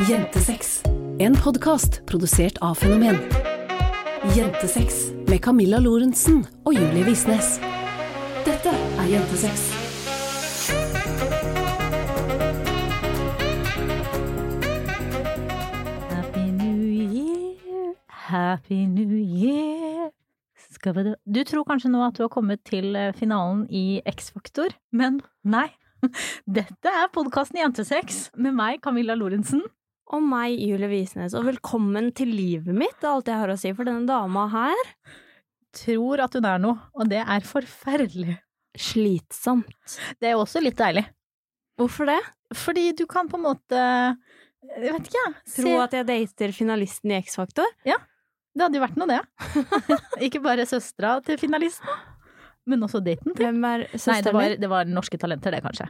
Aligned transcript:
Jentesex. 0.00 0.82
En 1.18 1.34
podkast 1.36 2.06
produsert 2.06 2.56
av 2.58 2.74
Fenomen. 2.74 3.18
Jentesex 4.36 5.10
med 5.28 5.42
Camilla 5.44 5.76
Lorentzen 5.84 6.46
og 6.64 6.72
Julie 6.72 7.04
Visnes. 7.04 7.58
Dette 8.46 8.72
er 8.72 9.10
Jentesex. 9.10 9.66
Happy 16.08 16.46
New 16.48 16.80
Year, 16.88 17.92
Happy 18.08 18.86
New 18.86 19.12
Year. 19.12 20.08
Du 21.28 21.44
tror 21.44 21.68
kanskje 21.68 21.92
nå 21.92 22.00
at 22.06 22.16
du 22.16 22.24
har 22.24 22.32
kommet 22.32 22.64
til 22.64 22.96
eh, 22.96 23.12
finalen 23.12 23.66
i 23.68 24.00
X-Faktor, 24.08 24.72
men 24.90 25.20
nei. 25.44 25.68
Dette 26.58 26.96
er 27.04 27.12
podkasten 27.12 27.60
Jentesex 27.60 28.30
med 28.40 28.56
meg, 28.56 28.80
Camilla 28.82 29.14
Lorentzen. 29.14 29.60
Og 30.12 30.20
meg, 30.20 30.58
Julie 30.60 30.90
Visnes, 30.90 31.32
og 31.32 31.46
velkommen 31.46 32.10
til 32.12 32.28
livet 32.36 32.76
mitt, 32.76 32.98
det 33.00 33.08
er 33.08 33.14
alt 33.14 33.28
jeg 33.30 33.40
har 33.40 33.52
å 33.54 33.56
si 33.56 33.70
for 33.72 33.88
denne 33.88 34.04
dama 34.04 34.44
her. 34.52 34.82
Tror 35.72 36.20
at 36.26 36.36
hun 36.36 36.48
er 36.50 36.60
noe, 36.60 36.76
og 36.92 37.08
det 37.08 37.22
er 37.22 37.46
forferdelig. 37.48 38.36
Slitsomt. 38.76 39.96
Det 40.20 40.28
er 40.28 40.36
også 40.36 40.60
litt 40.60 40.76
deilig. 40.76 41.06
Hvorfor 41.80 42.10
det? 42.12 42.18
Fordi 42.60 42.90
du 42.96 43.06
kan 43.08 43.28
på 43.32 43.38
en 43.40 43.46
måte 43.46 43.80
Jeg 43.80 44.92
vet 44.92 45.08
ikke, 45.08 45.22
jeg. 45.22 45.34
Tro 45.56 45.72
at 45.80 45.96
jeg 45.96 46.08
dater 46.10 46.52
finalisten 46.56 47.12
i 47.12 47.18
X-Faktor? 47.22 47.72
Ja. 47.88 47.96
Det 48.52 48.66
hadde 48.66 48.76
jo 48.76 48.84
vært 48.84 49.00
noe, 49.00 49.08
det. 49.08 49.22
ikke 50.28 50.42
bare 50.44 50.68
søstera 50.68 51.16
til 51.24 51.40
finalisten, 51.40 51.88
men 52.68 52.84
også 52.84 53.00
daten 53.00 53.32
til. 53.32 53.46
Hvem 53.48 53.64
er 53.64 53.86
Nei, 53.86 53.88
det 53.94 54.04
søsteren 54.04 54.36
var, 54.36 54.52
min? 54.52 54.60
det 54.60 54.72
var 54.76 54.92
Norske 54.92 55.20
Talenter, 55.24 55.56
det, 55.56 55.64
kanskje. 55.64 55.88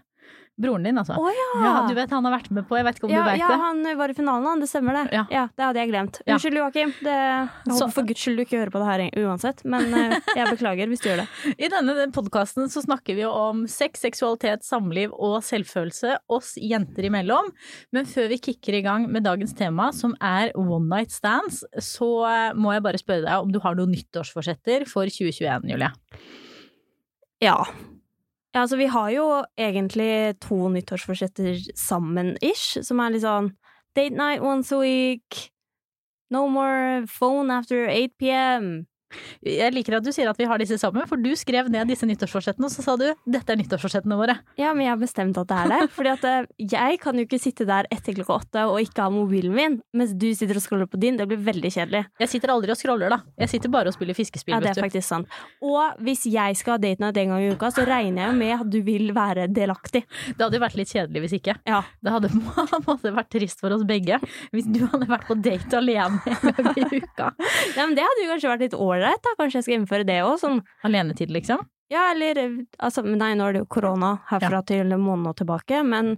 Broren 0.62 0.84
din, 0.84 0.98
altså. 1.00 1.14
Oh, 1.16 1.30
ja! 1.32 1.44
Ja, 1.64 1.70
du 1.88 1.94
vet 1.96 2.10
han 2.12 2.26
har 2.28 2.34
vært 2.34 2.50
med 2.52 2.66
på, 2.68 2.76
jeg 2.76 2.84
vet 2.84 2.98
ikke 2.98 3.06
om 3.08 3.12
ja, 3.14 3.22
du 3.24 3.30
vet 3.30 3.40
ja, 3.40 3.46
det. 3.48 3.56
han 3.62 3.96
var 3.96 4.12
i 4.12 4.14
finalen, 4.14 4.44
han. 4.50 4.60
Det 4.60 4.66
stemmer, 4.68 4.98
det. 4.98 5.22
Ja. 5.32 5.46
det 5.48 5.64
hadde 5.64 5.80
jeg 5.80 5.88
glemt. 5.88 6.18
Ja. 6.26 6.34
Unnskyld, 6.36 6.58
Joakim. 6.60 6.92
Det, 7.00 7.14
jeg 7.16 7.48
Så- 7.72 7.78
håper 7.78 7.94
for 7.96 8.08
guds 8.10 8.20
skyld 8.20 8.36
du 8.36 8.42
ikke 8.44 8.58
hører 8.60 8.72
på 8.74 8.82
det 8.82 8.90
her 8.90 9.24
uansett, 9.24 9.62
men 9.64 9.88
eh, 9.96 10.12
jeg 10.36 10.50
beklager 10.52 10.92
hvis 10.92 11.00
du 11.02 11.08
gjør 11.08 11.22
det. 11.22 11.26
I 11.64 11.70
denne 11.72 12.04
podkasten 12.12 12.68
så 12.72 12.82
snakker 12.84 13.16
vi 13.16 13.24
jo 13.24 13.30
om 13.32 13.64
sex, 13.66 14.04
seksualitet, 14.04 14.66
samliv 14.68 15.14
og 15.16 15.38
selvfølelse 15.46 16.18
oss 16.36 16.52
jenter 16.60 17.08
imellom. 17.08 17.48
Men 17.96 18.04
før 18.12 18.28
vi 18.34 18.38
kicker 18.50 18.76
i 18.76 18.84
gang 18.84 19.08
med 19.08 19.24
dagens 19.24 19.56
tema, 19.56 19.88
som 19.96 20.12
er 20.20 20.52
one 20.52 20.84
night 20.92 21.16
stands, 21.16 21.62
så 21.80 22.10
eh, 22.28 22.52
må 22.52 22.76
jeg 22.76 22.84
bare 22.84 23.00
spørre 23.00 23.24
deg 23.24 23.48
om 23.48 23.56
du 23.56 23.58
har 23.64 23.80
noen 23.80 23.96
nyttårsforsetter 23.96 24.84
for 24.90 25.08
2021, 25.08 25.72
Julie. 25.72 25.90
Ja. 27.42 27.56
Ja. 28.54 28.60
Altså, 28.60 28.76
vi 28.76 28.86
har 28.86 29.10
jo 29.10 29.26
egentlig 29.58 30.38
to 30.40 30.68
nyttårsforsetter 30.68 31.56
sammen-ish, 31.78 32.82
som 32.84 33.00
er 33.00 33.14
litt 33.14 33.24
sånn 33.24 33.52
date 33.96 34.16
night 34.16 34.42
once 34.44 34.72
a 34.72 34.78
week, 34.78 35.50
no 36.30 36.46
more 36.48 37.06
phone 37.06 37.52
after 37.52 37.88
8 37.88 38.16
pm. 38.18 38.86
Jeg 39.46 39.74
liker 39.74 39.98
at 39.98 40.06
du 40.06 40.12
sier 40.14 40.30
at 40.30 40.38
vi 40.40 40.48
har 40.48 40.60
disse 40.62 40.78
sammen, 40.80 41.06
for 41.10 41.20
du 41.20 41.30
skrev 41.38 41.70
ned 41.72 41.90
disse 41.90 42.06
nyttårsforsettene, 42.08 42.68
og 42.68 42.72
så 42.74 42.84
sa 42.84 42.96
du 43.00 43.06
dette 43.26 43.52
er 43.54 43.60
nyttårsforsettene 43.60 44.18
våre. 44.18 44.38
Ja, 44.60 44.72
men 44.74 44.86
jeg 44.86 44.94
har 44.94 45.00
bestemt 45.00 45.38
at 45.40 45.50
det 45.50 45.58
er 45.58 45.72
det. 45.72 45.80
Fordi 45.96 46.12
at 46.12 46.26
eh, 46.28 46.48
jeg 46.72 47.00
kan 47.02 47.18
jo 47.18 47.26
ikke 47.26 47.40
sitte 47.42 47.66
der 47.68 47.88
etter 47.92 48.16
klokka 48.16 48.38
åtte 48.40 48.66
og 48.70 48.80
ikke 48.82 49.06
ha 49.06 49.12
mobilen 49.12 49.54
min, 49.56 49.78
mens 49.96 50.14
du 50.18 50.28
sitter 50.36 50.58
og 50.58 50.64
scroller 50.64 50.90
på 50.90 51.00
din. 51.02 51.18
Det 51.20 51.26
blir 51.30 51.40
veldig 51.42 51.72
kjedelig. 51.74 52.04
Jeg 52.22 52.32
sitter 52.32 52.54
aldri 52.54 52.74
og 52.74 52.80
scroller, 52.80 53.12
da. 53.12 53.20
Jeg 53.44 53.52
sitter 53.54 53.72
bare 53.72 53.92
og 53.92 53.96
spiller 53.96 54.16
fiskespill, 54.16 54.56
Ja, 54.56 54.62
det 54.64 54.74
er 54.74 54.82
faktisk 54.82 55.08
sant. 55.08 55.40
Og 55.64 56.02
hvis 56.04 56.24
jeg 56.30 56.58
skal 56.60 56.76
ha 56.76 56.82
date 56.82 57.02
night 57.02 57.18
en 57.22 57.34
gang 57.34 57.46
i 57.46 57.52
uka, 57.54 57.72
så 57.74 57.86
regner 57.88 58.24
jeg 58.24 58.32
jo 58.32 58.38
med 58.38 58.54
at 58.58 58.70
du 58.72 58.80
vil 58.86 59.12
være 59.16 59.48
delaktig. 59.52 60.04
Det 60.32 60.40
hadde 60.40 60.58
jo 60.58 60.64
vært 60.64 60.78
litt 60.78 60.92
kjedelig 60.92 61.24
hvis 61.26 61.36
ikke. 61.40 61.56
Ja. 61.68 61.82
Det 62.02 62.14
hadde 62.14 62.32
måte 62.86 63.12
vært 63.14 63.30
trist 63.32 63.62
for 63.62 63.74
oss 63.74 63.84
begge 63.88 64.18
hvis 64.52 64.68
du 64.68 64.82
hadde 64.86 65.08
vært 65.10 65.26
på 65.28 65.36
date 65.42 65.78
alene 65.78 66.20
en 66.26 66.56
gang 66.56 66.78
i 66.78 67.00
uka. 67.02 67.30
ja 67.76 67.86
men 67.86 67.94
det 67.96 68.04
hadde 68.06 68.24
jo 68.24 68.30
kanskje 68.32 68.50
vært 68.52 68.64
litt 68.66 68.76
ålreit, 68.76 69.01
da. 69.06 69.34
Kanskje 69.38 69.60
jeg 69.60 69.66
skal 69.66 69.78
innføre 69.80 70.06
det 70.08 70.20
òg, 70.24 70.38
sånn 70.42 70.62
Alenetid, 70.86 71.32
liksom. 71.34 71.64
Ja, 71.92 72.10
eller 72.14 72.38
eh, 72.40 72.54
altså, 72.78 73.04
Nei, 73.04 73.34
nå 73.36 73.48
er 73.48 73.56
det 73.56 73.64
jo 73.64 73.72
korona 73.76 74.14
herfra 74.30 74.62
til 74.68 74.94
en 74.94 75.04
måned 75.04 75.36
tilbake, 75.42 75.82
men 75.84 76.14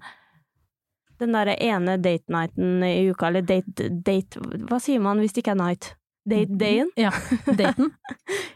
den 1.22 1.34
derre 1.34 1.56
ene 1.62 1.96
date 2.02 2.30
nighten 2.32 2.82
i 2.86 3.08
uka, 3.10 3.28
eller 3.30 3.44
date, 3.46 3.88
date 4.04 4.40
Hva 4.68 4.80
sier 4.82 5.02
man 5.02 5.20
hvis 5.22 5.34
det 5.34 5.44
ikke 5.44 5.54
er 5.54 5.62
night? 5.62 5.92
Date 6.24 6.56
dayen? 6.58 6.90
Ja, 6.96 7.10
daten. 7.58 7.92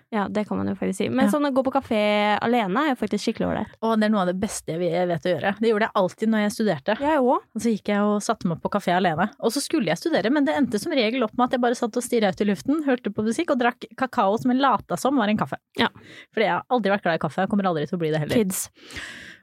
Ja, 0.08 0.22
det 0.32 0.46
kan 0.48 0.56
man 0.56 0.64
jo 0.70 0.72
faktisk 0.72 1.02
si. 1.02 1.06
Men 1.12 1.26
Ja. 1.26 1.32
sånn 1.34 1.44
å 1.44 1.50
gå 1.52 1.60
på 1.66 1.68
kafé 1.74 1.98
alene 2.40 2.80
er 2.80 2.86
jo 2.94 2.96
faktisk 2.96 3.26
skikkelig 3.26 3.44
ålreit. 3.50 3.72
Og 3.84 3.98
det 4.00 4.06
er 4.06 4.12
noe 4.14 4.22
av 4.22 4.30
det 4.30 4.38
beste 4.40 4.72
jeg 4.72 5.04
vet 5.10 5.26
å 5.28 5.32
gjøre. 5.34 5.50
Det 5.60 5.68
gjorde 5.68 5.84
jeg 5.84 5.92
alltid 6.00 6.30
når 6.32 6.40
jeg 6.46 6.54
studerte. 6.54 6.94
Jeg 7.04 7.18
òg. 7.20 7.42
Så 7.60 7.72
gikk 7.74 7.90
jeg 7.92 8.00
og 8.06 8.22
satte 8.24 8.48
meg 8.48 8.62
på 8.64 8.70
kafé 8.72 8.94
alene. 8.96 9.26
Og 9.44 9.52
så 9.52 9.60
skulle 9.60 9.92
jeg 9.92 10.00
studere, 10.00 10.32
men 10.32 10.48
det 10.48 10.54
endte 10.56 10.80
som 10.80 10.96
regel 10.96 11.26
opp 11.28 11.36
med 11.36 11.44
at 11.50 11.58
jeg 11.58 11.60
bare 11.60 11.76
satt 11.76 12.00
og 12.00 12.06
stirra 12.06 12.32
ut 12.32 12.40
i 12.40 12.48
luften, 12.48 12.80
hørte 12.88 13.12
på 13.12 13.26
musikk 13.26 13.52
og 13.52 13.60
drakk 13.60 13.84
kakao 14.00 14.38
som 14.40 14.54
jeg 14.54 14.62
lata 14.64 14.96
som 14.96 15.20
var 15.20 15.28
en 15.28 15.36
kaffe. 15.44 15.60
Ja. 15.76 15.90
Fordi 16.32 16.46
jeg 16.48 16.54
har 16.56 16.64
aldri 16.72 16.94
vært 16.96 17.04
glad 17.04 17.20
i 17.20 17.22
kaffe, 17.26 17.44
jeg 17.44 17.52
kommer 17.52 17.68
aldri 17.68 17.84
til 17.92 18.00
å 18.00 18.00
bli 18.00 18.10
det 18.16 18.22
heller. 18.24 18.40
Kids. 18.40 18.64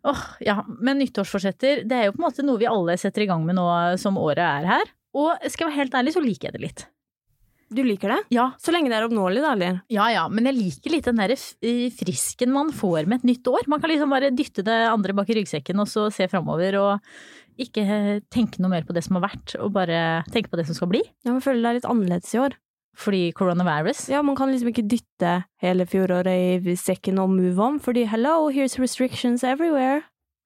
Åh, 0.06 0.26
ja, 0.50 0.64
Men 0.82 0.98
nyttårsforsetter, 0.98 1.86
det 1.86 1.94
er 2.02 2.10
jo 2.10 2.18
på 2.18 2.24
en 2.24 2.26
måte 2.32 2.42
noe 2.46 2.58
vi 2.58 2.66
alle 2.74 2.98
setter 2.98 3.22
i 3.22 3.30
gang 3.30 3.46
med 3.46 3.54
nå 3.62 3.70
som 4.02 4.18
året 4.18 4.42
er 4.50 4.66
her. 4.74 4.90
Og 5.14 5.30
skal 5.46 5.68
jeg 5.68 5.76
være 5.76 5.82
helt 5.84 5.94
ærlig, 6.02 6.18
så 6.18 6.26
liker 6.26 6.50
jeg 6.50 6.58
det 6.58 6.66
litt. 6.66 6.88
Du 7.74 7.82
liker 7.84 8.12
det? 8.14 8.18
Ja, 8.36 8.52
Så 8.62 8.72
lenge 8.72 8.92
det 8.92 8.98
er 9.00 9.08
oppnåelig, 9.08 9.42
da, 9.42 9.54
eller? 9.56 9.80
ja, 9.90 10.06
ja, 10.14 10.26
men 10.30 10.46
jeg 10.46 10.56
liker 10.60 10.94
litt 10.94 11.08
den 11.10 11.18
derre 11.18 11.38
frisken 11.98 12.52
man 12.54 12.70
får 12.76 13.08
med 13.10 13.24
et 13.24 13.30
nytt 13.32 13.48
år. 13.50 13.66
Man 13.72 13.82
kan 13.82 13.90
liksom 13.90 14.12
bare 14.14 14.30
dytte 14.36 14.64
det 14.66 14.76
andre 14.92 15.16
bak 15.18 15.30
i 15.34 15.40
ryggsekken 15.40 15.80
og 15.82 15.90
så 15.90 16.08
se 16.14 16.28
framover 16.32 16.78
og 16.82 17.10
ikke 17.58 17.82
eh, 17.88 18.20
tenke 18.30 18.60
noe 18.62 18.70
mer 18.74 18.84
på 18.86 18.94
det 18.94 19.02
som 19.06 19.16
har 19.18 19.30
vært, 19.30 19.56
og 19.64 19.72
bare 19.78 20.24
tenke 20.32 20.52
på 20.52 20.60
det 20.60 20.68
som 20.68 20.76
skal 20.78 20.92
bli. 20.92 21.02
Ja, 21.26 21.32
men 21.32 21.42
føler 21.44 21.64
det 21.64 21.70
er 21.72 21.78
litt 21.80 21.90
annerledes 21.90 22.34
i 22.36 22.42
år. 22.44 22.58
Fordi 22.96 23.22
coronavirus. 23.36 24.06
Ja, 24.12 24.22
man 24.24 24.38
kan 24.40 24.52
liksom 24.54 24.70
ikke 24.72 24.86
dytte 24.88 25.32
hele 25.64 25.84
fjoråret 25.90 26.64
i 26.64 26.76
sekken 26.80 27.18
og 27.20 27.34
move 27.34 27.60
on, 27.64 27.80
fordi 27.84 28.06
hello, 28.08 28.46
here's 28.56 28.78
restrictions 28.80 29.44
everywhere. 29.44 30.04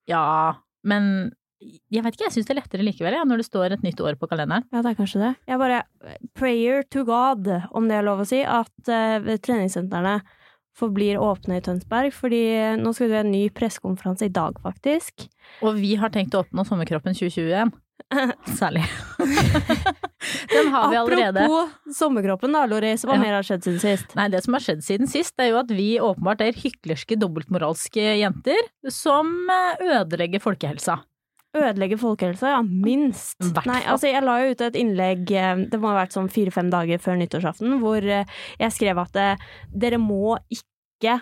Ja, 0.10 0.56
men 0.82 1.32
jeg 1.60 2.04
vet 2.06 2.16
ikke, 2.16 2.26
jeg 2.28 2.36
syns 2.38 2.48
det 2.48 2.54
er 2.56 2.60
lettere 2.62 2.86
likevel, 2.88 3.18
ja, 3.18 3.24
når 3.28 3.42
det 3.42 3.48
står 3.50 3.76
et 3.76 3.84
nytt 3.84 4.00
år 4.00 4.16
på 4.20 4.30
kalenderen. 4.32 4.64
Ja, 4.72 4.84
det 4.86 4.94
er 4.94 5.00
kanskje 5.00 5.22
det. 5.26 5.32
Jeg 5.50 5.60
bare 5.60 5.82
prayer 6.40 6.86
to 6.88 7.04
God, 7.08 7.50
om 7.76 7.90
det 7.92 7.98
er 8.00 8.06
lov 8.08 8.24
å 8.24 8.28
si, 8.30 8.40
at 8.48 8.72
uh, 8.88 9.34
treningssentrene 9.44 10.20
forblir 10.80 11.20
åpne 11.20 11.58
i 11.60 11.64
Tønsberg, 11.66 12.14
fordi 12.16 12.42
nå 12.80 12.94
skal 12.96 13.10
vi 13.12 13.18
ha 13.18 13.26
en 13.26 13.34
ny 13.34 13.44
pressekonferanse 13.52 14.30
i 14.30 14.32
dag, 14.32 14.56
faktisk. 14.64 15.28
Og 15.66 15.76
vi 15.82 15.98
har 16.00 16.14
tenkt 16.14 16.38
å 16.38 16.46
åpne 16.46 16.64
sommerkroppen 16.68 17.18
2021. 17.18 17.74
Særlig. 18.60 18.86
Den 20.54 20.72
har 20.72 20.90
vi 20.90 20.98
allerede. 20.98 21.44
Apropos 21.44 21.98
sommerkroppen 21.98 22.56
da, 22.56 22.64
Loris, 22.70 23.04
hva 23.04 23.18
Ja. 23.18 23.22
mer 23.22 23.36
har 23.38 23.46
skjedd 23.46 23.68
siden 23.68 23.82
sist? 23.84 24.16
Nei, 24.16 24.30
det 24.32 24.44
som 24.46 24.56
har 24.56 24.64
skjedd 24.64 24.86
siden 24.86 25.12
sist, 25.12 25.36
er 25.38 25.52
jo 25.52 25.60
at 25.60 25.74
vi 25.76 25.90
åpenbart 26.00 26.42
er 26.46 26.56
hyklerske, 26.58 27.20
dobbeltmoralske 27.20 28.08
jenter 28.22 28.72
som 28.88 29.30
eh, 29.52 30.00
ødelegger 30.00 30.40
folkehelsa. 30.44 31.02
Ødelegge 31.58 31.98
folkehelsa, 31.98 32.52
ja, 32.54 32.60
minst. 32.62 33.40
Nei, 33.66 33.80
altså 33.90 34.12
jeg 34.12 34.22
la 34.22 34.36
jo 34.44 34.52
ut 34.54 34.62
et 34.68 34.76
innlegg, 34.78 35.32
eh, 35.34 35.64
det 35.72 35.80
må 35.82 35.90
ha 35.90 36.04
vært 36.04 36.14
sånn 36.14 36.30
fire-fem 36.30 36.70
dager 36.70 37.02
før 37.02 37.18
nyttårsaften, 37.18 37.80
hvor 37.82 38.06
eh, 38.06 38.30
jeg 38.62 38.76
skrev 38.76 39.02
at 39.02 39.18
eh, 39.18 39.48
dere 39.74 39.98
må 40.02 40.38
ikke 40.54 41.18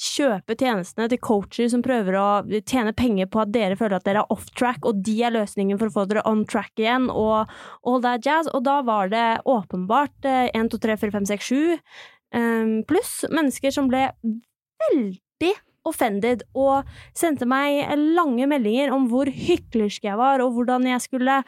kjøpe 0.00 0.56
tjenestene 0.56 1.08
til 1.12 1.20
coacher 1.20 1.68
som 1.72 1.82
prøver 1.84 2.16
å 2.16 2.28
tjene 2.68 2.92
penger 2.96 3.28
på 3.32 3.42
at 3.42 3.52
dere 3.52 3.76
føler 3.76 3.98
at 3.98 4.06
dere 4.08 4.22
er 4.24 4.32
off 4.32 4.46
track, 4.56 4.84
og 4.88 5.02
de 5.04 5.16
er 5.26 5.34
løsningen 5.34 5.80
for 5.80 5.90
å 5.90 5.94
få 5.96 6.06
dere 6.10 6.24
on 6.28 6.46
track 6.48 6.72
igjen, 6.80 7.10
og 7.12 7.50
all 7.84 8.04
that 8.04 8.24
jazz. 8.24 8.48
Og 8.52 8.64
da 8.68 8.80
var 8.86 9.12
det 9.12 9.26
åpenbart 9.48 10.28
eh, 10.28 10.48
1, 10.56 10.72
2, 10.72 10.82
3, 10.86 11.00
4, 11.06 11.16
5, 11.18 11.28
6, 11.32 11.50
7 11.50 11.60
eh, 11.72 12.76
pluss 12.88 13.16
mennesker 13.32 13.76
som 13.76 13.88
ble 13.92 14.06
veldig 14.88 15.56
offended 15.88 16.44
og 16.58 16.88
sendte 17.16 17.48
meg 17.48 17.86
lange 18.16 18.48
meldinger 18.50 18.92
om 18.94 19.08
hvor 19.10 19.30
hyklersk 19.30 20.04
jeg 20.06 20.18
var, 20.20 20.44
og 20.44 20.54
hvordan 20.56 20.88
jeg 20.90 21.04
skulle 21.06 21.40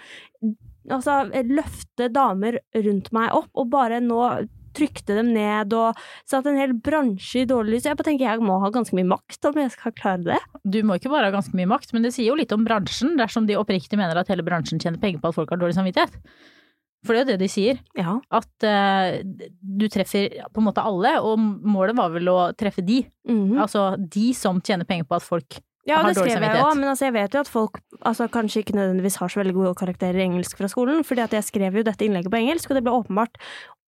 altså, 0.91 1.23
løfte 1.50 2.08
damer 2.12 2.58
rundt 2.75 3.12
meg 3.14 3.32
opp, 3.37 3.50
og 3.55 3.70
bare 3.73 4.00
nå 4.05 4.25
trykte 4.73 5.17
dem 5.19 5.32
ned 5.34 5.75
og 5.76 5.99
satte 6.29 6.49
en 6.49 6.56
hel 6.56 6.73
bransje 6.73 7.43
i 7.43 7.49
dårlig 7.49 7.76
lys. 7.76 7.88
Jeg 7.88 7.99
bare 7.99 8.08
tenker 8.08 8.25
jeg 8.29 8.44
må 8.44 8.56
ha 8.62 8.70
ganske 8.73 8.96
mye 8.96 9.11
makt 9.11 9.50
om 9.50 9.61
jeg 9.61 9.75
skal 9.75 9.93
klare 9.99 10.25
det. 10.31 10.40
Du 10.64 10.81
må 10.87 10.96
ikke 10.96 11.12
bare 11.12 11.28
ha 11.28 11.35
ganske 11.35 11.56
mye 11.58 11.69
makt, 11.75 11.93
men 11.93 12.06
det 12.06 12.14
sier 12.17 12.31
jo 12.31 12.38
litt 12.38 12.55
om 12.56 12.64
bransjen, 12.64 13.19
dersom 13.20 13.49
de 13.49 13.58
oppriktig 13.61 14.00
mener 14.00 14.19
at 14.19 14.32
hele 14.32 14.46
bransjen 14.46 14.81
tjener 14.82 15.00
penger 15.02 15.20
på 15.20 15.32
at 15.32 15.38
folk 15.38 15.52
har 15.52 15.61
dårlig 15.61 15.76
samvittighet. 15.76 16.17
For 17.04 17.14
det 17.16 17.22
er 17.22 17.25
jo 17.25 17.31
det 17.32 17.40
de 17.43 17.49
sier, 17.50 17.78
Ja. 17.99 18.12
at 18.31 18.46
uh, 18.62 19.22
du 19.60 19.88
treffer 19.90 20.31
på 20.52 20.62
en 20.62 20.69
måte 20.69 20.84
alle, 20.87 21.16
og 21.20 21.37
målet 21.38 21.96
var 21.99 22.10
vel 22.14 22.28
å 22.31 22.52
treffe 22.54 22.84
de. 22.87 23.00
Mhm. 23.28 23.58
Altså 23.58 23.96
de 23.99 24.32
som 24.38 24.60
tjener 24.62 24.87
penger 24.87 25.04
på 25.10 25.16
at 25.19 25.26
folk 25.26 25.58
Ja, 25.84 25.96
har 25.99 26.12
det 26.12 26.14
dårlig 26.14 26.31
skrev 26.31 26.43
jeg 26.46 26.52
samvittighet. 26.52 26.69
òg, 26.70 26.76
men 26.78 26.88
altså, 26.93 27.04
jeg 27.08 27.12
vet 27.16 27.32
jo 27.34 27.40
at 27.40 27.49
folk 27.50 27.81
altså, 28.06 28.28
kanskje 28.31 28.62
ikke 28.62 28.76
nødvendigvis 28.78 29.16
har 29.19 29.28
så 29.34 29.40
veldig 29.43 29.54
gode 29.56 29.75
karakterer 29.75 30.14
i 30.22 30.26
engelsk 30.28 30.56
fra 30.56 30.69
skolen, 30.70 31.02
fordi 31.02 31.25
at 31.25 31.32
jeg 31.34 31.43
skrev 31.43 31.75
jo 31.75 31.82
dette 31.82 32.06
innlegget 32.06 32.31
på 32.31 32.38
engelsk, 32.38 32.70
og 32.70 32.76
det 32.78 32.84
ble 32.87 32.93
åpenbart 33.02 33.34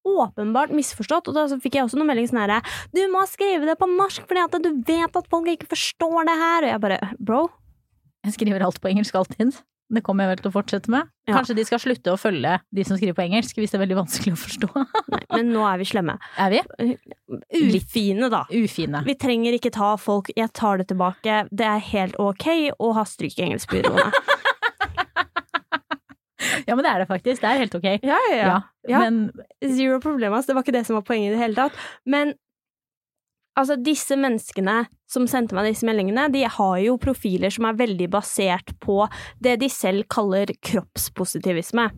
åpenbart 0.05 0.69
misforstått, 0.75 1.29
og 1.31 1.35
da 1.39 1.47
fikk 1.57 1.79
jeg 1.79 1.85
også 1.87 1.97
noen 1.97 2.11
meldinger 2.11 2.29
sånn 2.35 2.43
herre 2.43 2.59
Du 2.93 3.01
må 3.09 3.23
skrive 3.31 3.65
det 3.65 3.79
på 3.81 3.87
norsk 3.89 4.27
fordi 4.29 4.43
at 4.45 4.59
du 4.61 4.83
vet 4.85 5.17
at 5.17 5.31
folk 5.33 5.47
ikke 5.49 5.71
forstår 5.71 6.27
det 6.29 6.35
her, 6.43 6.67
og 6.67 6.69
jeg 6.75 6.81
bare 6.83 6.99
Bro, 7.19 7.49
Jeg 8.27 8.35
skriver 8.37 8.61
alt 8.67 8.81
på 8.83 8.91
engelsk 8.91 9.15
alltid. 9.15 9.55
Det 9.93 10.01
kommer 10.05 10.25
jeg 10.25 10.33
vel 10.33 10.41
til 10.43 10.49
å 10.51 10.55
fortsette 10.55 10.93
med. 10.93 11.11
Ja. 11.29 11.37
Kanskje 11.37 11.57
de 11.59 11.65
skal 11.69 11.81
slutte 11.83 12.13
å 12.15 12.21
følge 12.21 12.57
de 12.75 12.85
som 12.89 12.97
skriver 12.97 13.17
på 13.19 13.25
engelsk, 13.27 13.59
hvis 13.61 13.73
det 13.73 13.79
er 13.79 13.83
veldig 13.85 13.99
vanskelig 14.01 14.33
å 14.33 14.41
forstå. 14.41 14.71
Nei, 15.15 15.23
men 15.35 15.53
nå 15.53 15.65
er 15.69 15.81
vi 15.83 15.89
slemme. 15.89 16.17
Er 16.41 16.55
vi? 16.55 16.63
Litt. 17.61 17.91
Ufine, 17.93 18.31
da. 18.33 18.45
Ufine. 18.49 19.05
Vi 19.07 19.17
trenger 19.21 19.57
ikke 19.59 19.73
ta 19.75 19.95
folk 20.01 20.33
Jeg 20.37 20.51
tar 20.57 20.81
det 20.81 20.89
tilbake. 20.93 21.43
Det 21.53 21.69
er 21.69 21.85
helt 21.93 22.17
ok 22.21 22.49
å 22.79 22.95
ha 22.97 23.05
stryk 23.09 23.39
i 23.41 23.49
engelskbyråene. 23.51 24.09
Ja, 26.67 26.75
men 26.77 26.85
det 26.85 26.91
er 26.93 27.03
det 27.03 27.09
faktisk. 27.09 27.43
Det 27.43 27.49
er 27.51 27.61
helt 27.61 27.75
ok. 27.77 27.87
ja, 28.05 28.19
ja, 28.31 28.37
ja. 28.37 28.57
Ja. 28.89 29.01
Men 29.01 29.31
Zero 29.65 29.99
problemas. 30.01 30.47
Det 30.47 30.55
var 30.57 30.65
ikke 30.65 30.75
det 30.77 30.85
som 30.87 30.99
var 30.99 31.05
poenget 31.09 31.33
i 31.33 31.35
det 31.35 31.41
hele 31.41 31.57
tatt. 31.57 31.79
Men 32.05 32.35
altså, 33.59 33.79
disse 33.81 34.19
menneskene 34.19 34.85
som 35.11 35.27
sendte 35.31 35.57
meg 35.57 35.71
disse 35.71 35.87
meldingene, 35.87 36.29
de 36.35 36.45
har 36.51 36.79
jo 36.83 36.97
profiler 37.01 37.53
som 37.55 37.69
er 37.69 37.79
veldig 37.79 38.09
basert 38.13 38.75
på 38.83 39.03
det 39.45 39.59
de 39.63 39.71
selv 39.73 40.09
kaller 40.13 40.53
kroppspositivisme. 40.65 41.89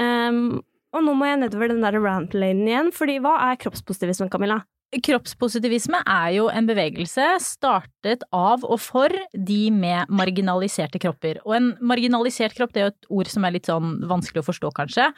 Um, 0.00 0.62
og 0.94 1.02
nå 1.02 1.16
må 1.18 1.26
jeg 1.28 1.42
nedover 1.42 1.72
den 1.72 1.82
der 1.84 1.98
rant-lanen 1.98 2.70
igjen, 2.70 2.92
fordi 2.94 3.18
hva 3.22 3.34
er 3.48 3.58
kroppspositivisme, 3.60 4.30
Camilla? 4.32 4.62
Kroppspositivisme 5.02 5.98
er 6.06 6.30
jo 6.36 6.46
en 6.52 6.66
bevegelse 6.68 7.24
startet 7.42 8.22
av 8.34 8.64
og 8.66 8.78
for 8.82 9.12
de 9.32 9.70
med 9.74 10.10
marginaliserte 10.12 11.00
kropper. 11.02 11.40
Og 11.46 11.56
en 11.56 11.70
marginalisert 11.84 12.54
kropp, 12.56 12.74
det 12.74 12.82
er 12.82 12.86
jo 12.86 12.92
et 12.92 13.08
ord 13.18 13.30
som 13.32 13.46
er 13.46 13.54
litt 13.56 13.70
sånn 13.70 13.96
vanskelig 14.10 14.44
å 14.44 14.46
forstå, 14.46 14.70
kanskje. 14.76 15.08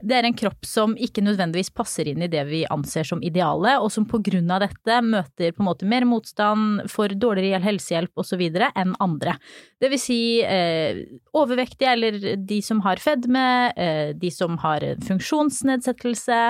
Det 0.00 0.16
er 0.16 0.28
en 0.28 0.38
kropp 0.38 0.66
som 0.68 0.96
ikke 0.96 1.24
nødvendigvis 1.26 1.72
passer 1.76 2.08
inn 2.10 2.24
i 2.24 2.30
det 2.32 2.46
vi 2.48 2.62
anser 2.72 3.08
som 3.08 3.22
ideale, 3.24 3.76
og 3.82 3.90
som 3.92 4.06
på 4.08 4.22
grunn 4.24 4.50
av 4.54 4.64
dette 4.64 5.00
møter 5.04 5.52
på 5.52 5.64
en 5.64 5.70
måte 5.70 5.90
mer 5.90 6.06
motstand, 6.08 6.86
får 6.92 7.16
dårligere 7.20 7.64
helsehjelp 7.64 8.22
osv. 8.22 8.46
enn 8.46 8.96
andre. 9.02 9.36
Det 9.82 9.90
vil 9.92 10.00
si 10.00 10.20
eh, 10.40 11.04
overvektige 11.36 11.92
eller 11.92 12.36
de 12.36 12.62
som 12.64 12.80
har 12.86 13.02
fedme, 13.02 13.46
eh, 13.76 14.10
de 14.16 14.30
som 14.32 14.56
har 14.62 14.86
funksjonsnedsettelse, 15.04 16.40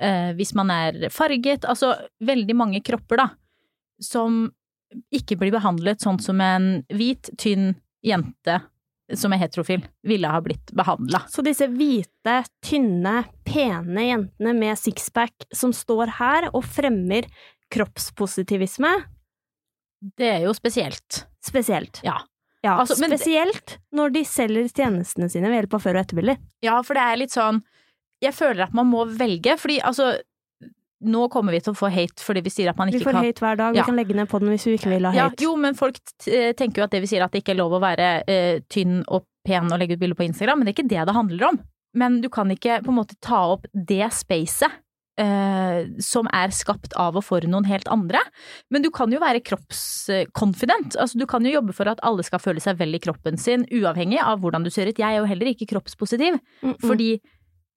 eh, 0.00 0.32
hvis 0.38 0.54
man 0.58 0.70
er 0.74 1.08
farget, 1.14 1.64
altså 1.68 1.94
veldig 2.24 2.56
mange 2.56 2.80
kropper 2.84 3.20
da, 3.22 3.28
som 4.02 4.46
ikke 5.14 5.36
blir 5.38 5.52
behandlet 5.54 6.02
sånn 6.02 6.18
som 6.22 6.40
en 6.42 6.70
hvit, 6.90 7.30
tynn 7.38 7.74
jente 8.02 8.58
som 9.18 9.32
er 9.34 9.40
heterofil, 9.42 9.82
ville 10.06 10.28
ha 10.30 10.38
blitt 10.42 10.70
behandla. 10.76 11.24
Så 11.30 11.42
disse 11.42 11.66
hvite, 11.70 12.36
tynne, 12.62 13.24
pene 13.46 14.04
jentene 14.06 14.52
med 14.54 14.78
sixpack 14.78 15.48
som 15.54 15.72
står 15.74 16.12
her 16.20 16.46
og 16.54 16.62
fremmer 16.66 17.26
kroppspositivisme, 17.74 18.92
Det 20.16 20.28
er 20.30 20.40
jo 20.46 20.52
spesielt. 20.56 21.26
spesielt. 21.44 22.00
Ja. 22.02 22.20
Ja, 22.62 22.78
Altså, 22.80 22.94
spesielt 22.96 23.78
når 23.92 24.12
de 24.12 24.22
selger 24.24 24.68
tjenestene 24.68 25.30
sine 25.30 25.48
ved 25.48 25.62
hjelp 25.62 25.74
av 25.74 25.82
før- 25.82 25.96
og 25.98 26.04
etterbilder. 26.06 26.38
Ja, 26.62 26.80
for 26.82 26.94
det 26.94 27.02
er 27.02 27.16
litt 27.16 27.30
sånn 27.32 27.62
Jeg 28.22 28.34
føler 28.36 28.66
at 28.66 28.74
man 28.76 28.86
må 28.90 29.04
velge, 29.16 29.56
fordi 29.60 29.78
altså 29.80 30.12
Nå 31.00 31.22
kommer 31.32 31.54
vi 31.56 31.62
til 31.64 31.72
å 31.72 31.78
få 31.78 31.88
hate 31.88 32.20
fordi 32.20 32.42
vi 32.44 32.50
sier 32.52 32.68
at 32.68 32.76
man 32.76 32.90
ikke 32.90 32.98
kan 33.06 33.14
Vi 33.16 33.20
får 33.22 33.24
hate 33.30 33.40
hver 33.40 33.56
dag, 33.56 33.76
Ja. 33.78 33.80
vi 33.80 33.86
kan 33.88 33.96
legge 33.96 34.12
ned 34.18 34.28
på 34.28 34.38
den 34.42 34.50
hvis 34.52 34.66
vi 34.68 34.74
ikke 34.76 34.90
vil 34.92 35.06
ha 35.08 35.12
ja, 35.16 35.28
hate. 35.30 35.40
Jo, 35.46 35.54
men 35.56 35.72
folk 35.78 35.96
tenker 36.58 36.82
jo 36.82 36.84
at 36.84 36.92
det 36.92 37.00
vi 37.00 37.08
sier 37.08 37.24
at 37.24 37.32
det 37.32 37.40
ikke 37.40 37.54
er 37.54 37.60
lov 37.62 37.72
å 37.72 37.80
være 37.80 38.08
eh, 38.28 38.60
tynn 38.68 38.98
og 39.08 39.24
pen 39.48 39.72
og 39.72 39.80
legge 39.80 39.96
ut 39.96 40.02
bilder 40.02 40.18
på 40.18 40.26
Instagram, 40.28 40.60
men 40.60 40.68
det 40.68 40.74
er 40.74 40.76
ikke 40.76 40.90
det 40.92 41.06
det 41.08 41.14
handler 41.16 41.46
om. 41.48 41.58
Men 41.96 42.20
du 42.20 42.28
kan 42.28 42.52
ikke 42.52 42.82
på 42.84 42.92
en 42.92 42.98
måte 43.00 43.16
ta 43.24 43.40
opp 43.54 43.64
det 43.72 44.10
spacet 44.12 44.68
eh, 45.16 45.88
som 46.04 46.28
er 46.36 46.52
skapt 46.52 46.92
av 47.00 47.16
og 47.16 47.24
for 47.24 47.40
noen 47.48 47.64
helt 47.64 47.88
andre. 47.88 48.20
Men 48.68 48.84
du 48.84 48.90
kan 48.92 49.08
jo 49.10 49.18
være 49.24 49.40
kroppskonfident. 49.40 51.00
Altså, 51.00 51.16
du 51.18 51.26
kan 51.26 51.44
jo 51.48 51.56
jobbe 51.56 51.72
for 51.76 51.88
at 51.90 52.00
alle 52.06 52.24
skal 52.26 52.44
føle 52.44 52.60
seg 52.60 52.76
vel 52.80 52.94
i 52.96 53.00
kroppen 53.02 53.40
sin, 53.40 53.64
uavhengig 53.72 54.20
av 54.22 54.40
hvordan 54.44 54.64
du 54.66 54.70
ser 54.70 54.92
ut. 54.92 55.00
Jeg 55.00 55.08
er 55.16 55.22
jo 55.22 55.28
heller 55.32 55.52
ikke 55.54 55.68
kroppspositiv, 55.72 56.36
Mm, 56.62 56.74
mm. 56.76 56.80
fordi 56.84 57.10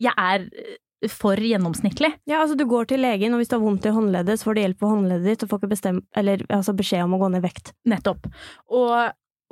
jeg 0.04 0.14
er 0.20 0.46
eh, 0.46 1.12
for 1.12 1.40
gjennomsnittlig. 1.40 2.14
Ja, 2.30 2.42
altså 2.42 2.56
du 2.60 2.66
går 2.70 2.88
til 2.92 3.04
legen, 3.04 3.36
og 3.36 3.42
hvis 3.42 3.52
du 3.52 3.58
har 3.58 3.64
vondt 3.64 3.88
i 3.90 3.94
håndleddet, 3.96 4.40
så 4.40 4.50
får 4.50 4.56
du 4.56 4.64
hjelp 4.64 4.80
på 4.80 4.92
håndleddet 4.92 5.28
ditt, 5.28 5.44
og 5.44 5.52
får 5.52 5.62
ikke 5.62 5.74
bestem, 5.74 6.02
eller, 6.20 6.46
altså 6.54 6.76
beskjed 6.78 7.04
om 7.06 7.18
å 7.18 7.22
gå 7.22 7.32
ned 7.34 7.44
i 7.44 7.48
vekt. 7.48 7.74
Nettopp. 7.92 8.30
Og, 8.72 8.96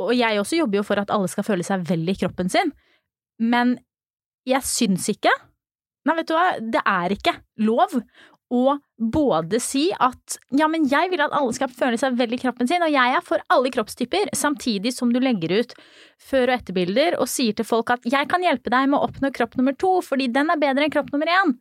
og 0.01 0.12
jeg 0.15 0.39
også 0.39 0.62
jobber 0.62 0.80
jo 0.80 0.88
for 0.88 1.01
at 1.01 1.12
alle 1.13 1.31
skal 1.31 1.48
føle 1.48 1.68
seg 1.68 1.83
vel 1.89 2.07
i 2.07 2.18
kroppen 2.19 2.51
sin. 2.51 2.71
Men 3.42 3.77
jeg 4.48 4.65
syns 4.65 5.07
ikke 5.12 5.33
Nei, 6.01 6.15
vet 6.18 6.31
du 6.31 6.33
hva, 6.33 6.45
det 6.57 6.80
er 6.89 7.13
ikke 7.13 7.36
lov 7.62 7.92
å 8.51 8.75
både 9.00 9.62
si 9.63 9.86
at 9.95 10.38
ja, 10.57 10.68
men 10.71 10.83
jeg 10.92 11.12
vil 11.13 11.24
at 11.24 11.33
alle 11.36 11.56
skal 11.56 11.71
føle 11.71 12.00
seg 12.00 12.18
vel 12.19 12.36
i 12.36 12.39
kroppen 12.42 12.69
sin, 12.69 12.83
og 12.83 12.92
jeg 12.92 13.15
er 13.15 13.24
for 13.25 13.44
alle 13.53 13.71
kroppstyper, 13.74 14.33
samtidig 14.38 14.94
som 14.95 15.13
du 15.13 15.21
legger 15.24 15.56
ut 15.62 15.74
før- 16.19 16.51
og 16.51 16.57
etterbilder 16.57 17.18
og 17.21 17.31
sier 17.31 17.56
til 17.57 17.68
folk 17.68 17.94
at 17.95 18.06
jeg 18.06 18.30
kan 18.31 18.44
hjelpe 18.44 18.74
deg 18.74 18.92
med 18.92 19.00
å 19.00 19.07
oppnå 19.07 19.31
kropp 19.36 19.57
nummer 19.59 19.77
to, 19.80 19.98
fordi 20.06 20.30
den 20.36 20.51
er 20.51 20.62
bedre 20.62 20.86
enn 20.86 20.94
kropp 20.94 21.09
nummer 21.15 21.31
én, 21.31 21.56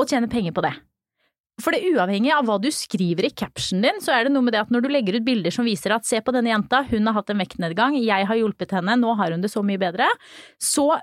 og 0.00 0.10
tjene 0.10 0.30
penger 0.32 0.56
på 0.56 0.64
det. 0.64 0.74
For 1.62 1.70
det 1.70 1.86
uavhengig 1.86 2.32
av 2.34 2.48
hva 2.48 2.56
du 2.58 2.66
skriver 2.74 3.28
i 3.28 3.34
captionen 3.36 3.84
din, 3.84 4.00
så 4.02 4.16
er 4.16 4.26
det 4.26 4.32
noe 4.34 4.42
med 4.42 4.56
det 4.56 4.64
at 4.64 4.72
når 4.74 4.82
du 4.82 4.90
legger 4.90 5.20
ut 5.20 5.26
bilder 5.26 5.54
som 5.54 5.68
viser 5.68 5.94
at 5.94 6.08
se 6.08 6.18
på 6.18 6.34
denne 6.34 6.50
jenta, 6.50 6.82
hun 6.88 7.06
har 7.06 7.20
hatt 7.20 7.30
en 7.30 7.42
vektnedgang, 7.44 7.94
jeg 8.00 8.26
har 8.26 8.40
hjulpet 8.40 8.74
henne, 8.74 8.96
nå 8.98 9.14
har 9.20 9.36
hun 9.36 9.44
det 9.44 9.52
så 9.52 9.62
mye 9.62 9.78
bedre, 9.78 10.08
så 10.58 10.96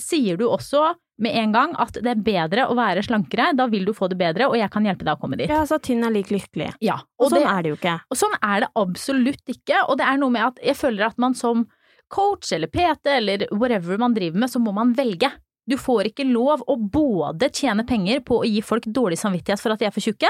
sier 0.00 0.38
du 0.40 0.46
også 0.48 0.94
med 1.20 1.36
en 1.36 1.52
gang 1.52 1.74
at 1.80 1.98
det 1.98 2.08
er 2.14 2.22
bedre 2.24 2.64
å 2.70 2.76
være 2.78 3.04
slankere, 3.04 3.50
da 3.56 3.66
vil 3.70 3.84
du 3.86 3.92
få 3.96 4.08
det 4.10 4.18
bedre, 4.20 4.48
og 4.48 4.56
jeg 4.58 4.70
kan 4.72 4.86
hjelpe 4.88 5.04
deg 5.04 5.14
å 5.14 5.20
komme 5.20 5.38
dit. 5.38 5.50
Ja, 5.52 5.62
så 5.68 5.78
tynn 5.82 6.02
er 6.06 6.14
lik 6.14 6.32
lykkelig. 6.32 6.72
Ja, 6.82 7.00
Og, 7.18 7.26
og, 7.26 7.30
sånn 7.34 7.42
det, 7.42 7.52
er 7.52 7.62
det 7.62 7.72
jo 7.72 7.78
ikke. 7.78 7.94
og 8.08 8.18
sånn 8.18 8.36
er 8.40 8.64
det 8.64 8.72
absolutt 8.80 9.54
ikke, 9.54 9.84
og 9.86 10.00
det 10.00 10.08
er 10.08 10.20
noe 10.22 10.34
med 10.34 10.48
at 10.48 10.60
jeg 10.64 10.78
føler 10.80 11.08
at 11.10 11.20
man 11.22 11.36
som 11.38 11.66
coach 12.12 12.52
eller 12.52 12.68
PT 12.68 13.08
eller 13.18 13.46
whatever 13.52 14.00
man 14.00 14.16
driver 14.16 14.42
med, 14.42 14.52
så 14.52 14.60
må 14.60 14.74
man 14.76 14.92
velge. 14.96 15.30
Du 15.68 15.76
får 15.78 16.10
ikke 16.10 16.26
lov 16.26 16.64
å 16.66 16.74
både 16.76 17.48
tjene 17.54 17.84
penger 17.86 18.20
på 18.26 18.40
å 18.42 18.48
gi 18.48 18.58
folk 18.66 18.88
dårlig 18.90 19.20
samvittighet 19.20 19.62
for 19.62 19.72
at 19.72 19.80
de 19.80 19.86
er 19.86 19.94
for 19.94 20.02
tjukke, 20.04 20.28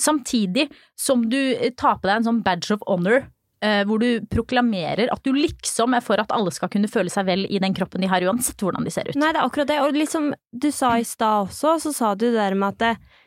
samtidig 0.00 0.66
som 0.98 1.22
du 1.30 1.38
tar 1.78 2.00
på 2.00 2.08
deg 2.08 2.18
en 2.18 2.26
sånn 2.26 2.42
badge 2.44 2.74
of 2.74 2.82
honor 2.90 3.28
hvor 3.86 4.02
du 4.02 4.24
proklamerer 4.26 5.06
at 5.14 5.20
du 5.22 5.30
liksom 5.36 5.94
er 5.94 6.02
for 6.02 6.18
at 6.18 6.32
alle 6.34 6.50
skal 6.50 6.66
kunne 6.72 6.90
føle 6.90 7.12
seg 7.12 7.28
vel 7.28 7.44
i 7.46 7.60
den 7.62 7.76
kroppen 7.76 8.02
de 8.02 8.08
har, 8.10 8.24
uansett 8.26 8.58
hvordan 8.58 8.82
de 8.82 8.90
ser 8.90 9.06
ut. 9.06 9.14
Nei, 9.14 9.28
det 9.30 9.38
er 9.38 9.46
akkurat 9.46 9.68
det. 9.70 9.76
Og 9.84 9.94
liksom 9.94 10.32
du 10.50 10.66
sa 10.74 10.96
i 10.98 11.06
stad 11.06 11.44
også, 11.44 11.76
så 11.84 11.92
sa 11.94 12.10
du 12.18 12.24
det 12.24 12.40
der 12.40 12.56
med 12.58 12.74
at 12.74 12.80
det, 12.82 13.20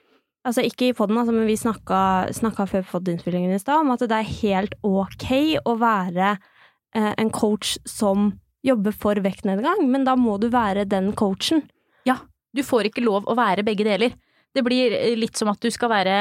Altså 0.46 0.62
ikke 0.62 0.92
i 0.92 0.94
poden, 0.94 1.18
altså, 1.18 1.34
men 1.34 1.48
vi 1.50 1.58
snakka, 1.58 2.00
snakka 2.38 2.68
før 2.70 2.84
podinnspillingen 2.92 3.56
i 3.56 3.62
stad 3.62 3.82
om 3.82 3.94
at 3.96 4.04
det 4.06 4.14
er 4.14 4.34
helt 4.44 4.76
ok 4.86 5.26
å 5.66 5.74
være 5.82 6.36
eh, 6.36 7.14
en 7.18 7.32
coach 7.34 7.80
som 7.90 8.30
jobber 8.66 8.94
for 8.94 9.18
vektnedgang, 9.26 9.82
men 9.90 10.06
da 10.06 10.14
må 10.18 10.38
du 10.42 10.52
være 10.54 10.86
den 10.90 11.12
coachen. 11.18 11.64
Ja, 12.06 12.20
du 12.54 12.62
får 12.66 12.92
ikke 12.92 13.06
lov 13.06 13.25
å 13.25 13.38
være 13.38 13.65
begge 13.65 13.88
deler. 13.88 14.13
Det 14.54 14.62
blir 14.65 14.94
eh, 14.94 15.15
litt 15.18 15.38
som 15.38 15.50
at 15.50 15.65
du 15.65 15.74
skal 15.74 15.89
være 15.96 16.20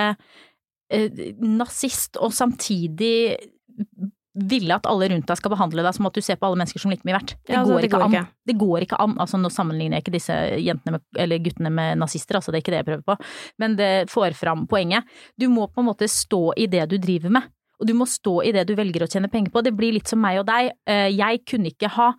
eh, 0.89 1.21
nazist 1.45 2.17
og 2.17 2.33
samtidig 2.33 3.37
ville 4.35 4.75
at 4.75 4.87
alle 4.91 5.07
rundt 5.13 5.29
deg 5.31 5.39
skal 5.39 5.53
behandle 5.53 5.83
deg 5.87 5.95
som 5.95 6.09
at 6.09 6.17
du 6.17 6.21
ser 6.25 6.35
på 6.41 6.49
alle 6.49 6.59
mennesker 6.59 6.83
som 6.83 6.91
like 6.91 7.07
mye 7.07 7.15
verdt. 7.15 7.37
Det, 7.47 7.53
Ja, 7.55 7.61
altså, 7.61 7.75
går, 7.77 7.81
det 7.85 7.89
ikke 7.89 7.99
går 8.01 8.05
an. 8.05 8.15
ikke. 8.17 8.33
Det 8.51 8.57
går 8.59 8.87
ikke 8.87 8.99
an. 9.05 9.13
Altså, 9.23 9.39
nå 9.39 9.51
sammenligner 9.55 9.95
jeg 10.01 10.03
ikke 10.05 10.15
disse 10.17 10.39
jentene 10.59 10.97
med, 10.97 11.05
eller 11.23 11.43
guttene 11.45 11.71
med 11.71 12.01
nazister, 12.03 12.35
altså 12.41 12.51
det 12.51 12.59
er 12.59 12.65
ikke 12.65 12.75
det 12.75 12.81
jeg 12.83 12.89
prøver 12.89 13.05
på, 13.13 13.17
men 13.63 13.77
det 13.79 13.91
får 14.11 14.35
fram 14.35 14.65
poenget. 14.67 15.05
Du 15.39 15.47
må 15.53 15.69
på 15.71 15.85
en 15.85 15.89
måte 15.93 16.09
stå 16.11 16.41
i 16.59 16.67
det 16.67 16.89
du 16.91 16.97
driver 16.99 17.31
med, 17.39 17.47
og 17.79 17.87
du 17.87 17.95
må 17.95 18.09
stå 18.11 18.41
i 18.49 18.53
det 18.57 18.67
du 18.67 18.75
velger 18.79 19.07
å 19.07 19.11
tjene 19.11 19.31
penger 19.31 19.55
på. 19.55 19.63
Det 19.63 19.75
blir 19.79 19.95
litt 19.95 20.11
som 20.11 20.19
meg 20.23 20.41
og 20.43 20.49
deg. 20.51 20.73
Eh, 20.87 21.09
Jeg 21.15 21.45
kunne 21.47 21.71
ikke 21.71 21.93
ha 21.95 22.11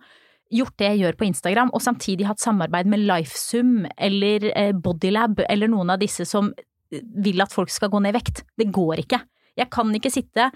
gjort 0.56 0.76
det 0.78 0.88
jeg 0.94 1.00
gjør 1.04 1.16
på 1.20 1.26
Instagram, 1.28 1.70
og 1.74 1.82
samtidig 1.84 2.24
hatt 2.30 2.40
samarbeid 2.40 2.86
med 2.86 3.04
Lifesum 3.04 3.84
eller 3.98 4.48
eh, 4.56 4.72
Bodylab 4.72 5.42
eller 5.50 5.68
noen 5.68 5.90
av 5.92 6.00
disse 6.00 6.24
som 6.24 6.52
vil 6.90 7.40
at 7.42 7.52
folk 7.52 7.68
skal 7.68 7.90
gå 7.92 8.00
ned 8.00 8.14
i 8.14 8.18
vekt. 8.20 8.44
Det 8.56 8.70
går 8.72 9.02
ikke. 9.04 9.20
Jeg 9.58 9.68
kan 9.74 9.90
ikke 9.92 10.12
sitte 10.14 10.48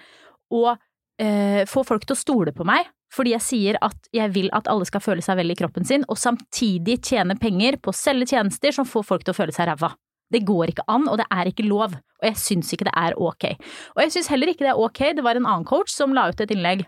og 0.54 0.78
eh, 1.20 1.62
få 1.68 1.84
folk 1.86 2.06
til 2.06 2.16
å 2.16 2.20
stole 2.20 2.54
på 2.56 2.66
meg 2.68 2.88
fordi 3.10 3.32
jeg 3.34 3.42
sier 3.42 3.78
at 3.82 4.10
jeg 4.14 4.30
vil 4.36 4.52
at 4.54 4.68
alle 4.70 4.86
skal 4.86 5.02
føle 5.02 5.24
seg 5.24 5.40
vel 5.40 5.50
i 5.50 5.56
kroppen 5.58 5.82
sin, 5.82 6.04
og 6.06 6.14
samtidig 6.20 7.00
tjene 7.08 7.34
penger 7.40 7.80
på 7.82 7.90
å 7.90 7.96
selge 7.96 8.28
tjenester 8.30 8.70
som 8.76 8.86
får 8.86 9.02
folk 9.08 9.24
til 9.26 9.34
å 9.34 9.38
føle 9.40 9.54
seg 9.56 9.66
ræva. 9.66 9.88
Det 10.30 10.44
går 10.46 10.70
ikke 10.70 10.84
an, 10.86 11.08
og 11.10 11.18
det 11.18 11.26
er 11.34 11.50
ikke 11.50 11.66
lov, 11.66 11.96
og 11.98 12.28
jeg 12.28 12.38
syns 12.38 12.70
ikke 12.70 12.86
det 12.86 12.94
er 12.94 13.18
ok. 13.18 13.48
Og 13.96 14.04
jeg 14.04 14.14
syns 14.14 14.30
heller 14.30 14.52
ikke 14.52 14.62
det 14.62 14.70
er 14.76 14.78
ok, 14.78 15.00
det 15.18 15.26
var 15.26 15.40
en 15.40 15.48
annen 15.48 15.66
coach 15.66 15.90
som 15.90 16.14
la 16.14 16.28
ut 16.30 16.44
et 16.44 16.54
innlegg 16.54 16.86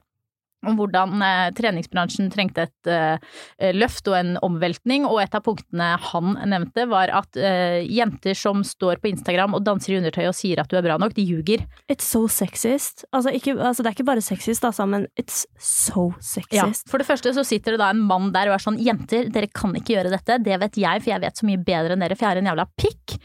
om 0.66 0.76
hvordan 0.78 1.22
eh, 1.24 1.48
treningsbransjen 1.58 2.30
trengte 2.32 2.66
et 2.68 2.90
eh, 2.90 3.72
løft 3.74 4.06
og 4.10 4.16
en 4.18 4.32
omveltning, 4.46 5.06
og 5.08 5.20
et 5.22 5.34
av 5.34 5.42
punktene 5.46 5.88
han 6.12 6.36
nevnte 6.50 6.86
var 6.90 7.12
at 7.22 7.38
eh, 7.40 7.80
jenter 7.90 8.36
som 8.38 8.62
står 8.66 9.00
på 9.02 9.10
Instagram 9.12 9.56
og 9.58 9.64
danser 9.66 9.94
i 9.94 9.98
undertøy 10.00 10.24
og 10.28 10.36
sier 10.38 10.62
at 10.62 10.70
du 10.70 10.78
er 10.78 10.86
bra 10.86 10.98
nok, 11.02 11.14
de 11.18 11.26
ljuger. 11.26 11.64
It's 11.90 12.06
so 12.06 12.24
sexist. 12.30 13.04
Altså, 13.12 13.34
ikke, 13.34 13.56
altså 13.58 13.82
det 13.82 13.92
er 13.92 13.98
ikke 13.98 14.08
bare 14.12 14.24
sexist, 14.24 14.64
altså, 14.68 14.86
men 14.86 15.08
it's 15.18 15.44
so 15.58 16.08
Ja, 16.12 16.66
sexist. 16.66 16.88
for 16.90 17.02
det 17.02 17.08
første 17.08 17.34
så 17.34 17.44
sitter 17.46 17.74
det 17.76 17.82
da 17.82 17.90
en 17.92 18.02
mann 18.06 18.30
der 18.34 18.50
og 18.50 18.56
er 18.58 18.62
sånn 18.64 18.80
jenter, 18.82 19.28
dere 19.32 19.50
kan 19.52 19.74
ikke 19.78 19.96
gjøre 19.96 20.12
dette, 20.14 20.38
det 20.46 20.58
vet 20.62 20.78
jeg, 20.80 21.02
for 21.02 21.12
jeg 21.14 21.24
vet 21.26 21.38
så 21.42 21.48
mye 21.48 21.62
bedre 21.62 21.96
enn 21.96 22.04
dere, 22.04 22.16
for 22.18 22.28
jeg 22.28 22.36
er 22.38 22.42
en 22.42 22.50
jævla 22.52 22.68
pikk. 22.78 23.16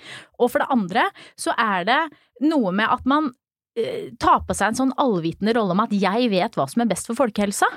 Og 0.41 0.51
for 0.53 0.63
det 0.63 0.71
andre 0.73 1.07
så 1.39 1.53
er 1.57 1.85
det 1.87 1.99
noe 2.45 2.73
med 2.75 2.89
at 2.93 3.05
man 3.09 3.31
eh, 3.77 4.09
tar 4.19 4.43
på 4.47 4.55
seg 4.57 4.71
en 4.71 4.79
sånn 4.81 4.95
allvitende 4.99 5.53
rolle 5.57 5.75
om 5.75 5.83
at 5.85 5.93
jeg 5.95 6.31
vet 6.33 6.57
hva 6.57 6.67
som 6.69 6.83
er 6.83 6.91
best 6.91 7.09
for 7.09 7.19
folkehelsa. 7.19 7.69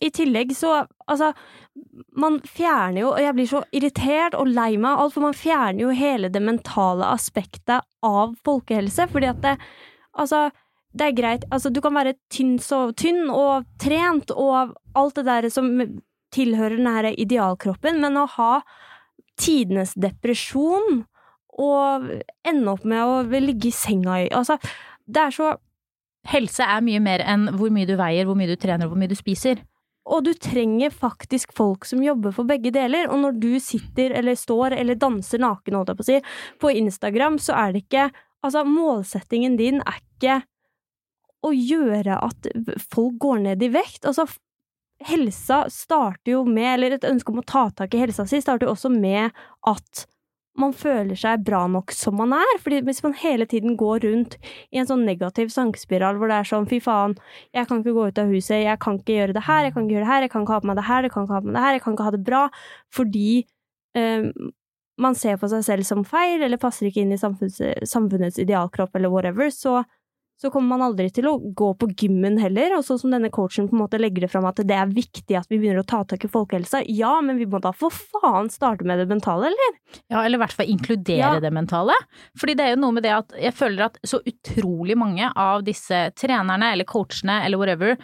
i 0.00 0.10
tillegg 0.10 0.54
så 0.56 0.86
Altså, 1.10 1.32
man 2.16 2.40
fjerner 2.46 3.00
jo 3.00 3.08
Og 3.10 3.20
jeg 3.20 3.34
blir 3.34 3.48
så 3.50 3.62
irritert 3.72 4.34
og 4.34 4.46
lei 4.46 4.76
meg 4.76 4.92
av 4.92 5.00
alt, 5.00 5.14
for 5.14 5.26
man 5.26 5.34
fjerner 5.34 5.82
jo 5.82 5.90
hele 5.90 6.28
det 6.28 6.40
mentale 6.40 7.04
aspektet 7.10 7.82
av 8.02 8.36
folkehelse, 8.44 9.08
fordi 9.10 9.26
at 9.26 9.42
det 9.42 9.56
Altså, 10.14 10.50
det 10.92 11.06
er 11.06 11.18
greit 11.18 11.44
Altså, 11.50 11.70
du 11.70 11.80
kan 11.80 11.94
være 11.94 12.14
tynn, 12.30 12.58
så, 12.58 12.92
tynn 12.92 13.30
og 13.30 13.66
trent 13.78 14.30
og 14.30 14.76
alt 14.94 15.16
det 15.16 15.26
der 15.26 15.48
som 15.50 15.74
tilhører 16.30 16.76
den 16.78 16.86
her 16.86 17.10
idealkroppen, 17.10 18.00
men 18.00 18.18
å 18.18 18.26
ha 18.36 18.52
tidenes 19.40 19.96
depresjon 19.98 21.04
og 21.60 22.06
ende 22.46 22.72
opp 22.72 22.84
med 22.88 23.02
å 23.02 23.40
ligge 23.42 23.70
i 23.70 23.74
senga 23.74 24.20
i 24.22 24.28
Altså, 24.36 24.56
det 25.06 25.26
er 25.26 25.36
så 25.36 25.56
Helse 26.28 26.60
er 26.60 26.82
mye 26.84 27.00
mer 27.00 27.22
enn 27.24 27.46
hvor 27.56 27.70
mye 27.72 27.88
du 27.88 27.94
veier, 27.96 28.26
hvor 28.28 28.36
mye 28.36 28.50
du 28.50 28.58
trener 28.60 28.84
og 28.84 28.90
hvor 28.92 29.00
mye 29.00 29.08
du 29.08 29.16
spiser. 29.16 29.62
Og 30.04 30.26
du 30.26 30.34
trenger 30.36 30.92
faktisk 30.92 31.54
folk 31.56 31.86
som 31.88 32.02
jobber 32.04 32.34
for 32.36 32.44
begge 32.44 32.68
deler. 32.74 33.08
Og 33.08 33.22
når 33.22 33.38
du 33.40 33.54
sitter 33.62 34.12
eller 34.18 34.36
står 34.36 34.76
eller 34.76 34.98
danser 35.00 35.40
naken, 35.40 35.78
holdt 35.78 35.94
jeg 35.94 35.96
på 35.96 36.04
å 36.04 36.08
si, 36.10 36.18
på 36.60 36.72
Instagram, 36.82 37.38
så 37.40 37.56
er 37.56 37.72
det 37.72 37.86
ikke 37.86 38.10
Altså, 38.40 38.62
målsettingen 38.64 39.58
din 39.58 39.82
er 39.84 39.98
ikke 39.98 40.38
å 41.44 41.50
gjøre 41.52 42.14
at 42.24 42.46
folk 42.92 43.18
går 43.20 43.42
ned 43.44 43.64
i 43.64 43.68
vekt. 43.72 44.06
Altså, 44.08 44.24
helsa 45.04 45.66
starter 45.72 46.34
jo 46.34 46.46
med, 46.48 46.70
eller 46.74 46.96
et 46.96 47.04
ønske 47.08 47.32
om 47.32 47.42
å 47.42 47.44
ta 47.44 47.66
tak 47.76 47.92
i 47.92 48.00
helsa 48.00 48.24
si, 48.28 48.40
starter 48.40 48.68
jo 48.68 48.72
også 48.72 48.92
med 48.92 49.36
at 49.68 50.06
man 50.60 50.74
føler 50.76 51.18
seg 51.18 51.42
bra 51.46 51.64
nok 51.70 51.94
som 51.96 52.16
man 52.20 52.34
er. 52.36 52.52
Fordi 52.62 52.82
hvis 52.86 53.02
man 53.06 53.16
hele 53.20 53.46
tiden 53.50 53.76
går 53.80 54.04
rundt 54.06 54.36
i 54.70 54.80
en 54.80 54.88
sånn 54.88 55.06
negativ 55.08 55.50
sankespiral 55.54 56.20
hvor 56.20 56.30
det 56.30 56.40
er 56.40 56.50
sånn 56.50 56.68
fy 56.70 56.80
faen, 56.84 57.16
jeg 57.56 57.68
kan 57.70 57.82
ikke 57.82 57.96
gå 57.96 58.06
ut 58.10 58.22
av 58.22 58.32
huset, 58.32 58.60
jeg 58.64 58.80
kan 58.82 59.00
ikke 59.00 59.18
gjøre 59.18 59.36
det 59.36 59.44
her, 59.48 59.66
jeg 59.66 59.76
kan 59.76 59.86
ikke 59.86 59.96
gjøre 59.96 60.06
det 60.06 60.12
her, 60.12 60.26
jeg 60.26 60.34
kan 60.34 60.46
ikke 60.46 60.56
ha 60.56 60.62
på 60.64 60.70
meg 60.70 60.80
det 60.80 60.88
her, 60.88 61.06
jeg 61.06 61.14
kan 61.14 61.26
ikke 61.26 61.36
ha 61.36 61.42
på 61.44 61.50
meg 61.50 61.58
det 61.58 61.66
her, 61.66 61.76
jeg 61.76 61.84
kan 61.84 61.96
ikke 61.96 62.08
ha 62.08 62.14
det 62.16 62.24
bra, 62.26 62.42
fordi 63.00 63.28
eh, 63.98 64.28
man 65.00 65.16
ser 65.16 65.40
på 65.40 65.48
seg 65.48 65.64
selv 65.64 65.88
som 65.88 66.04
feil, 66.04 66.44
eller 66.44 66.60
passer 66.60 66.90
ikke 66.90 67.04
inn 67.04 67.16
i 67.16 67.20
samfunnets 67.20 68.40
idealkropp, 68.42 68.94
eller 68.96 69.12
whatever, 69.12 69.48
så 69.54 69.80
så 70.40 70.48
kommer 70.52 70.72
man 70.78 70.84
aldri 70.86 71.10
til 71.12 71.26
å 71.28 71.34
gå 71.36 71.66
på 71.76 71.90
gymmen 72.00 72.38
heller. 72.40 72.72
Og 72.78 72.84
sånn 72.86 73.00
som 73.02 73.12
denne 73.12 73.28
coachen 73.34 73.66
på 73.68 73.76
en 73.76 73.82
måte 73.82 74.00
legger 74.00 74.24
det 74.24 74.30
fram 74.32 74.46
at 74.48 74.62
det 74.64 74.76
er 74.76 74.88
viktig 74.88 75.36
at 75.36 75.50
vi 75.52 75.58
begynner 75.60 75.82
å 75.82 75.88
ta 75.90 76.00
tak 76.08 76.24
i 76.24 76.30
folkehelsa. 76.32 76.80
Ja, 76.88 77.12
men 77.24 77.36
vi 77.40 77.48
må 77.50 77.60
da 77.60 77.74
for 77.76 77.92
faen 77.92 78.48
starte 78.52 78.86
med 78.88 79.02
det 79.02 79.08
mentale, 79.10 79.50
eller? 79.50 79.76
Ja, 80.08 80.22
eller 80.22 80.38
i 80.38 80.42
hvert 80.44 80.56
fall 80.56 80.72
inkludere 80.72 81.18
Ja. 81.20 81.34
det 81.44 81.52
mentale. 81.52 81.92
Fordi 82.40 82.56
det 82.56 82.64
er 82.64 82.74
jo 82.74 82.80
noe 82.86 82.96
med 82.96 83.04
det 83.04 83.12
at 83.18 83.36
jeg 83.36 83.52
føler 83.58 83.86
at 83.90 84.00
så 84.06 84.22
utrolig 84.24 84.96
mange 84.96 85.28
av 85.36 85.62
disse 85.66 86.06
trenerne 86.16 86.72
eller 86.72 86.88
coachene 86.88 87.42
eller 87.44 87.60
whatever 87.60 87.96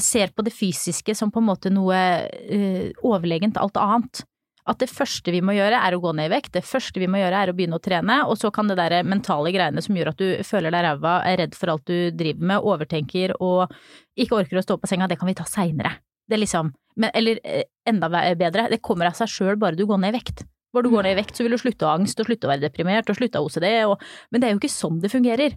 ser 0.00 0.28
på 0.32 0.44
det 0.44 0.52
fysiske 0.56 1.14
som 1.16 1.30
på 1.32 1.40
en 1.40 1.48
måte 1.50 1.72
noe 1.72 1.96
uh, 2.24 2.86
overlegent 3.04 3.58
alt 3.60 3.76
annet. 3.80 4.22
At 4.70 4.78
det 4.78 4.86
første 4.92 5.32
vi 5.34 5.40
må 5.42 5.56
gjøre 5.56 5.80
er 5.82 5.96
å 5.96 6.00
gå 6.02 6.12
ned 6.14 6.28
i 6.28 6.32
vekt, 6.36 6.52
det 6.54 6.62
første 6.66 7.00
vi 7.02 7.08
må 7.10 7.18
gjøre 7.18 7.40
er 7.42 7.50
å 7.50 7.54
begynne 7.56 7.80
å 7.80 7.82
trene, 7.82 8.20
og 8.30 8.36
så 8.38 8.52
kan 8.54 8.70
det 8.70 8.76
der 8.78 9.00
mentale 9.02 9.50
greiene 9.54 9.82
som 9.82 9.96
gjør 9.98 10.12
at 10.12 10.22
du 10.22 10.28
føler 10.46 10.70
deg 10.70 10.84
ræva, 10.86 11.16
er 11.26 11.40
redd 11.42 11.56
for 11.58 11.72
alt 11.72 11.84
du 11.90 12.12
driver 12.14 12.46
med, 12.52 12.68
overtenker 12.70 13.34
og 13.42 13.74
ikke 14.14 14.38
orker 14.38 14.60
å 14.60 14.64
stå 14.64 14.78
på 14.78 14.90
senga, 14.90 15.10
det 15.10 15.18
kan 15.18 15.30
vi 15.30 15.34
ta 15.38 15.48
seinere. 15.50 15.96
Det 16.30 16.38
er 16.38 16.44
liksom 16.44 16.70
men, 17.00 17.08
Eller 17.16 17.38
eh, 17.42 17.64
enda 17.88 18.10
bedre, 18.12 18.68
det 18.68 18.82
kommer 18.84 19.08
av 19.08 19.16
seg 19.16 19.30
sjøl 19.32 19.56
bare 19.58 19.78
du 19.78 19.86
går 19.88 19.98
ned 19.98 20.12
i 20.12 20.18
vekt. 20.18 20.44
Bare 20.72 20.86
du 20.86 20.92
går 20.92 21.06
ned 21.06 21.16
i 21.16 21.20
vekt, 21.22 21.34
så 21.36 21.44
vil 21.44 21.56
du 21.56 21.60
slutte 21.60 21.86
å 21.86 21.90
ha 21.90 21.98
angst 21.98 22.20
og 22.20 22.28
slutte 22.28 22.46
å 22.46 22.52
være 22.52 22.66
deprimert 22.66 23.08
og 23.08 23.16
slutte 23.18 23.40
å 23.40 23.42
ha 23.42 23.48
OCD, 23.48 23.68
og, 23.88 24.02
men 24.30 24.42
det 24.42 24.48
er 24.48 24.54
jo 24.54 24.60
ikke 24.60 24.72
sånn 24.72 25.00
det 25.02 25.10
fungerer. 25.12 25.56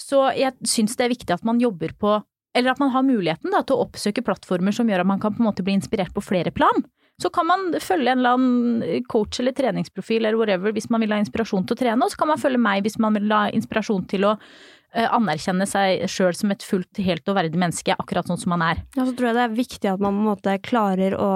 Så 0.00 0.26
jeg 0.36 0.54
syns 0.68 0.94
det 0.98 1.06
er 1.06 1.14
viktig 1.14 1.34
at 1.34 1.46
man 1.46 1.60
jobber 1.62 1.96
på 1.98 2.20
eller 2.52 2.74
at 2.74 2.80
man 2.82 2.92
har 2.92 3.04
muligheten 3.06 3.52
da, 3.52 3.62
til 3.64 3.78
å 3.78 3.86
oppsøke 3.86 4.24
plattformer 4.24 4.74
som 4.76 4.88
gjør 4.90 5.04
at 5.04 5.08
man 5.08 5.20
kan 5.22 5.32
på 5.32 5.40
en 5.40 5.48
måte 5.48 5.64
bli 5.64 5.72
inspirert 5.78 6.12
på 6.12 6.24
flere 6.24 6.52
plan. 6.52 6.82
Så 7.20 7.30
kan 7.30 7.46
man 7.46 7.72
følge 7.80 8.12
en 8.12 8.22
eller 8.22 8.36
annen 8.36 9.02
coach 9.10 9.40
eller 9.40 9.54
treningsprofil 9.56 10.24
eller 10.24 10.38
whatever 10.40 10.72
hvis 10.74 10.88
man 10.90 11.04
vil 11.04 11.12
ha 11.14 11.20
inspirasjon 11.22 11.66
til 11.66 11.76
å 11.76 11.82
trene, 11.82 12.06
og 12.06 12.12
så 12.12 12.22
kan 12.22 12.32
man 12.32 12.40
følge 12.40 12.62
meg 12.62 12.86
hvis 12.86 12.98
man 13.02 13.18
vil 13.18 13.34
ha 13.34 13.42
inspirasjon 13.52 14.06
til 14.10 14.26
å 14.30 14.36
eh, 14.36 15.08
anerkjenne 15.08 15.66
seg 15.68 16.06
sjøl 16.10 16.34
som 16.38 16.54
et 16.54 16.64
fullt, 16.66 17.02
helt 17.04 17.28
og 17.28 17.36
verdig 17.38 17.60
menneske, 17.60 17.94
akkurat 17.98 18.30
sånn 18.30 18.40
som 18.40 18.54
man 18.54 18.64
er. 18.66 18.80
Ja, 18.96 19.04
så 19.04 19.12
tror 19.12 19.30
jeg 19.30 19.38
det 19.38 19.44
er 19.44 19.60
viktig 19.60 19.92
at 19.92 20.02
man 20.02 20.16
på 20.16 20.24
en 20.24 20.30
måte 20.32 20.56
klarer 20.64 21.18
å, 21.18 21.32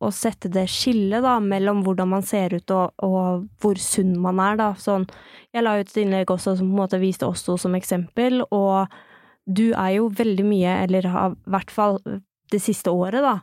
å 0.00 0.10
sette 0.14 0.50
det 0.52 0.64
skillet 0.72 1.22
da, 1.26 1.36
mellom 1.44 1.84
hvordan 1.86 2.10
man 2.16 2.26
ser 2.26 2.56
ut 2.56 2.74
og, 2.74 2.96
og 3.04 3.44
hvor 3.62 3.80
sunn 3.82 4.16
man 4.24 4.40
er, 4.42 4.58
da. 4.60 4.72
Sånn, 4.80 5.06
jeg 5.54 5.66
la 5.66 5.76
ut 5.78 5.86
et 5.86 6.02
innlegg 6.02 6.32
også 6.32 6.56
som 6.56 6.72
på 6.72 6.74
en 6.74 6.82
måte 6.82 7.02
viste 7.02 7.28
oss 7.28 7.44
to 7.46 7.58
som 7.60 7.76
eksempel, 7.78 8.40
og 8.50 8.90
du 9.50 9.70
er 9.70 9.96
jo 9.98 10.10
veldig 10.14 10.46
mye, 10.46 10.80
eller 10.86 11.06
i 11.06 11.14
hvert 11.50 11.72
fall 11.74 12.00
det 12.50 12.60
siste 12.62 12.90
året, 12.90 13.22
da, 13.22 13.38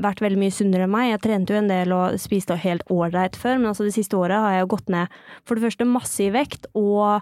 vært 0.00 0.22
veldig 0.24 0.40
mye 0.40 0.54
sunnere 0.54 0.86
enn 0.86 0.92
meg. 0.92 1.10
Jeg 1.10 1.22
trente 1.26 1.54
jo 1.54 1.60
en 1.60 1.70
del 1.70 1.92
og 1.96 2.16
spiste 2.20 2.56
helt 2.62 2.86
ålreit 2.92 3.36
før, 3.38 3.58
men 3.60 3.72
altså 3.72 3.86
det 3.86 3.94
siste 3.96 4.18
året 4.18 4.40
har 4.40 4.56
jeg 4.56 4.64
jo 4.64 4.72
gått 4.74 4.92
ned 4.92 5.20
for 5.44 5.58
det 5.58 5.66
første 5.66 5.88
masse 5.88 6.22
i 6.24 6.30
vekt 6.34 6.68
og 6.78 7.20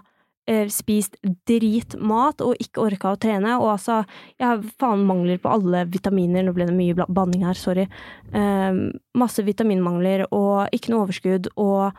eh, 0.49 0.67
spist 0.71 1.17
dritmat 1.49 2.43
og 2.45 2.61
ikke 2.63 2.85
orka 2.85 3.13
å 3.13 3.19
trene. 3.21 3.57
Og 3.59 3.73
altså, 3.75 4.01
jeg 4.37 4.47
har 4.47 4.63
faen 4.81 5.05
mangler 5.07 5.41
på 5.41 5.51
alle 5.51 5.85
vitaminer. 5.91 6.45
Nå 6.45 6.55
ble 6.57 6.69
det 6.69 6.77
mye 6.77 7.09
banning 7.09 7.45
her, 7.47 7.59
sorry. 7.59 7.87
Eh, 8.33 8.81
masse 9.17 9.45
vitaminmangler 9.47 10.27
og 10.29 10.71
ikke 10.75 10.93
noe 10.93 11.07
overskudd 11.07 11.53
og 11.57 11.91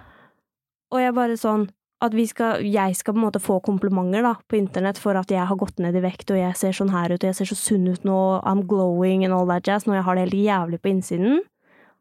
Og 0.92 1.00
jeg 1.00 1.14
bare 1.16 1.38
sånn 1.40 1.62
at 2.02 2.14
vi 2.16 2.24
skal, 2.26 2.64
jeg 2.66 2.96
skal 2.98 3.14
på 3.14 3.20
en 3.20 3.26
måte 3.28 3.40
få 3.42 3.60
komplimenter 3.62 4.24
da, 4.26 4.34
på 4.50 4.58
internett 4.58 4.98
for 4.98 5.18
at 5.18 5.30
jeg 5.30 5.44
har 5.46 5.58
gått 5.60 5.78
ned 5.82 5.94
i 5.96 6.02
vekt, 6.02 6.32
og 6.34 6.40
jeg 6.40 6.58
ser 6.58 6.74
sånn 6.76 6.90
her 6.90 7.14
ut, 7.14 7.20
og 7.22 7.28
jeg 7.30 7.38
ser 7.38 7.50
så 7.52 7.58
sunn 7.58 7.86
ut 7.86 8.04
nå, 8.08 8.18
I'm 8.42 8.64
glowing 8.66 9.22
and 9.26 9.34
all 9.36 9.46
that 9.50 9.68
jazz, 9.68 9.86
når 9.86 10.00
jeg 10.00 10.06
har 10.08 10.18
det 10.18 10.24
helt 10.26 10.38
jævlig 10.40 10.80
på 10.82 10.90
innsiden. 10.90 11.40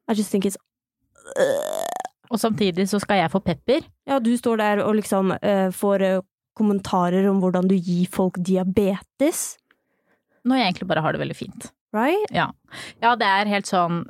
I 0.10 0.18
just 0.18 0.34
think 0.34 0.50
it's 0.50 0.58
Og 2.32 2.40
samtidig 2.40 2.88
så 2.90 3.00
skal 3.04 3.20
jeg 3.22 3.32
få 3.32 3.42
pepper. 3.44 3.86
Ja, 4.08 4.18
du 4.20 4.32
står 4.40 4.58
der 4.58 4.82
og 4.86 4.96
liksom 4.98 5.34
uh, 5.36 5.70
får 5.76 6.04
uh, 6.08 6.24
kommentarer 6.58 7.28
om 7.30 7.42
hvordan 7.44 7.68
du 7.70 7.76
gir 7.76 8.08
folk 8.12 8.40
diabetes, 8.40 9.58
Når 10.44 10.58
jeg 10.58 10.66
egentlig 10.66 10.88
bare 10.90 11.02
har 11.06 11.14
det 11.14 11.22
veldig 11.22 11.36
fint. 11.38 11.72
right? 11.94 12.32
Ja. 12.34 12.48
ja, 13.04 13.16
det 13.16 13.28
er 13.28 13.50
helt 13.52 13.68
sånn 13.68 14.06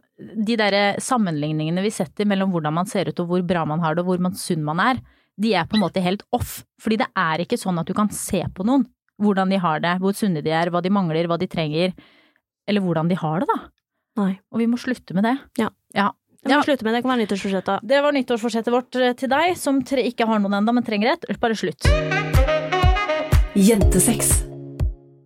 De 0.48 0.56
derre 0.56 1.02
sammenligningene 1.02 1.82
vi 1.82 1.90
setter 1.92 2.26
mellom 2.30 2.54
hvordan 2.54 2.74
man 2.78 2.86
ser 2.86 3.10
ut 3.10 3.20
og 3.20 3.28
hvor 3.28 3.42
bra 3.42 3.66
man 3.66 3.82
har 3.82 3.96
det 3.96 4.06
og 4.06 4.12
hvor 4.12 4.22
man 4.22 4.38
sunn 4.38 4.64
man 4.64 4.80
er, 4.80 5.02
de 5.42 5.54
er 5.58 5.66
på 5.70 5.78
en 5.78 5.84
måte 5.86 6.04
helt 6.06 6.24
off. 6.36 6.60
Fordi 6.82 7.00
det 7.02 7.08
er 7.18 7.44
ikke 7.44 7.58
sånn 7.60 7.80
at 7.82 7.90
du 7.90 7.94
kan 7.98 8.10
se 8.14 8.44
på 8.56 8.66
noen 8.68 8.86
hvordan 9.22 9.52
de 9.54 9.60
har 9.62 9.82
det, 9.84 9.96
hvor 10.02 10.16
sunne 10.18 10.42
de 10.42 10.50
er, 10.50 10.72
hva 10.74 10.82
de 10.82 10.90
mangler, 10.94 11.28
hva 11.30 11.38
de 11.38 11.46
trenger. 11.50 11.92
Eller 12.70 12.82
hvordan 12.82 13.10
de 13.12 13.18
har 13.22 13.44
det, 13.44 13.48
da. 13.52 13.60
Nei. 14.22 14.32
Og 14.52 14.60
vi 14.64 14.66
må 14.70 14.80
slutte 14.82 15.14
med 15.18 15.24
det. 15.28 15.36
Ja. 15.62 15.68
Ja. 15.98 16.08
Vi 16.42 16.50
må 16.50 16.56
Ja. 16.58 16.62
slutte 16.66 16.82
med 16.84 16.96
det, 16.96 17.02
det 17.02 17.06
kan 17.06 17.12
være 17.14 17.22
nyttårsforsettet. 17.28 17.86
Det 17.86 18.00
var 18.02 18.16
nyttårsforsettet 18.18 18.74
vårt 18.74 18.96
eh, 18.98 19.14
til 19.14 19.30
deg, 19.30 19.54
som 19.62 19.84
tre 19.86 20.02
ikke 20.10 20.26
har 20.26 20.40
noen 20.42 20.58
enda, 20.58 20.74
men 20.74 20.84
trenger 20.84 21.14
et. 21.14 21.40
Bare 21.40 21.54
slutt. 21.54 21.86
Jentesex. 23.56 24.32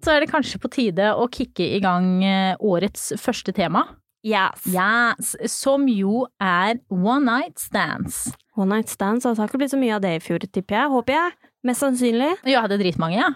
Så 0.04 0.12
er 0.14 0.22
det 0.22 0.30
kanskje 0.30 0.60
på 0.62 0.70
tide 0.74 1.12
å 1.18 1.26
kicke 1.32 1.66
i 1.78 1.80
gang 1.82 2.20
eh, 2.26 2.56
årets 2.60 3.14
første 3.22 3.54
tema. 3.56 3.86
Yes. 4.26 4.66
Yes, 4.74 5.36
som 5.54 5.88
jo 5.90 6.26
er 6.42 6.80
one 6.90 7.24
night 7.26 7.60
stands. 7.62 8.26
One 8.56 8.72
night 8.78 8.92
stands, 8.92 9.26
altså, 9.26 9.36
det 9.42 9.44
har 9.44 9.52
ikke 9.52 9.62
blitt 9.64 9.74
så 9.76 9.80
mye 9.82 9.96
av 9.98 10.04
det 10.06 10.14
i 10.16 10.22
fjor, 10.24 10.44
tipper 10.48 10.78
jeg. 10.78 10.92
Håper 10.94 11.18
jeg. 11.18 11.34
Mest 11.68 11.84
sannsynlig. 11.84 12.32
Jeg 12.48 12.62
hadde 12.64 12.78
dritmange, 12.80 13.18
ja. 13.20 13.34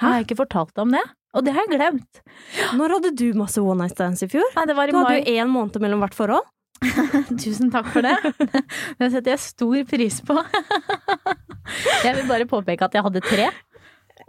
Har 0.00 0.18
jeg 0.18 0.28
ikke 0.28 0.38
fortalt 0.44 0.72
deg 0.76 0.84
om 0.86 0.94
det? 0.94 1.02
Og 1.36 1.44
det 1.46 1.52
har 1.54 1.66
jeg 1.66 1.76
glemt. 1.78 2.20
Når 2.78 2.94
hadde 2.96 3.10
du 3.18 3.26
masse 3.38 3.60
one 3.62 3.84
night 3.84 3.94
stands 3.94 4.24
i 4.26 4.28
fjor? 4.30 4.46
Nei, 4.56 4.64
det 4.66 4.74
var 4.78 4.90
i 4.90 4.94
Du 4.94 4.98
hadde 4.98 5.12
mai. 5.14 5.20
jo 5.22 5.36
én 5.42 5.50
måned 5.52 5.78
mellom 5.82 6.02
hvert 6.02 6.16
forhold. 6.16 6.48
Tusen 7.42 7.70
takk 7.70 7.90
for 7.92 8.06
det. 8.06 8.14
Det 9.00 9.10
setter 9.12 9.34
jeg 9.34 9.42
stor 9.44 9.82
pris 9.90 10.20
på. 10.26 10.36
Jeg 12.04 12.16
vil 12.16 12.26
bare 12.30 12.46
påpeke 12.50 12.86
at 12.86 12.94
jeg 12.96 13.04
hadde 13.04 13.20
tre. 13.22 13.44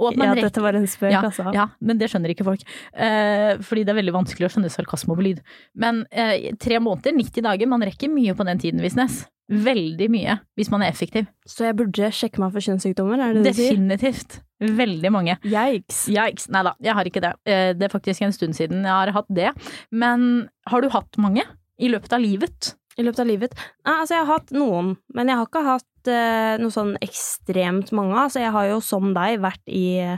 Ja, 0.01 0.09
rekker 0.11 0.41
dette 0.45 0.61
var 0.63 0.75
en 0.77 0.85
spøk, 0.89 1.11
ja, 1.13 1.21
altså. 1.25 1.51
ja, 1.55 1.65
men 1.83 1.97
det 1.99 2.07
skjønner 2.11 2.31
ikke 2.33 2.45
folk. 2.47 2.61
Eh, 2.93 3.59
fordi 3.65 3.83
det 3.85 3.91
er 3.93 3.97
veldig 3.97 4.13
vanskelig 4.15 4.47
å 4.47 4.51
skjønne 4.53 4.69
sarkasme 4.71 5.13
over 5.13 5.25
lyd. 5.25 5.41
Men 5.77 6.03
eh, 6.11 6.51
tre 6.61 6.79
måneder, 6.81 7.15
90 7.17 7.45
dager, 7.47 7.69
man 7.71 7.83
rekker 7.85 8.11
mye 8.13 8.35
på 8.37 8.45
den 8.47 8.61
tiden, 8.61 8.81
Visnes. 8.83 9.23
Veldig 9.51 10.07
mye, 10.13 10.37
hvis 10.55 10.69
man 10.71 10.83
er 10.85 10.93
effektiv. 10.93 11.25
Så 11.49 11.65
jeg 11.67 11.75
burde 11.75 12.07
sjekke 12.15 12.39
meg 12.39 12.53
for 12.53 12.63
kjønnssykdommer, 12.63 13.19
er 13.19 13.33
det 13.35 13.41
det 13.43 13.51
du 13.51 13.59
sier? 13.59 13.73
Definitivt. 13.75 14.37
Veldig 14.61 15.11
mange. 15.11 15.35
Yikes. 15.43 16.05
Yikes. 16.13 16.47
Nei 16.53 16.61
da, 16.67 16.71
jeg 16.85 16.95
har 16.95 17.09
ikke 17.09 17.23
det. 17.25 17.31
Eh, 17.49 17.73
Det 17.75 17.87
er 17.87 17.91
faktisk 17.91 18.21
en 18.23 18.31
stund 18.35 18.55
siden 18.55 18.85
jeg 18.85 18.93
har 18.93 19.11
hatt 19.11 19.27
det. 19.29 19.49
Men 19.91 20.47
har 20.69 20.81
du 20.81 20.89
hatt 20.93 21.17
mange 21.19 21.43
i 21.81 21.89
løpet 21.91 22.13
av 22.13 22.21
livet? 22.23 22.75
I 22.99 23.03
løpet 23.03 23.23
av 23.23 23.27
livet? 23.27 23.55
Nei, 23.87 23.95
altså 24.03 24.15
jeg 24.15 24.25
har 24.25 24.33
hatt 24.39 24.51
noen, 24.55 24.95
men 25.15 25.27
jeg 25.31 25.39
har 25.39 25.47
ikke 25.49 25.65
hatt 25.67 26.11
uh, 26.11 26.57
noe 26.61 26.71
sånn 26.75 26.95
ekstremt 27.01 27.91
mange. 27.95 28.15
Altså 28.19 28.39
jeg 28.43 28.51
har 28.55 28.67
jo 28.69 28.79
som 28.83 29.13
deg 29.15 29.39
vært 29.43 29.63
i, 29.71 30.15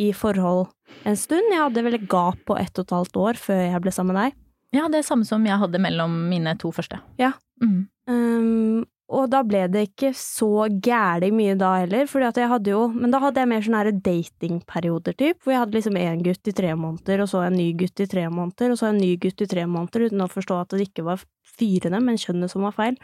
i 0.00 0.12
forhold 0.16 0.66
en 1.04 1.16
stund. 1.18 1.50
Jeg 1.52 1.62
hadde 1.62 1.82
vel 1.84 1.98
et 1.98 2.08
gap 2.10 2.38
på 2.46 2.56
ett 2.58 2.78
og 2.78 2.86
et 2.86 2.94
halvt 2.96 3.16
år 3.20 3.40
før 3.40 3.64
jeg 3.68 3.82
ble 3.84 3.92
sammen 3.94 4.14
med 4.16 4.22
deg. 4.30 4.40
Ja, 4.74 4.88
det 4.90 5.02
er 5.02 5.06
samme 5.06 5.26
som 5.28 5.44
jeg 5.46 5.58
hadde 5.60 5.78
mellom 5.82 6.14
mine 6.30 6.56
to 6.58 6.72
første. 6.74 6.98
Ja. 7.20 7.32
Mm. 7.62 7.84
Um, 8.10 8.84
og 9.14 9.28
da 9.32 9.42
ble 9.46 9.62
det 9.68 9.82
ikke 9.90 10.10
så 10.16 10.66
gæli 10.82 11.28
mye 11.34 11.54
da 11.60 11.74
heller, 11.82 12.08
fordi 12.08 12.26
at 12.28 12.38
jeg 12.40 12.48
hadde 12.50 12.72
jo 12.72 12.80
Men 12.92 13.12
da 13.12 13.20
hadde 13.22 13.42
jeg 13.42 13.50
mer 13.50 13.64
sånne 13.64 13.92
datingperioder, 14.04 15.16
typ, 15.20 15.42
hvor 15.42 15.54
jeg 15.54 15.60
hadde 15.62 15.76
liksom 15.76 15.98
én 16.00 16.24
gutt 16.24 16.50
i 16.50 16.56
tre 16.56 16.72
måneder, 16.78 17.22
og 17.24 17.30
så 17.30 17.44
en 17.44 17.58
ny 17.58 17.68
gutt 17.78 18.00
i 18.00 18.08
tre 18.10 18.26
måneder, 18.32 18.72
og 18.72 18.80
så 18.80 18.90
en 18.90 19.00
ny 19.00 19.12
gutt 19.20 19.44
i 19.44 19.50
tre 19.50 19.66
måneder, 19.68 20.08
uten 20.08 20.24
å 20.24 20.30
forstå 20.32 20.60
at 20.60 20.74
det 20.74 20.88
ikke 20.88 21.06
var 21.06 21.24
fyrene, 21.54 22.00
men 22.04 22.20
kjønnet 22.20 22.52
som 22.52 22.64
var 22.66 22.76
feil. 22.76 22.98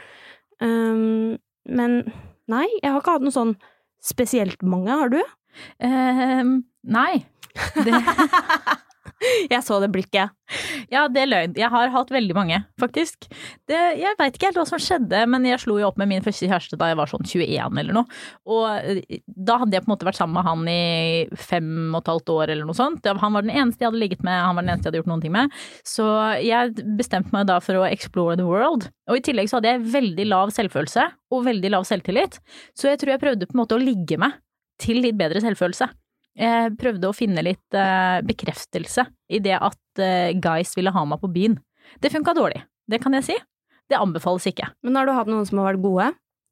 Um, 0.61 1.37
men 1.69 2.01
nei, 2.51 2.67
jeg 2.81 2.91
har 2.91 3.01
ikke 3.03 3.19
hatt 3.19 3.27
noe 3.29 3.37
sånn 3.37 3.57
spesielt 4.01 4.65
mange, 4.65 4.97
har 4.97 5.13
du? 5.13 5.21
Um, 5.85 6.63
nei. 6.89 7.27
Det, 7.77 7.93
Jeg 9.53 9.63
så 9.67 9.79
det 9.83 9.91
blikket. 9.93 10.33
ja, 10.91 11.05
det 11.13 11.23
er 11.23 11.29
løgn. 11.29 11.55
Jeg 11.59 11.71
har 11.71 11.93
hatt 11.95 12.11
veldig 12.13 12.35
mange, 12.37 12.59
faktisk. 12.81 13.29
Det, 13.69 13.79
jeg 14.01 14.17
veit 14.19 14.37
ikke 14.37 14.49
helt 14.49 14.61
hva 14.61 14.67
som 14.69 14.81
skjedde, 14.83 15.23
men 15.31 15.47
jeg 15.47 15.61
slo 15.63 15.77
jo 15.79 15.89
opp 15.91 16.01
med 16.01 16.11
min 16.11 16.25
første 16.25 16.49
kjæreste 16.49 16.79
da 16.81 16.91
jeg 16.91 16.99
var 16.99 17.11
sånn 17.11 17.27
21 17.27 17.81
eller 17.83 17.97
noe. 18.01 18.21
Og 18.51 18.65
eh, 18.81 19.21
da 19.27 19.61
hadde 19.63 19.77
jeg 19.77 19.85
på 19.85 19.91
en 19.91 19.95
måte 19.95 20.09
vært 20.09 20.21
sammen 20.21 20.39
med 20.39 20.49
han 20.49 20.67
i 20.73 21.39
fem 21.39 21.71
og 21.93 22.01
et 22.01 22.13
halvt 22.15 22.35
år 22.37 22.55
eller 22.55 22.69
noe 22.69 22.79
sånt. 22.79 23.07
Han 23.07 23.37
var 23.37 23.47
den 23.47 23.55
eneste 23.55 23.85
jeg 23.85 23.93
hadde 23.93 24.03
ligget 24.03 24.27
med, 24.27 24.41
han 24.41 24.57
var 24.59 24.67
den 24.67 24.75
eneste 24.75 24.89
jeg 24.89 24.93
hadde 24.93 25.03
gjort 25.03 25.13
noen 25.13 25.25
ting 25.25 25.37
med. 25.37 25.57
Så 25.87 26.09
jeg 26.43 26.91
bestemte 26.99 27.35
meg 27.37 27.49
da 27.51 27.61
for 27.65 27.81
å 27.81 27.87
explore 27.89 28.39
the 28.41 28.49
world. 28.49 28.89
Og 29.11 29.21
i 29.21 29.25
tillegg 29.27 29.51
så 29.51 29.61
hadde 29.61 29.77
jeg 29.77 29.89
veldig 29.95 30.29
lav 30.31 30.55
selvfølelse 30.57 31.09
og 31.31 31.47
veldig 31.47 31.71
lav 31.77 31.87
selvtillit, 31.87 32.41
så 32.75 32.91
jeg 32.91 32.99
tror 33.01 33.15
jeg 33.15 33.23
prøvde 33.23 33.47
på 33.47 33.55
en 33.55 33.63
måte 33.63 33.77
å 33.77 33.83
ligge 33.83 34.19
meg 34.19 34.39
til 34.81 35.03
litt 35.05 35.19
bedre 35.21 35.43
selvfølelse. 35.45 35.87
Jeg 36.39 36.77
prøvde 36.79 37.11
å 37.11 37.17
finne 37.17 37.43
litt 37.43 37.77
eh, 37.77 38.21
bekreftelse 38.27 39.07
i 39.31 39.41
det 39.43 39.57
at 39.59 40.03
eh, 40.03 40.33
guys 40.39 40.77
ville 40.79 40.93
ha 40.95 41.05
meg 41.09 41.21
på 41.23 41.31
byen. 41.33 41.59
Det 42.01 42.13
funka 42.13 42.35
dårlig, 42.39 42.63
det 42.91 43.01
kan 43.03 43.17
jeg 43.19 43.27
si. 43.27 43.37
Det 43.91 43.99
anbefales 43.99 44.47
ikke. 44.47 44.69
Men 44.87 44.97
har 45.01 45.09
du 45.09 45.15
hatt 45.17 45.31
noen 45.31 45.47
som 45.49 45.59
har 45.59 45.73
vært 45.73 45.83
gode? 45.83 46.11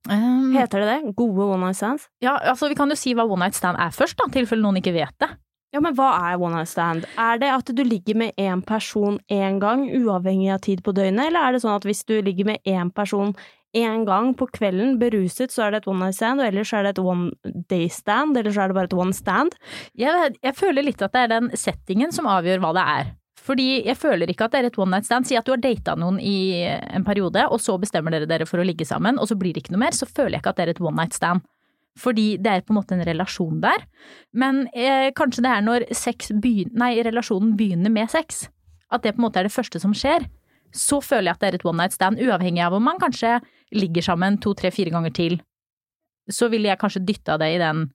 Um, 0.09 0.55
Heter 0.55 0.83
det 0.83 0.89
det? 0.89 1.13
Gode 1.19 1.47
one 1.47 1.69
night 1.69 1.77
stands? 1.79 2.09
ja, 2.23 2.37
altså 2.51 2.69
vi 2.71 2.77
kan 2.79 2.91
jo 2.91 2.97
si 2.99 3.13
hva 3.19 3.27
one 3.27 3.47
night 3.47 3.59
stand 3.59 3.79
er 3.83 3.95
først, 3.95 4.17
da, 4.19 4.27
i 4.31 4.35
tilfelle 4.39 4.65
noen 4.65 4.81
ikke 4.81 4.95
vet 4.95 5.15
det. 5.23 5.29
Ja, 5.75 5.83
men 5.85 5.93
hva 5.99 6.09
er 6.31 6.41
one 6.41 6.57
night 6.57 6.71
stand? 6.71 7.05
Er 7.21 7.39
det 7.43 7.51
at 7.53 7.71
du 7.77 7.83
ligger 7.85 8.17
med 8.17 8.39
én 8.41 8.63
person 8.65 9.19
én 9.31 9.59
gang, 9.61 9.85
uavhengig 9.93 10.51
av 10.55 10.63
tid 10.65 10.83
på 10.87 10.95
døgnet, 10.97 11.29
eller 11.29 11.45
er 11.45 11.55
det 11.55 11.63
sånn 11.63 11.77
at 11.77 11.87
hvis 11.87 12.07
du 12.09 12.17
ligger 12.25 12.49
med 12.49 12.63
én 12.67 12.91
person 12.95 13.35
én 13.77 14.05
gang 14.09 14.33
på 14.37 14.47
kvelden, 14.55 14.97
beruset, 15.01 15.53
så 15.53 15.67
er 15.67 15.75
det 15.75 15.83
et 15.83 15.89
one 15.91 16.01
night 16.07 16.17
stand, 16.17 16.41
og 16.41 16.47
ellers 16.49 16.73
er 16.73 16.87
det 16.87 16.95
et 16.97 17.05
one 17.05 17.31
day 17.69 17.89
stand, 17.93 18.37
eller 18.37 18.55
så 18.55 18.65
er 18.65 18.71
det 18.71 18.79
bare 18.79 18.89
et 18.91 18.97
one 18.97 19.13
stand? 19.17 19.57
Jeg, 19.99 20.35
jeg 20.43 20.57
føler 20.57 20.87
litt 20.87 21.03
at 21.05 21.13
det 21.13 21.25
er 21.27 21.35
den 21.35 21.51
settingen 21.57 22.15
som 22.15 22.31
avgjør 22.31 22.63
hva 22.65 22.73
det 22.77 22.87
er. 22.97 23.11
Fordi 23.49 23.69
jeg 23.87 23.97
føler 23.97 24.29
ikke 24.29 24.49
at 24.49 24.53
det 24.53 24.61
er 24.61 24.67
et 24.69 24.79
one 24.81 24.93
night 24.93 25.07
stand. 25.09 25.29
Si 25.29 25.37
at 25.39 25.47
du 25.47 25.55
har 25.55 25.61
data 25.63 25.95
noen 25.97 26.19
i 26.21 26.65
en 26.67 27.05
periode, 27.07 27.47
og 27.49 27.61
så 27.65 27.79
bestemmer 27.81 28.13
dere 28.13 28.29
dere 28.29 28.49
for 28.49 28.61
å 28.61 28.67
ligge 28.67 28.85
sammen, 28.89 29.21
og 29.21 29.31
så 29.31 29.39
blir 29.41 29.55
det 29.57 29.65
ikke 29.65 29.77
noe 29.77 29.87
mer, 29.87 29.97
så 29.97 30.09
føler 30.09 30.37
jeg 30.37 30.43
ikke 30.43 30.53
at 30.53 30.61
det 30.61 30.67
er 30.67 30.75
et 30.75 30.83
one 30.85 30.97
night 30.99 31.17
stand. 31.17 31.45
Fordi 31.99 32.27
det 32.39 32.51
er 32.53 32.65
på 32.67 32.75
en 32.75 32.79
måte 32.79 32.95
en 32.95 33.07
relasjon 33.07 33.63
der. 33.65 33.87
Men 34.37 34.67
eh, 34.77 35.09
kanskje 35.17 35.43
det 35.47 35.51
er 35.55 35.65
når 35.67 35.87
sex 35.97 36.31
begyn- 36.45 36.75
nei, 36.79 36.93
relasjonen 37.03 37.57
begynner 37.59 37.91
med 37.91 38.13
sex, 38.13 38.47
at 38.93 39.03
det 39.03 39.17
på 39.17 39.23
en 39.23 39.27
måte 39.27 39.41
er 39.41 39.49
det 39.49 39.55
første 39.55 39.81
som 39.83 39.97
skjer. 39.97 40.29
Så 40.75 41.01
føler 41.05 41.31
jeg 41.31 41.37
at 41.37 41.43
det 41.43 41.49
er 41.49 41.59
et 41.59 41.67
one 41.67 41.81
night 41.83 41.97
stand, 41.97 42.21
uavhengig 42.21 42.63
av 42.65 42.77
om 42.77 42.85
man 42.85 43.01
kanskje 43.01 43.39
ligger 43.77 44.05
sammen 44.05 44.39
to, 44.43 44.55
tre, 44.57 44.71
fire 44.75 44.93
ganger 44.95 45.15
til. 45.17 45.39
Så 46.29 46.51
ville 46.53 46.69
jeg 46.69 46.81
kanskje 46.81 47.05
dytta 47.09 47.39
det 47.41 47.55
i 47.55 47.61
den 47.61 47.87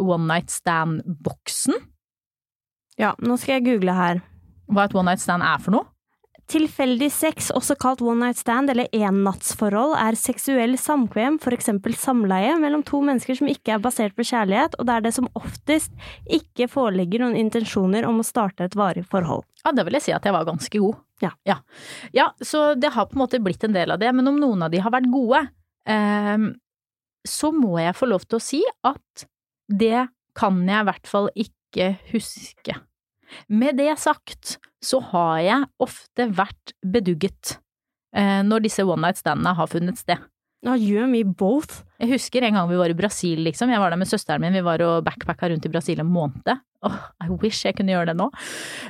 one 0.00 0.26
night 0.28 0.52
stand-boksen. 0.52 1.76
Ja, 3.00 3.12
nå 3.20 3.36
skal 3.40 3.58
jeg 3.58 3.66
google 3.68 3.96
her. 3.96 4.22
Hva 4.72 4.86
et 4.88 4.96
one 4.96 5.12
night 5.12 5.22
stand 5.22 5.44
er 5.44 5.60
for 5.60 5.74
noe. 5.76 5.88
Tilfeldig 6.50 7.08
sex, 7.14 7.50
også 7.54 7.76
kalt 7.80 8.02
one 8.04 8.26
night 8.26 8.40
stand 8.40 8.70
eller 8.72 8.90
ennattsforhold, 8.92 9.94
er 9.96 10.18
seksuell 10.18 10.74
samkvem, 10.80 11.38
eksempel 11.54 11.94
samleie, 11.96 12.56
mellom 12.60 12.82
to 12.84 13.00
mennesker 13.04 13.38
som 13.38 13.48
ikke 13.48 13.76
er 13.76 13.82
basert 13.82 14.16
på 14.18 14.26
kjærlighet, 14.26 14.76
og 14.78 14.88
der 14.90 15.04
det 15.04 15.14
som 15.16 15.30
oftest 15.38 15.94
ikke 16.26 16.68
foreligger 16.68 17.24
noen 17.24 17.38
intensjoner 17.40 18.04
om 18.08 18.20
å 18.20 18.26
starte 18.26 18.66
et 18.66 18.76
varig 18.76 19.06
forhold. 19.08 19.46
Ja, 19.62 19.72
det 19.72 19.86
vil 19.86 19.96
jeg 19.96 20.08
si 20.08 20.16
at 20.16 20.26
jeg 20.26 20.34
var 20.34 20.48
ganske 20.48 20.82
god. 20.82 21.00
Ja. 21.22 21.30
ja. 21.46 21.60
Ja, 22.12 22.28
så 22.42 22.72
det 22.74 22.92
har 22.96 23.08
på 23.08 23.16
en 23.16 23.24
måte 23.24 23.40
blitt 23.40 23.64
en 23.64 23.76
del 23.76 23.94
av 23.94 24.02
det, 24.02 24.10
men 24.12 24.28
om 24.28 24.40
noen 24.42 24.66
av 24.66 24.74
de 24.74 24.82
har 24.82 24.92
vært 24.92 25.08
gode, 25.12 25.46
eh, 25.88 26.48
så 27.28 27.52
må 27.54 27.76
jeg 27.78 27.96
få 27.96 28.10
lov 28.10 28.26
til 28.26 28.40
å 28.40 28.44
si 28.44 28.64
at 28.82 29.28
det 29.70 30.08
kan 30.36 30.58
jeg 30.66 30.80
i 30.82 30.88
hvert 30.90 31.08
fall 31.08 31.30
ikke 31.38 31.94
huske. 32.10 32.76
Med 33.48 33.78
det 33.80 33.94
sagt, 34.00 34.56
så 34.82 35.00
har 35.12 35.38
jeg 35.44 35.70
ofte 35.82 36.28
vært 36.34 36.74
bedugget 36.82 37.56
eh, 38.16 38.42
når 38.46 38.66
disse 38.66 38.84
one 38.86 39.02
night 39.06 39.20
standene 39.20 39.54
har 39.58 39.70
funnet 39.70 40.00
sted. 40.00 40.22
Ja, 40.62 40.76
and 40.76 41.10
me 41.10 41.24
both. 41.24 41.82
Jeg 41.98 42.12
husker 42.12 42.44
en 42.46 42.54
gang 42.54 42.68
vi 42.70 42.78
var 42.78 42.90
i 42.90 42.94
Brasil, 42.94 43.40
liksom. 43.42 43.70
Jeg 43.72 43.82
var 43.82 43.90
der 43.90 43.98
med 43.98 44.06
søsteren 44.06 44.44
min. 44.44 44.54
Vi 44.54 44.62
var 44.62 44.82
og 44.86 45.02
backpacka 45.02 45.48
rundt 45.50 45.66
i 45.66 45.72
Brasil 45.72 45.98
en 45.98 46.06
måned. 46.06 46.52
Åh, 46.86 46.98
I 47.26 47.30
wish 47.42 47.64
jeg 47.66 47.74
kunne 47.74 47.90
gjøre 47.90 48.12
det 48.12 48.18
nå. 48.20 48.28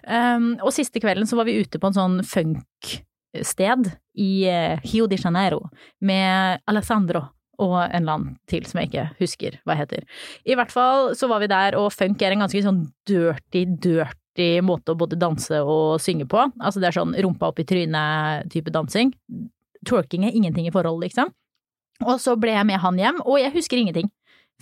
Um, 0.04 0.50
og 0.60 0.72
siste 0.76 1.00
kvelden 1.00 1.28
så 1.28 1.38
var 1.38 1.48
vi 1.48 1.56
ute 1.64 1.80
på 1.80 1.88
en 1.88 1.96
sånn 1.96 2.18
funk-sted 2.28 3.88
i 4.20 4.32
eh, 4.52 4.84
Rio 4.84 5.08
de 5.08 5.16
Janeiro 5.16 5.62
med 6.04 6.60
Alessandro 6.68 7.24
og 7.62 7.78
en 7.84 8.08
land 8.08 8.30
til 8.50 8.66
som 8.68 8.80
jeg 8.80 8.90
ikke 8.90 9.08
husker 9.20 9.60
hva 9.64 9.76
heter. 9.78 10.04
I 10.44 10.56
hvert 10.58 10.72
fall 10.72 11.12
så 11.16 11.28
var 11.30 11.40
vi 11.40 11.48
der, 11.52 11.76
og 11.80 11.92
funk 11.94 12.20
er 12.20 12.34
en 12.34 12.44
ganske 12.44 12.64
sånn 12.64 12.84
dirty, 13.08 13.64
dirty 13.80 14.21
måte 14.64 14.94
å 14.94 14.98
både 14.98 15.18
danse 15.20 15.58
og 15.60 16.00
synge 16.00 16.26
på. 16.30 16.40
Altså 16.60 16.80
det 16.80 16.88
er 16.88 16.96
sånn 16.96 17.14
rumpa 17.26 17.50
opp 17.52 17.60
i 17.60 17.66
trynet-type 17.68 18.72
dansing. 18.72 19.12
Twerking 19.88 20.24
er 20.24 20.36
ingenting 20.36 20.68
i 20.68 20.72
forhold, 20.74 21.02
liksom. 21.04 21.30
Og 22.06 22.18
så 22.22 22.34
ble 22.40 22.54
jeg 22.56 22.66
med 22.66 22.80
han 22.82 22.98
hjem, 22.98 23.20
og 23.26 23.38
jeg 23.40 23.54
husker 23.54 23.78
ingenting. 23.78 24.08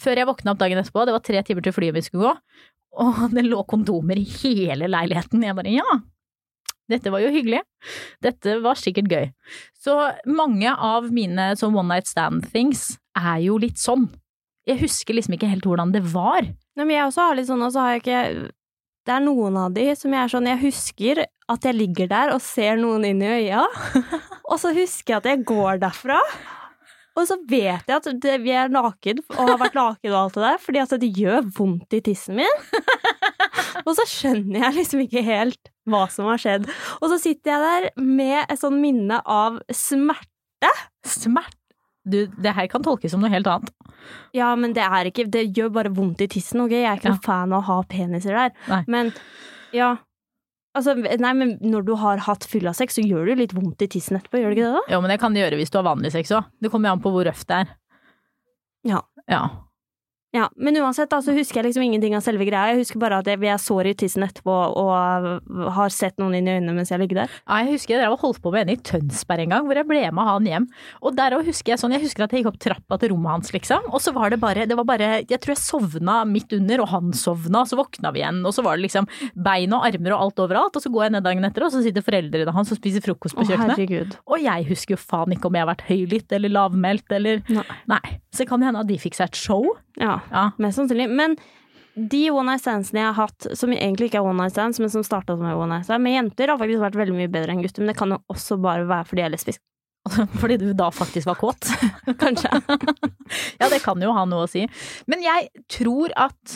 Før 0.01 0.21
jeg 0.21 0.29
våkna 0.29 0.55
opp 0.55 0.61
dagen 0.61 0.81
etterpå, 0.81 1.05
det 1.07 1.15
var 1.15 1.25
tre 1.25 1.43
timer 1.47 1.65
til 1.65 1.77
flyet 1.77 1.97
vi 1.97 2.05
skulle 2.05 2.31
gå, 2.31 2.63
og 3.05 3.21
det 3.37 3.47
lå 3.47 3.63
kondomer 3.71 4.21
i 4.21 4.27
hele 4.41 4.91
leiligheten. 4.91 5.45
Jeg 5.47 5.57
bare 5.59 5.75
ja, 5.75 6.01
dette 6.91 7.13
var 7.13 7.23
jo 7.23 7.31
hyggelig. 7.33 7.63
Dette 8.25 8.57
var 8.65 8.79
sikkert 8.79 9.13
gøy. 9.13 9.29
Så 9.79 9.95
mange 10.29 10.73
av 10.75 11.11
mine 11.15 11.53
sånn 11.61 11.77
one 11.77 11.95
night 11.95 12.11
stand-things 12.11 12.97
er 13.19 13.39
jo 13.45 13.61
litt 13.63 13.79
sånn. 13.81 14.09
Jeg 14.69 14.83
husker 14.83 15.17
liksom 15.17 15.37
ikke 15.37 15.51
helt 15.51 15.67
hvordan 15.67 15.95
det 15.95 16.03
var. 16.13 16.45
Nei, 16.45 16.85
men 16.85 16.97
jeg 16.97 17.07
også 17.09 17.29
har 17.29 17.39
litt 17.39 17.49
sånn, 17.49 17.63
og 17.65 17.73
så 17.75 17.85
har 17.85 17.95
jeg 17.95 18.03
ikke 18.03 18.25
Det 19.07 19.15
er 19.17 19.23
noen 19.25 19.57
av 19.57 19.75
de 19.75 19.87
som 19.97 20.13
jeg 20.13 20.21
er 20.21 20.33
sånn 20.33 20.49
Jeg 20.51 20.61
husker 20.61 21.23
at 21.25 21.67
jeg 21.67 21.77
ligger 21.77 22.11
der 22.11 22.33
og 22.35 22.43
ser 22.45 22.77
noen 22.79 23.07
inn 23.09 23.23
i 23.25 23.31
øya, 23.41 23.65
og 24.51 24.57
så 24.61 24.75
husker 24.77 25.17
jeg 25.17 25.23
at 25.23 25.31
jeg 25.33 25.45
går 25.49 25.81
derfra. 25.83 26.21
Og 27.19 27.27
så 27.27 27.37
vet 27.51 27.89
jeg 27.91 27.97
at 27.97 28.07
det, 28.23 28.37
vi 28.45 28.53
er 28.55 28.71
naken 28.71 29.19
og 29.35 29.41
har 29.41 29.59
vært 29.61 29.79
naken 29.79 30.13
og 30.13 30.19
alt 30.21 30.37
det 30.37 30.45
der, 30.45 30.61
fordi 30.63 30.83
at 30.85 30.95
det 31.03 31.11
gjør 31.19 31.49
vondt 31.57 31.97
i 31.99 32.03
tissen 32.07 32.39
min. 32.39 32.63
Og 33.87 33.95
så 33.97 34.07
skjønner 34.09 34.67
jeg 34.67 34.77
liksom 34.79 35.05
ikke 35.05 35.25
helt 35.27 35.71
hva 35.91 36.05
som 36.13 36.29
har 36.31 36.41
skjedd. 36.41 36.69
Og 37.01 37.11
så 37.13 37.19
sitter 37.23 37.55
jeg 37.55 37.65
der 37.67 38.05
med 38.05 38.39
et 38.45 38.61
sånn 38.61 38.79
minne 38.83 39.21
av 39.25 39.59
smerte. 39.75 40.75
Smert. 41.07 41.60
Du, 42.11 42.19
det 42.43 42.53
her 42.57 42.67
kan 42.73 42.83
tolkes 42.85 43.13
som 43.15 43.23
noe 43.23 43.31
helt 43.33 43.47
annet. 43.51 43.71
Ja, 44.35 44.51
men 44.59 44.73
det 44.77 44.83
er 44.83 45.09
ikke 45.11 45.27
Det 45.31 45.47
gjør 45.57 45.73
bare 45.75 45.91
vondt 45.95 46.23
i 46.25 46.29
tissen, 46.33 46.61
ok? 46.65 46.71
Jeg 46.75 46.85
er 46.89 46.97
ikke 47.01 47.11
Ja. 47.11 47.17
noen 47.17 47.25
fan 47.27 47.53
av 47.53 47.63
å 47.63 47.67
ha 47.71 47.83
peniser 47.91 48.35
der. 48.37 48.55
Nei. 48.69 48.85
Men 48.89 49.13
ja. 49.77 49.97
Altså, 50.77 50.95
nei, 50.95 51.33
men 51.35 51.57
når 51.67 51.85
du 51.85 51.95
har 51.99 52.21
hatt 52.29 52.45
fyllasex, 52.47 52.95
så 52.95 53.03
gjør 53.03 53.25
det 53.27 53.33
jo 53.35 53.41
litt 53.41 53.55
vondt 53.57 53.83
i 53.83 53.89
tissen 53.91 54.17
etterpå, 54.21 54.39
gjør 54.39 54.53
det 54.55 54.59
ikke 54.61 54.69
det 54.69 54.77
da? 54.79 54.83
Jo, 54.95 55.01
men 55.03 55.11
det 55.11 55.19
kan 55.21 55.35
det 55.35 55.43
gjøre 55.43 55.59
hvis 55.59 55.71
du 55.75 55.79
har 55.81 55.87
vanlig 55.89 56.13
sex 56.15 56.31
òg. 56.31 56.45
Det 56.63 56.71
kommer 56.71 56.89
jo 56.91 56.93
an 56.95 57.03
på 57.03 57.11
hvor 57.11 57.27
røft 57.27 57.47
det 57.51 57.57
er. 57.65 57.73
Ja. 58.87 59.01
Ja. 59.29 59.43
Ja, 60.31 60.45
men 60.55 60.77
uansett 60.79 61.11
da, 61.11 61.19
så 61.19 61.33
husker 61.35 61.59
jeg 61.59 61.67
liksom 61.71 61.83
ingenting 61.83 62.15
av 62.15 62.23
selve 62.23 62.47
greia. 62.47 62.71
Jeg 62.71 62.85
husker 62.85 63.01
bare 63.03 63.19
at 63.19 63.27
jeg, 63.27 63.41
jeg 63.43 63.63
sår 63.65 63.89
i 63.91 63.95
tissen 63.99 64.23
etterpå 64.23 64.55
og 64.79 65.41
har 65.75 65.91
sett 65.91 66.21
noen 66.23 66.37
inn 66.39 66.47
i 66.47 66.53
øynene 66.55 66.75
mens 66.77 66.93
jeg 66.93 67.03
ligger 67.03 67.25
der. 67.25 67.33
Ja, 67.49 67.59
jeg 67.65 67.75
husker 67.75 67.99
drev 67.99 68.15
holdt 68.21 68.39
på 68.45 68.53
med 68.55 68.69
en 68.69 68.77
i 68.77 68.79
Tønsberg 68.87 69.43
en 69.43 69.55
gang, 69.57 69.67
hvor 69.67 69.81
jeg 69.81 69.89
ble 69.89 70.05
med 70.15 70.29
han 70.29 70.47
hjem. 70.47 70.69
Og 71.03 71.17
der 71.19 71.35
òg 71.35 71.51
husker 71.51 71.75
jeg 71.75 71.83
sånn, 71.83 71.97
jeg 71.97 72.05
husker 72.05 72.29
at 72.29 72.37
jeg 72.37 72.45
gikk 72.45 72.53
opp 72.53 72.61
trappa 72.63 73.01
til 73.03 73.11
rommet 73.15 73.35
hans, 73.35 73.51
liksom. 73.57 73.91
Og 73.91 74.05
så 74.05 74.15
var 74.15 74.31
det 74.31 74.39
bare, 74.43 74.69
det 74.71 74.79
var 74.79 74.87
bare 74.87 75.11
Jeg 75.25 75.41
tror 75.43 75.57
jeg 75.57 75.63
sovna 75.65 76.21
midt 76.29 76.55
under, 76.55 76.85
og 76.85 76.93
han 76.95 77.11
sovna, 77.17 77.65
og 77.65 77.73
så 77.73 77.81
våkna 77.81 78.15
vi 78.15 78.23
igjen. 78.23 78.41
Og 78.47 78.55
så 78.55 78.63
var 78.67 78.79
det 78.79 78.87
liksom 78.87 79.11
bein 79.35 79.75
og 79.75 79.89
armer 79.91 80.15
og 80.15 80.29
alt 80.29 80.45
overalt. 80.47 80.79
Og 80.79 80.87
så 80.87 80.95
går 80.95 81.09
jeg 81.09 81.17
ned 81.17 81.27
dagen 81.27 81.51
etter, 81.51 81.67
og 81.67 81.75
så 81.75 81.83
sitter 81.83 82.07
foreldrene 82.07 82.55
hans 82.55 82.71
og 82.71 82.79
spiser 82.79 83.03
frokost 83.03 83.35
på 83.35 83.49
kjøkkenet. 83.51 83.75
herregud. 83.75 84.19
Og 84.31 84.47
jeg 84.47 84.71
husker 84.71 84.95
jo 84.95 85.03
faen 85.03 85.35
ikke 85.35 85.51
om 85.51 85.59
jeg 85.59 85.67
har 85.67 85.73
vært 85.75 85.87
høylytt 85.91 86.39
eller 86.39 86.55
lavmælt 86.55 87.19
eller 87.19 87.43
Nei. 87.51 87.67
Nei. 87.91 88.05
Så 88.31 88.45
det 88.47 88.63
hende 88.63 88.85
at 88.85 88.87
de 88.87 88.99
fikk 89.01 89.17
seg 89.19 89.33
et 89.33 89.39
show. 89.41 89.65
Ja, 89.99 90.20
Ja. 90.31 90.51
mest 90.61 90.81
sannsynlig. 90.81 91.09
Men 91.11 91.37
de 91.95 92.23
one 92.31 92.53
night 92.53 92.63
standsene 92.63 93.03
jeg 93.03 93.11
har 93.11 93.19
hatt, 93.19 93.49
som 93.59 93.73
egentlig 93.75 94.11
ikke 94.11 94.21
er 94.21 94.29
one 94.29 94.39
night 94.39 94.55
stands, 94.55 94.81
men 94.81 94.93
som 94.93 95.05
starta 95.07 95.37
som 95.37 95.49
one 95.49 95.73
night 95.73 95.89
stand, 95.89 96.05
med 96.05 96.17
jenter 96.17 96.53
har 96.53 96.61
faktisk 96.61 96.85
vært 96.85 97.01
veldig 97.01 97.17
mye 97.17 97.33
bedre 97.33 97.55
enn 97.55 97.65
gutter, 97.65 97.83
men 97.83 97.93
det 97.93 97.99
kan 97.99 98.15
jo 98.15 98.21
også 98.33 98.61
bare 98.63 98.87
være 98.89 99.09
fordi 99.11 99.25
jeg 99.25 99.31
er 99.31 99.37
lesbisk. 99.37 99.67
Fordi 100.41 100.57
du 100.57 100.71
da 100.73 100.87
faktisk 100.89 101.29
var 101.29 101.37
kåt. 101.37 101.67
Kanskje. 102.23 102.49
ja, 103.61 103.67
det 103.69 103.83
kan 103.85 104.01
jo 104.01 104.15
ha 104.17 104.23
noe 104.25 104.47
å 104.47 104.49
si. 104.49 104.63
Men 105.13 105.21
jeg 105.21 105.51
tror 105.69 106.15
at 106.17 106.55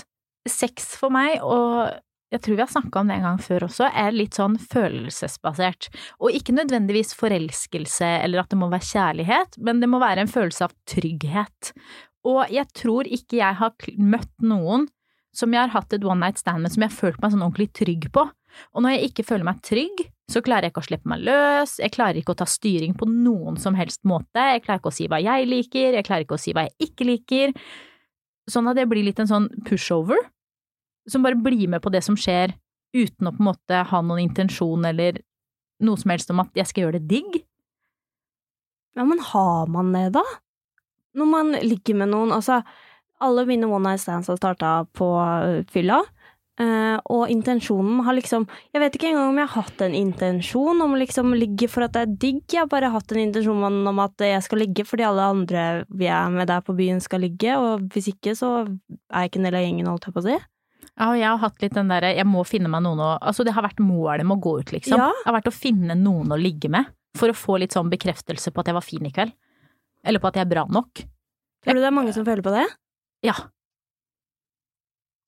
sex 0.49 0.95
for 0.97 1.13
meg 1.13 1.45
og 1.45 1.93
jeg 2.33 2.43
tror 2.43 2.57
vi 2.57 2.65
har 2.65 2.73
snakka 2.73 3.01
om 3.01 3.11
det 3.11 3.19
en 3.19 3.27
gang 3.29 3.37
før 3.45 3.67
også, 3.69 3.91
er 3.95 4.17
litt 4.17 4.35
sånn 4.35 4.57
følelsesbasert. 4.59 5.87
Og 6.19 6.35
ikke 6.35 6.57
nødvendigvis 6.57 7.13
forelskelse 7.15 8.09
eller 8.25 8.43
at 8.43 8.51
det 8.51 8.59
må 8.59 8.71
være 8.73 8.89
kjærlighet, 8.89 9.61
men 9.63 9.85
det 9.85 9.91
må 9.93 10.01
være 10.03 10.25
en 10.25 10.33
følelse 10.33 10.67
av 10.67 10.75
trygghet. 10.91 11.75
Og 12.25 12.53
jeg 12.53 12.69
tror 12.77 13.09
ikke 13.09 13.39
jeg 13.41 13.59
har 13.61 13.75
møtt 14.01 14.33
noen 14.45 14.89
som 15.35 15.53
jeg 15.53 15.67
har 15.67 15.73
hatt 15.75 15.93
et 15.97 16.05
one 16.07 16.23
night 16.23 16.39
stand 16.39 16.63
med 16.63 16.73
som 16.73 16.85
jeg 16.85 16.93
har 16.93 16.97
følt 16.97 17.21
meg 17.23 17.33
sånn 17.33 17.45
ordentlig 17.45 17.71
trygg 17.75 18.09
på. 18.15 18.25
Og 18.75 18.85
når 18.85 18.95
jeg 18.95 19.11
ikke 19.11 19.25
føler 19.27 19.47
meg 19.49 19.63
trygg, 19.67 20.05
så 20.31 20.41
klarer 20.45 20.69
jeg 20.69 20.75
ikke 20.75 20.85
å 20.85 20.87
slippe 20.87 21.11
meg 21.11 21.25
løs, 21.27 21.75
jeg 21.83 21.93
klarer 21.93 22.21
ikke 22.21 22.37
å 22.37 22.39
ta 22.39 22.47
styring 22.49 22.95
på 22.97 23.09
noen 23.11 23.59
som 23.61 23.75
helst 23.77 24.05
måte, 24.09 24.41
jeg 24.55 24.63
klarer 24.65 24.81
ikke 24.81 24.93
å 24.93 24.95
si 24.95 25.09
hva 25.11 25.19
jeg 25.21 25.49
liker, 25.51 25.97
jeg 25.99 26.07
klarer 26.07 26.25
ikke 26.25 26.39
å 26.39 26.41
si 26.45 26.55
hva 26.55 26.65
jeg 26.69 26.89
ikke 26.89 27.09
liker. 27.09 27.55
Sånn 28.51 28.71
at 28.71 28.79
det 28.79 28.87
blir 28.89 29.05
litt 29.05 29.21
en 29.21 29.31
sånn 29.31 29.51
pushover, 29.67 30.21
som 31.11 31.27
bare 31.27 31.37
blir 31.37 31.67
med 31.73 31.83
på 31.85 31.93
det 31.93 32.05
som 32.07 32.17
skjer, 32.17 32.55
uten 32.95 33.29
å 33.29 33.35
på 33.35 33.43
en 33.43 33.51
måte 33.51 33.83
ha 33.91 34.01
noen 34.07 34.23
intensjon 34.29 34.87
eller 34.87 35.19
noe 35.85 36.01
som 36.01 36.15
helst 36.15 36.31
om 36.31 36.41
at 36.45 36.55
jeg 36.57 36.71
skal 36.71 36.87
gjøre 36.87 37.03
det 37.03 37.11
digg. 37.11 37.41
Ja, 38.95 39.03
men 39.03 39.19
har 39.33 39.67
man 39.75 39.91
det, 39.93 40.13
da? 40.15 40.23
Når 41.15 41.31
man 41.31 41.55
ligger 41.63 42.03
med 42.03 42.13
noen, 42.15 42.35
altså 42.35 42.63
Alle 43.23 43.45
mine 43.47 43.69
one 43.71 43.89
night 43.89 44.03
stands 44.03 44.29
har 44.29 44.37
starta 44.37 44.85
på 44.93 45.07
fylla. 45.71 46.03
Uh, 46.55 47.01
og 47.11 47.31
intensjonen 47.33 48.05
har 48.07 48.15
liksom 48.15 48.45
Jeg 48.71 48.79
vet 48.79 48.95
ikke 48.95 49.09
engang 49.09 49.33
om 49.33 49.39
jeg 49.41 49.49
har 49.51 49.65
hatt 49.65 49.81
en 49.83 49.95
intensjon 49.99 50.83
om 50.85 50.93
å 50.95 50.99
liksom 51.01 51.33
ligge 51.35 51.67
for 51.67 51.83
at 51.83 51.97
det 51.97 52.03
er 52.05 52.13
digg. 52.23 52.43
Jeg 52.53 52.61
har 52.63 52.69
bare 52.71 52.93
hatt 52.95 53.11
en 53.11 53.23
intensjon 53.25 53.65
om 53.91 54.03
at 54.05 54.23
jeg 54.23 54.43
skal 54.47 54.63
ligge 54.63 54.85
fordi 54.87 55.07
alle 55.09 55.27
andre 55.35 55.65
vi 55.91 56.07
er 56.07 56.31
med 56.31 56.47
der 56.51 56.63
på 56.63 56.77
byen, 56.79 57.03
skal 57.03 57.25
ligge. 57.27 57.57
Og 57.59 57.89
hvis 57.91 58.13
ikke, 58.13 58.37
så 58.39 58.53
er 58.63 59.25
jeg 59.25 59.33
ikke 59.33 59.43
en 59.43 59.49
del 59.49 59.59
av 59.59 59.65
gjengen, 59.67 59.91
holdt 59.91 60.07
jeg 60.07 60.15
på 60.15 60.23
å 60.23 60.27
si. 60.29 60.37
Ja, 60.95 61.09
og 61.09 61.19
jeg 61.19 61.27
har 61.27 61.41
hatt 61.43 61.65
litt 61.65 61.75
den 61.75 61.91
derre 61.91 62.13
jeg 62.15 62.29
må 62.29 62.45
finne 62.47 62.71
meg 62.71 62.85
noen 62.85 63.03
å 63.03 63.11
Altså, 63.17 63.43
det 63.43 63.57
har 63.57 63.67
vært 63.67 63.83
målet 63.83 64.23
med 64.23 64.37
å 64.37 64.45
gå 64.45 64.59
ut, 64.61 64.75
liksom. 64.77 65.01
Ja. 65.01 65.11
Det 65.11 65.27
har 65.27 65.39
vært 65.41 65.51
å 65.51 65.57
finne 65.57 65.99
noen 65.99 66.35
å 66.35 66.39
ligge 66.39 66.71
med. 66.71 66.93
For 67.19 67.31
å 67.31 67.35
få 67.35 67.59
litt 67.63 67.75
sånn 67.75 67.91
bekreftelse 67.91 68.55
på 68.55 68.63
at 68.63 68.71
jeg 68.71 68.79
var 68.79 68.87
fin 68.87 69.07
i 69.07 69.13
kveld. 69.15 69.35
Eller 70.05 70.21
på 70.23 70.31
at 70.31 70.39
jeg 70.39 70.47
er 70.47 70.53
bra 70.53 70.65
nok. 70.69 71.05
Tror 71.65 71.77
du 71.77 71.81
det 71.81 71.89
er 71.89 71.97
mange 71.97 72.13
som 72.17 72.27
føler 72.27 72.45
på 72.45 72.53
det? 72.55 72.65
Ja. 73.25 73.35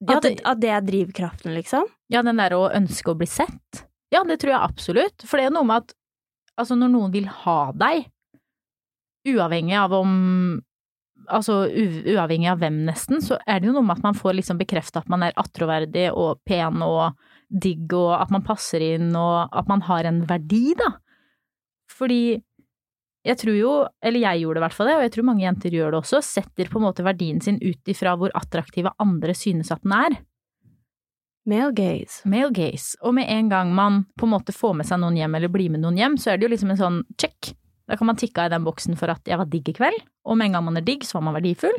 At, 0.06 0.22
det, 0.26 0.36
at 0.44 0.60
det 0.60 0.70
er 0.70 0.84
drivkraften, 0.84 1.54
liksom? 1.56 1.86
ja, 2.12 2.22
den 2.22 2.38
der 2.38 2.54
å 2.56 2.66
ønske 2.74 3.12
å 3.12 3.18
bli 3.18 3.28
sett. 3.30 3.86
Ja, 4.12 4.22
det 4.26 4.38
tror 4.42 4.52
jeg 4.54 4.60
absolutt. 4.62 5.24
For 5.26 5.40
det 5.40 5.48
er 5.48 5.54
noe 5.54 5.66
med 5.66 5.86
at 5.86 5.96
altså, 6.60 6.76
når 6.78 6.92
noen 6.92 7.14
vil 7.14 7.28
ha 7.42 7.58
deg, 7.76 8.08
uavhengig 9.26 9.76
av 9.80 9.96
om 9.96 10.16
Altså 11.32 11.64
uavhengig 11.66 12.46
av 12.52 12.60
hvem, 12.60 12.76
nesten, 12.86 13.22
så 13.24 13.38
er 13.48 13.58
det 13.58 13.66
jo 13.66 13.72
noe 13.74 13.86
med 13.88 13.96
at 13.96 14.04
man 14.04 14.14
får 14.14 14.36
liksom 14.36 14.58
bekrefta 14.60 15.00
at 15.00 15.08
man 15.10 15.24
er 15.26 15.32
attråverdig 15.40 16.04
og 16.14 16.38
pen 16.46 16.84
og 16.84 17.16
digg, 17.48 17.88
og 17.96 18.12
at 18.14 18.30
man 18.30 18.44
passer 18.46 18.84
inn, 18.84 19.08
og 19.18 19.48
at 19.50 19.66
man 19.66 19.82
har 19.88 20.06
en 20.06 20.20
verdi, 20.28 20.76
da. 20.78 20.92
Fordi 21.90 22.36
jeg 23.26 23.38
tror 23.40 23.56
jo, 23.58 23.74
eller 24.06 24.22
jeg 24.22 24.44
gjorde 24.44 24.60
i 24.60 24.64
hvert 24.64 24.76
fall 24.76 24.90
det, 24.90 24.96
og 24.96 25.04
jeg 25.06 25.12
tror 25.16 25.26
mange 25.26 25.42
jenter 25.42 25.74
gjør 25.74 25.92
det 25.92 25.98
også, 25.98 26.22
setter 26.22 26.70
på 26.70 26.78
en 26.78 26.86
måte 26.86 27.06
verdien 27.06 27.42
sin 27.42 27.58
ut 27.62 27.90
ifra 27.90 28.14
hvor 28.18 28.34
attraktive 28.38 28.92
andre 29.02 29.34
synes 29.34 29.72
at 29.74 29.82
den 29.82 29.94
er. 29.96 30.18
Male 31.46 31.70
gaze. 31.74 32.22
Male 32.26 32.50
gaze. 32.54 32.96
Og 33.06 33.14
med 33.14 33.30
en 33.30 33.50
gang 33.50 33.70
man 33.74 34.04
på 34.18 34.26
en 34.26 34.34
måte 34.34 34.54
får 34.54 34.78
med 34.80 34.88
seg 34.88 34.98
noen 35.02 35.18
hjem, 35.18 35.36
eller 35.38 35.52
blir 35.52 35.70
med 35.74 35.82
noen 35.82 35.98
hjem, 35.98 36.16
så 36.18 36.32
er 36.32 36.38
det 36.38 36.48
jo 36.48 36.52
liksom 36.54 36.72
en 36.74 36.80
sånn 36.80 37.02
check. 37.18 37.52
Da 37.86 37.98
kan 37.98 38.10
man 38.10 38.18
tikke 38.18 38.42
av 38.42 38.50
i 38.50 38.54
den 38.56 38.66
boksen 38.66 38.98
for 38.98 39.12
at 39.14 39.26
jeg 39.30 39.38
var 39.38 39.50
digg 39.50 39.70
i 39.70 39.76
kveld, 39.76 40.00
og 40.26 40.38
med 40.38 40.50
en 40.50 40.58
gang 40.58 40.66
man 40.66 40.80
er 40.80 40.86
digg, 40.86 41.06
så 41.06 41.18
var 41.18 41.28
man 41.28 41.38
verdifull. 41.38 41.76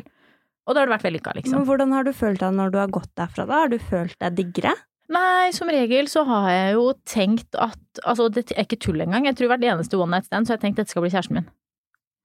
Og 0.68 0.76
da 0.76 0.82
har 0.82 0.88
det 0.88 0.96
vært 0.98 1.08
vellykka, 1.08 1.34
liksom. 1.36 1.56
Men 1.56 1.68
hvordan 1.68 1.92
har 1.96 2.04
du 2.04 2.12
følt 2.16 2.40
deg 2.44 2.56
når 2.56 2.72
du 2.72 2.78
har 2.80 2.92
gått 2.92 3.12
derfra, 3.16 3.44
da? 3.48 3.62
Har 3.64 3.72
du 3.72 3.78
følt 3.80 4.16
deg 4.20 4.36
diggere? 4.36 4.74
Nei, 5.08 5.48
som 5.56 5.70
regel 5.72 6.08
så 6.12 6.22
har 6.28 6.48
jeg 6.52 6.72
jo 6.76 6.88
tenkt 7.08 7.56
at 7.56 7.78
Altså, 8.04 8.28
det 8.30 8.52
er 8.52 8.62
ikke 8.66 8.78
tull 8.78 9.00
engang. 9.02 9.24
Jeg 9.26 9.34
tror 9.38 9.48
hvert 9.54 9.64
eneste 9.66 9.98
one 9.98 10.12
night 10.14 10.28
stand 10.28 10.46
så 10.46 10.52
har 10.54 10.58
jeg 10.60 10.66
tenkt 10.68 10.78
at 10.78 10.84
dette 10.86 10.94
skal 10.94 11.02
bli 11.02 11.10
kjæresten 11.10 11.38
min. 11.40 11.48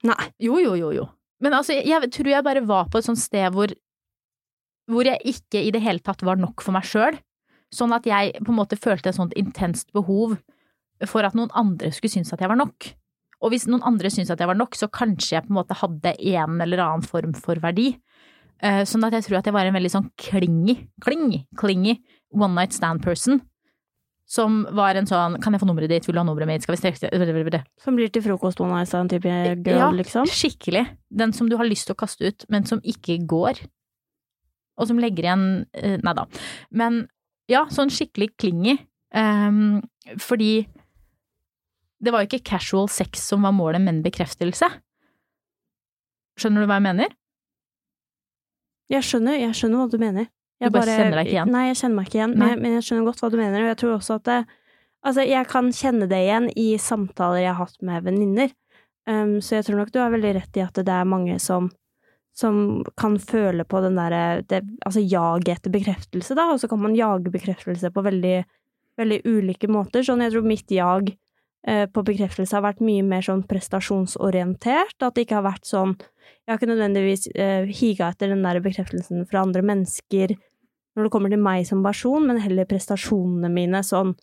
Nei. 0.06 0.28
Jo, 0.44 0.60
jo, 0.62 0.76
jo, 0.78 0.92
jo. 0.94 1.06
Men 1.42 1.56
altså, 1.58 1.74
jeg, 1.74 1.88
jeg 1.90 2.12
tror 2.14 2.30
jeg 2.30 2.46
bare 2.46 2.66
var 2.68 2.90
på 2.92 3.00
et 3.00 3.08
sånt 3.08 3.22
sted 3.22 3.48
hvor 3.56 3.74
hvor 4.92 5.08
jeg 5.08 5.22
ikke 5.32 5.62
i 5.64 5.72
det 5.72 5.80
hele 5.80 6.04
tatt 6.04 6.22
var 6.28 6.36
nok 6.36 6.60
for 6.62 6.76
meg 6.76 6.84
sjøl. 6.84 7.16
Sånn 7.74 7.94
at 7.96 8.06
jeg 8.06 8.34
på 8.44 8.52
en 8.52 8.58
måte 8.60 8.78
følte 8.78 9.10
et 9.10 9.18
sånt 9.18 9.34
intenst 9.40 9.94
behov 9.96 10.36
for 11.08 11.26
at 11.26 11.38
noen 11.40 11.54
andre 11.58 11.90
skulle 11.96 12.12
synes 12.12 12.34
at 12.36 12.44
jeg 12.44 12.52
var 12.52 12.60
nok. 12.60 12.90
Og 13.44 13.52
hvis 13.54 13.66
noen 13.72 13.84
andre 13.88 14.12
syntes 14.12 14.32
at 14.36 14.44
jeg 14.44 14.50
var 14.52 14.60
nok, 14.60 14.76
så 14.76 14.92
kanskje 14.92 15.38
jeg 15.38 15.46
på 15.48 15.54
en 15.54 15.58
måte 15.58 15.78
hadde 15.80 16.14
en 16.20 16.60
eller 16.64 16.84
annen 16.84 17.04
form 17.08 17.34
for 17.36 17.60
verdi. 17.64 17.94
Eh, 18.64 18.84
Sånn 18.88 19.04
at 19.08 19.16
jeg 19.18 19.26
tror 19.26 19.40
at 19.40 19.48
jeg 19.50 19.56
var 19.56 19.68
en 19.68 19.76
veldig 19.76 19.92
sånn 19.92 20.12
klingi, 20.20 20.78
kling, 21.04 21.26
klingy 21.60 21.98
one 22.34 22.54
night 22.58 22.74
stand 22.76 23.04
person. 23.04 23.42
Som 24.34 24.62
var 24.72 24.96
en 24.96 25.06
sånn 25.06 25.36
Kan 25.44 25.54
jeg 25.54 25.60
få 25.62 25.68
nummeret 25.68 25.92
ditt? 25.92 26.06
Vil 26.08 26.16
du 26.16 26.20
ha 26.22 26.24
nummeret 26.26 26.48
mitt? 26.48 26.64
Skal 26.64 26.78
vi 26.78 26.80
strekke 26.80 27.60
Som 27.84 27.98
blir 27.98 28.10
til 28.10 28.24
frokost 28.24 28.62
one 28.64 28.72
night 28.72 28.88
stand-type 28.88 29.28
girl, 29.66 29.80
Ja, 29.80 29.90
liksom? 29.92 30.26
skikkelig. 30.26 30.86
Den 31.12 31.34
som 31.34 31.50
du 31.50 31.58
har 31.58 31.68
lyst 31.68 31.88
til 31.90 31.94
å 31.94 32.00
kaste 32.00 32.26
ut, 32.26 32.46
men 32.50 32.66
som 32.66 32.80
ikke 32.80 33.20
går. 33.28 33.60
Og 34.80 34.88
som 34.88 34.98
legger 34.98 35.28
igjen 35.28 35.66
eh, 35.74 35.98
Nei 36.02 36.14
da. 36.14 36.26
Men 36.72 37.08
ja, 37.52 37.66
sånn 37.70 37.92
skikkelig 37.92 38.32
klingy. 38.40 38.78
Um, 39.14 39.84
fordi 40.18 40.66
det 42.04 42.12
var 42.12 42.24
jo 42.24 42.32
ikke 42.32 42.48
casual 42.56 42.88
sex 42.90 43.28
som 43.30 43.44
var 43.46 43.54
målet, 43.56 43.84
men 43.84 44.02
bekreftelse. 44.04 44.70
Skjønner 46.40 46.64
du 46.64 46.68
hva 46.72 46.80
jeg 46.80 46.88
mener? 46.88 47.14
Jeg 48.92 49.06
skjønner, 49.08 49.38
jeg 49.40 49.56
skjønner 49.56 49.84
hva 49.84 49.92
du 49.92 50.00
mener. 50.02 50.28
Jeg 50.64 50.72
Du 50.72 50.80
bare 50.80 50.98
kjenner 50.98 51.20
deg 51.20 51.30
ikke 51.30 51.38
igjen? 51.38 51.54
Nei, 51.54 51.64
jeg 51.70 51.80
kjenner 51.82 51.98
meg 52.00 52.10
ikke 52.10 52.20
igjen, 52.20 52.36
men, 52.40 52.60
men 52.64 52.76
jeg 52.78 52.88
skjønner 52.88 53.08
godt 53.10 53.24
hva 53.24 53.30
du 53.34 53.40
mener, 53.40 53.64
og 53.64 53.72
jeg 53.74 53.80
tror 53.84 53.96
også 54.00 54.20
at 54.22 54.28
det 54.32 54.42
Altså, 55.04 55.26
jeg 55.28 55.48
kan 55.52 55.66
kjenne 55.76 56.06
det 56.08 56.16
igjen 56.24 56.46
i 56.56 56.78
samtaler 56.80 57.42
jeg 57.42 57.52
har 57.52 57.66
hatt 57.68 57.82
med 57.84 58.06
venninner, 58.06 58.54
um, 59.04 59.34
så 59.44 59.58
jeg 59.58 59.66
tror 59.68 59.82
nok 59.82 59.90
du 59.92 59.98
har 60.00 60.14
veldig 60.14 60.32
rett 60.38 60.60
i 60.60 60.64
at 60.64 60.80
det 60.80 60.94
er 60.96 61.10
mange 61.10 61.36
som 61.44 61.68
som 62.34 62.84
kan 62.98 63.20
føle 63.22 63.62
på 63.64 63.82
den 63.84 64.00
derre 64.00 64.42
Altså 64.86 65.02
jaget 65.02 65.52
etter 65.58 65.74
bekreftelse, 65.74 66.34
da, 66.38 66.50
og 66.54 66.62
så 66.62 66.70
kan 66.72 66.82
man 66.82 66.96
jage 66.98 67.30
bekreftelse 67.34 67.92
på 67.94 68.04
veldig, 68.06 68.40
veldig 68.98 69.20
ulike 69.30 69.70
måter. 69.70 70.02
Sånn, 70.06 70.24
jeg 70.26 70.34
tror 70.34 70.48
mitt 70.48 70.74
jag 70.74 71.12
eh, 71.68 71.86
på 71.86 72.06
bekreftelse 72.08 72.58
har 72.58 72.66
vært 72.66 72.82
mye 72.82 73.04
mer 73.06 73.22
sånn 73.26 73.46
prestasjonsorientert, 73.46 74.98
at 74.98 75.14
det 75.14 75.28
ikke 75.28 75.38
har 75.42 75.46
vært 75.52 75.70
sånn 75.70 75.94
jeg 76.44 76.52
har 76.52 76.60
ikke 76.60 76.72
nødvendigvis 76.72 77.28
uh, 77.36 77.70
higa 77.72 78.10
etter 78.12 78.32
den 78.32 78.42
der 78.44 78.60
bekreftelsen 78.64 79.24
fra 79.30 79.44
andre 79.46 79.62
mennesker 79.64 80.34
når 80.94 81.08
det 81.08 81.14
kommer 81.14 81.34
til 81.34 81.42
meg 81.42 81.66
som 81.68 81.84
person, 81.86 82.28
men 82.28 82.42
heller 82.44 82.70
prestasjonene 82.70 83.50
mine 83.54 83.82
sånn 83.86 84.14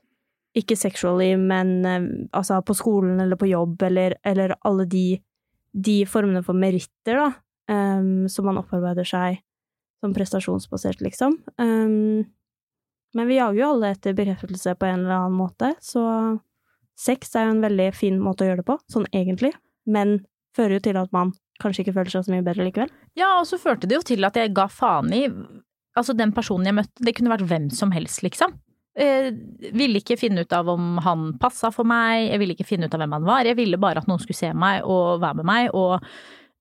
ikke 0.56 0.76
sexually, 0.78 1.34
men 1.38 1.76
eh, 1.86 2.08
altså 2.36 2.58
på 2.66 2.74
skolen 2.74 3.20
eller 3.22 3.38
på 3.38 3.50
jobb, 3.50 3.82
eller, 3.86 4.16
eller 4.26 4.56
alle 4.66 4.86
de, 4.90 5.04
de 5.72 6.00
formene 6.10 6.42
for 6.46 6.58
meritter, 6.58 7.20
da, 7.20 7.28
um, 7.70 8.26
som 8.30 8.48
man 8.48 8.58
opparbeider 8.58 9.06
seg 9.06 9.38
som 10.00 10.14
prestasjonsbasert, 10.16 11.02
liksom. 11.04 11.36
Um, 11.60 12.24
men 13.14 13.28
vi 13.28 13.38
jager 13.38 13.60
jo 13.60 13.68
alle 13.74 13.92
etter 13.94 14.16
bekreftelse 14.16 14.74
på 14.78 14.88
en 14.88 15.04
eller 15.04 15.18
annen 15.18 15.38
måte, 15.38 15.74
så 15.82 16.02
sex 16.98 17.34
er 17.36 17.48
jo 17.48 17.54
en 17.56 17.64
veldig 17.64 17.90
fin 17.96 18.18
måte 18.22 18.44
å 18.44 18.50
gjøre 18.50 18.62
det 18.62 18.68
på, 18.70 18.78
sånn 18.90 19.06
egentlig, 19.12 19.52
men 19.90 20.20
fører 20.56 20.78
jo 20.78 20.84
til 20.88 20.98
at 20.98 21.14
man 21.14 21.32
kanskje 21.60 21.84
ikke 21.84 21.94
føler 21.98 22.12
seg 22.12 22.26
så 22.26 22.32
mye 22.32 22.44
bedre 22.46 22.66
likevel. 22.66 22.92
Ja, 23.18 23.36
og 23.38 23.46
så 23.48 23.58
førte 23.60 23.88
det 23.88 23.98
jo 23.98 24.06
til 24.12 24.24
at 24.26 24.38
jeg 24.38 24.54
ga 24.56 24.66
faen 24.72 25.12
i 25.14 25.26
Altså, 26.00 26.16
den 26.16 26.32
personen 26.32 26.70
jeg 26.70 26.78
møtte, 26.78 27.04
det 27.04 27.12
kunne 27.16 27.32
vært 27.34 27.46
hvem 27.50 27.68
som 27.76 27.92
helst, 27.92 28.22
liksom. 28.24 28.56
Jeg 29.00 29.34
ville 29.76 30.00
ikke 30.00 30.16
finne 30.18 30.42
ut 30.44 30.52
av 30.56 30.68
om 30.72 30.96
han 31.04 31.30
passa 31.40 31.70
for 31.72 31.86
meg, 31.88 32.30
jeg 32.32 32.40
ville 32.40 32.56
ikke 32.56 32.66
finne 32.66 32.88
ut 32.88 32.96
av 32.96 33.02
hvem 33.04 33.14
han 33.18 33.28
var, 33.28 33.46
jeg 33.46 33.58
ville 33.58 33.78
bare 33.80 34.02
at 34.02 34.08
noen 34.10 34.20
skulle 34.20 34.38
se 34.38 34.50
meg 34.56 34.82
og 34.82 35.20
være 35.22 35.40
med 35.40 35.48
meg, 35.50 35.68
og 35.76 36.00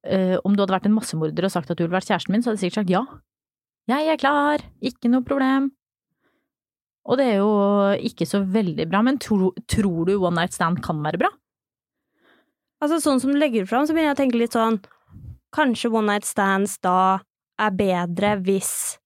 eh, 0.06 0.36
om 0.44 0.54
du 0.54 0.62
hadde 0.62 0.76
vært 0.76 0.88
en 0.92 0.96
massemorder 0.96 1.48
og 1.48 1.54
sagt 1.56 1.72
at 1.72 1.80
du 1.80 1.86
ville 1.86 1.96
vært 1.96 2.12
kjæresten 2.12 2.36
min, 2.36 2.44
så 2.46 2.52
hadde 2.52 2.62
jeg 2.62 2.70
sikkert 2.70 2.84
sagt 2.84 2.94
ja. 2.94 3.04
Jeg 3.90 4.14
er 4.14 4.22
klar, 4.22 4.64
ikke 4.86 5.10
noe 5.10 5.26
problem. 5.26 5.72
Og 7.10 7.18
det 7.18 7.26
er 7.32 7.40
jo 7.40 7.50
ikke 8.06 8.28
så 8.30 8.44
veldig 8.46 8.86
bra, 8.92 9.02
men 9.06 9.18
tro, 9.18 9.50
tror 9.72 10.06
du 10.06 10.18
one 10.20 10.36
night 10.38 10.54
stand 10.54 10.84
kan 10.86 11.02
være 11.02 11.24
bra? 11.24 11.32
Altså, 12.80 13.00
sånn 13.02 13.20
som 13.24 13.34
du 13.34 13.40
legger 13.40 13.66
det 13.66 13.72
fram, 13.72 13.88
så 13.88 13.96
begynner 13.96 14.14
jeg 14.14 14.20
å 14.20 14.24
tenke 14.24 14.40
litt 14.40 14.56
sånn 14.56 14.80
Kanskje 15.50 15.90
one 15.90 16.06
night 16.12 16.28
stands 16.30 16.76
da 16.86 17.24
er 17.60 17.74
bedre 17.74 18.36
hvis 18.46 18.99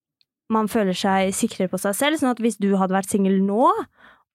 man 0.54 0.70
føler 0.72 0.98
seg 0.98 1.34
sikrere 1.36 1.72
på 1.72 1.80
seg 1.82 1.96
selv, 1.98 2.20
sånn 2.20 2.34
at 2.34 2.42
hvis 2.44 2.60
du 2.62 2.72
hadde 2.80 2.96
vært 2.96 3.12
singel 3.12 3.42
nå 3.44 3.68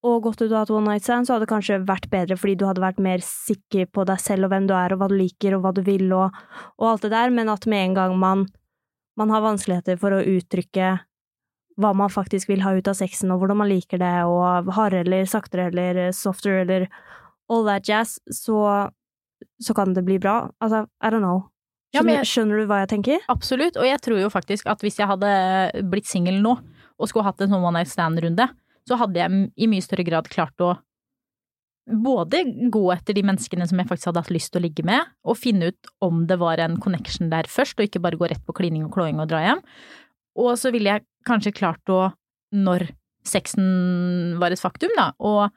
og 0.07 0.22
gått 0.22 0.44
ut 0.44 0.52
og 0.52 0.61
hatt 0.61 0.70
one 0.70 0.87
night 0.92 1.02
stand, 1.07 1.26
så 1.26 1.35
hadde 1.35 1.46
det 1.46 1.50
kanskje 1.50 1.81
vært 1.87 2.07
bedre 2.12 2.37
fordi 2.38 2.54
du 2.61 2.68
hadde 2.68 2.85
vært 2.85 3.00
mer 3.02 3.22
sikker 3.24 3.88
på 3.90 4.04
deg 4.07 4.20
selv 4.22 4.46
og 4.46 4.52
hvem 4.52 4.68
du 4.68 4.74
er 4.78 4.94
og 4.94 5.00
hva 5.00 5.09
du 5.11 5.16
liker 5.18 5.57
og 5.57 5.64
hva 5.64 5.72
du 5.74 5.83
vil 5.87 6.07
og, 6.14 6.37
og 6.78 6.87
alt 6.92 7.07
det 7.07 7.12
der, 7.16 7.35
men 7.35 7.50
at 7.50 7.66
med 7.70 7.88
en 7.88 7.96
gang 7.98 8.14
man, 8.20 8.46
man 9.18 9.35
har 9.35 9.42
vanskeligheter 9.42 9.98
for 9.98 10.14
å 10.14 10.22
uttrykke 10.22 10.94
hva 11.78 11.92
man 11.94 12.11
faktisk 12.11 12.50
vil 12.50 12.62
ha 12.64 12.74
ut 12.74 12.90
av 12.90 12.96
sexen, 12.98 13.31
og 13.31 13.42
hvordan 13.42 13.61
man 13.61 13.70
liker 13.70 14.00
det, 14.02 14.14
og 14.26 14.70
hardere 14.74 15.04
eller 15.07 15.28
saktere 15.31 15.68
eller 15.70 16.09
softere 16.16 16.64
eller 16.64 16.88
all 17.48 17.62
that 17.68 17.87
jazz, 17.87 18.16
så, 18.35 18.90
så 19.62 19.76
kan 19.78 19.94
det 19.94 20.02
bli 20.07 20.18
bra. 20.18 20.48
Altså, 20.59 20.87
I 20.98 21.12
don't 21.14 21.22
know. 21.22 21.46
Ja, 21.94 22.01
Skjønner, 22.03 22.07
men 22.07 22.16
jeg- 22.18 22.29
skjønner 22.29 22.59
du 22.61 22.66
hva 22.68 22.79
jeg 22.83 22.88
tenker? 22.88 23.18
Absolutt, 23.33 23.77
og 23.81 23.85
jeg 23.88 24.01
tror 24.05 24.20
jo 24.20 24.29
faktisk 24.29 24.66
at 24.68 24.81
hvis 24.85 24.98
jeg 24.98 25.09
hadde 25.09 25.31
blitt 25.88 26.07
singel 26.07 26.42
nå, 26.42 26.59
og 26.98 27.09
skulle 27.09 27.24
hatt 27.24 27.40
en 27.40 27.48
sånn 27.48 27.62
one 27.64 27.79
night 27.79 27.88
stand-runde, 27.88 28.48
så 28.88 28.98
hadde 28.98 29.14
jeg 29.14 29.53
i 29.57 29.66
mye 29.70 29.85
større 29.85 30.05
grad 30.05 30.29
klart 30.29 30.57
å 30.61 30.79
både 31.88 32.42
gå 32.70 32.83
etter 32.92 33.14
de 33.16 33.22
menneskene 33.24 33.66
som 33.68 33.79
jeg 33.81 33.88
faktisk 33.88 34.11
hadde 34.11 34.20
hatt 34.20 34.35
lyst 34.35 34.53
til 34.53 34.61
å 34.61 34.64
ligge 34.66 34.85
med, 34.85 35.07
og 35.24 35.38
finne 35.40 35.70
ut 35.70 35.87
om 36.05 36.27
det 36.29 36.37
var 36.38 36.61
en 36.61 36.77
connection 36.77 37.31
der 37.31 37.48
først, 37.48 37.79
og 37.81 37.87
ikke 37.88 38.03
bare 38.05 38.18
gå 38.20 38.29
rett 38.29 38.44
på 38.44 38.53
klining 38.59 38.85
og 38.85 38.92
klåing 38.92 39.20
og 39.22 39.29
dra 39.31 39.40
hjem. 39.40 39.62
Og 40.37 40.53
så 40.61 40.70
ville 40.74 40.92
jeg 40.92 41.07
kanskje 41.27 41.55
klart 41.57 41.88
å, 41.88 42.12
når 42.53 42.90
sexen 43.24 44.38
var 44.40 44.53
et 44.53 44.61
faktum, 44.61 44.92
da, 44.96 45.12
og 45.18 45.48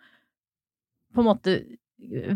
på 1.14 1.20
en 1.20 1.28
måte 1.28 1.58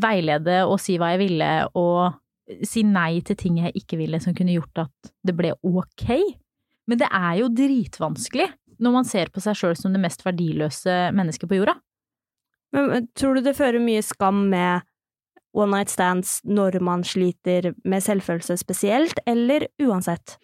veilede 0.04 0.66
og 0.68 0.78
si 0.84 0.98
hva 1.00 1.14
jeg 1.16 1.24
ville, 1.30 1.52
og 1.80 2.20
si 2.66 2.84
nei 2.86 3.22
til 3.26 3.38
ting 3.40 3.60
jeg 3.62 3.74
ikke 3.80 4.00
ville 4.00 4.20
som 4.22 4.36
kunne 4.38 4.56
gjort 4.56 4.86
at 4.86 5.14
det 5.26 5.36
ble 5.38 5.54
ok. 5.66 6.06
Men 6.90 7.02
det 7.02 7.10
er 7.10 7.40
jo 7.42 7.50
dritvanskelig 7.54 8.50
når 8.84 8.94
man 8.94 9.08
ser 9.08 9.32
på 9.34 9.42
seg 9.44 9.58
sjøl 9.58 9.78
som 9.80 9.96
det 9.96 10.02
mest 10.04 10.26
verdiløse 10.26 10.96
mennesket 11.16 11.50
på 11.50 11.60
jorda. 11.62 11.78
Men 12.76 13.08
tror 13.16 13.38
du 13.38 13.46
det 13.46 13.56
fører 13.58 13.80
mye 13.82 14.04
skam 14.04 14.50
med 14.52 14.86
one 15.56 15.72
night 15.72 15.92
stands 15.92 16.42
når 16.44 16.82
man 16.84 17.06
sliter 17.08 17.72
med 17.88 18.04
selvfølelse 18.04 18.58
spesielt, 18.60 19.22
eller 19.26 19.70
uansett? 19.82 20.36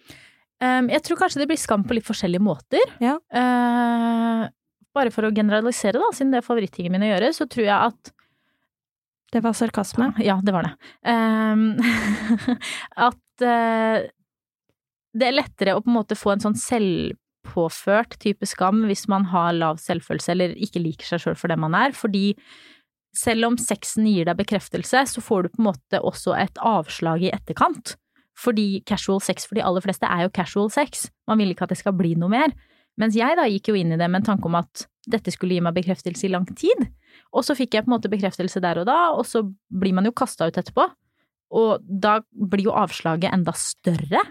Um, 0.61 0.87
jeg 0.93 1.03
tror 1.03 1.19
kanskje 1.19 1.41
det 1.41 1.49
blir 1.51 1.59
skam 1.59 1.83
på 1.83 1.97
litt 1.97 2.07
forskjellige 2.07 2.43
måter. 2.45 2.95
Ja. 3.03 3.17
Uh, 3.33 4.47
bare 4.95 5.11
for 5.13 5.27
å 5.27 5.33
generalisere, 5.35 5.99
da, 5.99 6.11
siden 6.15 6.31
det 6.33 6.41
er 6.41 6.47
favorittingen 6.47 6.95
min 6.95 7.07
å 7.07 7.11
gjøre, 7.11 7.31
så 7.35 7.47
tror 7.51 7.67
jeg 7.67 7.91
at 7.91 8.13
Det 9.31 9.41
var 9.43 9.55
sarkasme. 9.55 10.11
Ja, 10.19 10.39
det 10.43 10.53
var 10.53 10.67
det. 10.67 10.73
Um, 11.07 11.77
at 13.09 13.45
uh, 13.45 14.09
det 15.15 15.27
er 15.27 15.37
lettere 15.37 15.75
å 15.75 15.83
på 15.83 15.91
en 15.91 15.97
måte 16.01 16.17
få 16.19 16.33
en 16.33 16.43
sånn 16.43 16.57
selvpåført 16.59 18.17
type 18.23 18.47
skam 18.49 18.85
hvis 18.89 19.07
man 19.11 19.29
har 19.31 19.55
lav 19.55 19.79
selvfølelse 19.83 20.35
eller 20.35 20.55
ikke 20.59 20.83
liker 20.83 21.07
seg 21.13 21.23
sjøl 21.23 21.39
for 21.39 21.51
den 21.51 21.63
man 21.63 21.75
er, 21.77 21.95
fordi 21.95 22.33
selv 23.17 23.49
om 23.49 23.57
sexen 23.59 24.07
gir 24.07 24.27
deg 24.27 24.39
bekreftelse, 24.39 25.03
så 25.13 25.23
får 25.23 25.43
du 25.43 25.51
på 25.51 25.61
en 25.61 25.69
måte 25.71 25.99
også 25.99 26.35
et 26.39 26.61
avslag 26.63 27.25
i 27.27 27.33
etterkant. 27.33 27.95
Fordi 28.39 28.81
casual 28.87 29.19
sex 29.23 29.45
for 29.47 29.59
de 29.59 29.65
aller 29.65 29.83
fleste 29.83 30.07
er 30.07 30.25
jo 30.25 30.33
casual 30.33 30.71
sex. 30.71 31.09
Man 31.27 31.41
vil 31.41 31.51
ikke 31.51 31.67
at 31.67 31.73
det 31.75 31.81
skal 31.81 31.95
bli 31.97 32.13
noe 32.19 32.31
mer. 32.31 32.55
Mens 32.99 33.17
jeg 33.19 33.35
da 33.37 33.47
gikk 33.49 33.71
jo 33.71 33.77
inn 33.79 33.91
i 33.91 33.99
det 33.99 34.07
med 34.07 34.21
en 34.21 34.29
tanke 34.31 34.47
om 34.47 34.57
at 34.59 34.85
dette 35.11 35.33
skulle 35.33 35.57
gi 35.57 35.63
meg 35.63 35.75
bekreftelse 35.75 36.27
i 36.27 36.31
lang 36.31 36.47
tid. 36.55 36.87
Og 37.31 37.45
så 37.47 37.55
fikk 37.55 37.75
jeg 37.75 37.85
på 37.85 37.91
en 37.91 37.95
måte 37.95 38.11
bekreftelse 38.11 38.61
der 38.63 38.81
og 38.81 38.89
da, 38.89 38.97
og 39.15 39.23
så 39.27 39.45
blir 39.71 39.95
man 39.95 40.07
jo 40.07 40.15
kasta 40.15 40.49
ut 40.49 40.59
etterpå. 40.59 40.87
Og 41.55 41.83
da 41.83 42.19
blir 42.31 42.69
jo 42.69 42.75
avslaget 42.75 43.31
enda 43.31 43.53
større. 43.57 44.23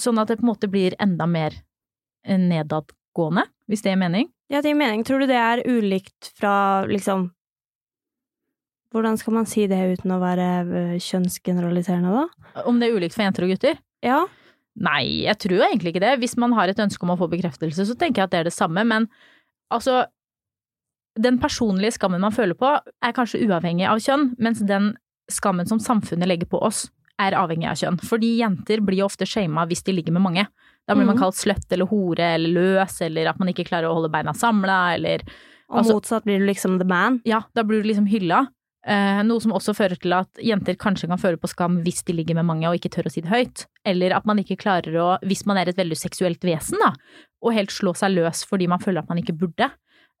Sånn 0.00 0.20
at 0.20 0.30
det 0.30 0.38
på 0.40 0.46
en 0.46 0.52
måte 0.52 0.70
blir 0.72 0.96
enda 1.00 1.26
mer 1.28 1.56
nedadgående, 2.28 3.46
hvis 3.68 3.84
det 3.84 3.94
gir 3.94 4.00
mening. 4.00 4.30
Ja, 4.52 4.60
det 4.60 4.72
gir 4.72 4.80
mening. 4.80 5.04
Tror 5.06 5.22
du 5.22 5.28
det 5.30 5.38
er 5.40 5.64
ulikt 5.68 6.32
fra 6.38 6.86
liksom 6.88 7.30
Hvordan 8.90 9.14
skal 9.20 9.34
man 9.36 9.46
si 9.46 9.68
det 9.70 9.76
uten 9.92 10.10
å 10.10 10.16
være 10.18 10.46
øh, 10.66 10.94
kjønnsgeneraliserende, 10.98 12.10
da? 12.10 12.62
Om 12.66 12.80
det 12.80 12.88
er 12.88 12.96
ulikt 12.98 13.14
for 13.14 13.22
jenter 13.22 13.44
og 13.46 13.52
gutter? 13.52 13.76
Ja. 14.02 14.24
Nei, 14.82 15.28
jeg 15.28 15.38
tror 15.44 15.62
egentlig 15.68 15.92
ikke 15.92 16.02
det. 16.02 16.16
Hvis 16.18 16.34
man 16.42 16.56
har 16.58 16.72
et 16.72 16.80
ønske 16.82 17.06
om 17.06 17.12
å 17.14 17.16
få 17.20 17.28
bekreftelse, 17.30 17.86
så 17.86 17.94
tenker 17.94 18.24
jeg 18.24 18.26
at 18.26 18.32
det 18.34 18.40
er 18.40 18.48
det 18.48 18.54
samme, 18.56 18.82
men 18.82 19.06
altså 19.70 20.00
Den 21.18 21.38
personlige 21.42 21.96
skammen 21.98 22.20
man 22.20 22.32
føler 22.32 22.54
på, 22.54 22.70
er 23.02 23.12
kanskje 23.16 23.42
uavhengig 23.46 23.86
av 23.88 23.98
kjønn, 23.98 24.34
mens 24.38 24.60
den 24.66 24.92
skammen 25.30 25.66
som 25.66 25.78
samfunnet 25.82 26.28
legger 26.28 26.46
på 26.50 26.60
oss, 26.62 26.88
er 27.20 27.32
avhengig 27.32 27.68
av 27.68 27.76
kjønn. 27.76 27.98
Fordi 28.00 28.38
jenter 28.38 28.80
blir 28.80 29.04
ofte 29.04 29.26
shama 29.26 29.66
hvis 29.66 29.82
de 29.84 29.92
ligger 29.92 30.12
med 30.12 30.22
mange. 30.22 30.46
Da 30.88 30.94
blir 30.94 31.06
man 31.06 31.16
Mhm. 31.16 31.22
kalt 31.22 31.34
sløtt 31.36 31.70
eller 31.72 31.86
hore 31.86 32.34
eller 32.34 32.48
løs, 32.48 33.00
eller 33.02 33.28
at 33.28 33.38
man 33.38 33.48
ikke 33.48 33.66
klarer 33.68 33.90
å 33.90 33.94
holde 33.94 34.10
beina 34.10 34.32
samla, 34.32 34.94
eller 34.94 35.20
Og 35.70 35.78
Altså- 35.84 35.94
motsatt 35.94 36.24
blir 36.24 36.38
du 36.40 36.46
liksom 36.46 36.78
the 36.78 36.84
man. 36.84 37.20
Ja, 37.24 37.42
da 37.54 37.62
blir 37.62 37.80
du 37.80 37.88
liksom 37.88 38.08
hylla. 38.08 38.48
Eh, 38.84 39.22
noe 39.22 39.38
som 39.40 39.52
også 39.52 39.72
fører 39.72 39.96
til 40.00 40.12
at 40.12 40.26
jenter 40.42 40.74
kanskje 40.74 41.06
kan 41.06 41.16
føle 41.18 41.36
på 41.36 41.46
skam 41.48 41.84
hvis 41.84 42.02
de 42.04 42.12
ligger 42.12 42.34
med 42.34 42.44
mange 42.44 42.64
og 42.66 42.74
ikke 42.74 42.90
tør 42.90 43.04
å 43.06 43.10
si 43.12 43.20
det 43.20 43.30
høyt. 43.30 43.66
Eller 43.84 44.10
at 44.12 44.26
man 44.26 44.38
ikke 44.38 44.56
klarer 44.58 44.92
å, 44.94 45.18
hvis 45.22 45.46
man 45.46 45.58
er 45.58 45.68
et 45.68 45.76
veldig 45.76 45.94
seksuelt 45.96 46.40
vesen, 46.40 46.76
da, 46.82 46.92
å 47.44 47.52
helt 47.54 47.68
slå 47.70 47.94
seg 47.94 48.16
løs 48.16 48.44
fordi 48.44 48.66
man 48.66 48.80
føler 48.80 48.98
at 48.98 49.08
man 49.08 49.18
ikke 49.18 49.38
burde. 49.38 49.70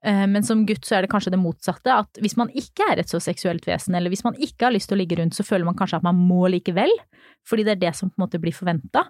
Eh, 0.06 0.26
men 0.26 0.44
som 0.46 0.64
gutt 0.66 0.86
så 0.88 0.96
er 0.96 1.04
det 1.04 1.12
kanskje 1.12 1.34
det 1.34 1.40
motsatte, 1.42 1.92
at 1.92 2.20
hvis 2.22 2.38
man 2.40 2.52
ikke 2.56 2.86
er 2.92 3.02
et 3.02 3.12
så 3.12 3.20
seksuelt 3.20 3.66
vesen, 3.68 3.96
eller 3.96 4.12
hvis 4.12 4.24
man 4.24 4.38
ikke 4.40 4.68
har 4.68 4.74
lyst 4.74 4.90
til 4.90 4.96
å 4.96 5.02
ligge 5.02 5.18
rundt, 5.20 5.36
så 5.36 5.46
føler 5.46 5.68
man 5.68 5.76
kanskje 5.78 6.00
at 6.00 6.06
man 6.06 6.18
må 6.18 6.46
likevel. 6.52 6.92
Fordi 7.48 7.64
det 7.66 7.76
er 7.76 7.82
det 7.88 7.96
som 7.98 8.10
på 8.10 8.18
en 8.18 8.26
måte 8.26 8.40
blir 8.40 8.56
forventa. 8.56 9.06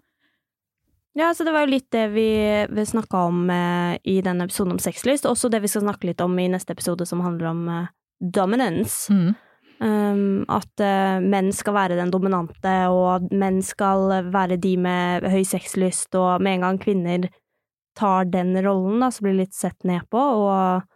Ja, 1.19 1.33
så 1.35 1.45
det 1.45 1.53
var 1.53 1.67
jo 1.67 1.73
litt 1.73 1.91
det 1.91 2.07
vi, 2.15 2.31
vi 2.71 2.87
snakka 2.87 3.25
om 3.31 3.51
eh, 3.51 3.97
i 4.07 4.21
denne 4.23 4.47
episoden 4.47 4.77
om 4.77 4.83
sexlyst, 4.83 5.27
også 5.27 5.51
det 5.51 5.63
vi 5.65 5.71
skal 5.71 5.83
snakke 5.89 6.11
litt 6.11 6.23
om 6.23 6.37
i 6.39 6.49
neste 6.51 6.75
episode 6.77 7.07
som 7.07 7.23
handler 7.25 7.51
om 7.51 7.65
eh, 7.69 7.89
dominance. 8.21 9.11
Mm. 9.13 9.33
Um, 9.81 10.43
at 10.53 10.83
eh, 10.85 11.23
menn 11.25 11.55
skal 11.57 11.75
være 11.75 11.97
den 11.97 12.13
dominante, 12.13 12.73
og 12.93 13.31
menn 13.33 13.63
skal 13.65 14.11
være 14.31 14.59
de 14.61 14.75
med 14.77 15.25
høy 15.33 15.41
sexlyst, 15.49 16.13
og 16.21 16.45
med 16.45 16.59
en 16.59 16.67
gang 16.67 16.81
kvinner 16.83 17.31
tar 17.99 18.29
den 18.31 18.55
rollen, 18.65 19.01
da, 19.03 19.11
så 19.13 19.25
blir 19.27 19.39
litt 19.41 19.57
sett 19.57 19.85
ned 19.89 20.07
på, 20.13 20.21
og 20.21 20.87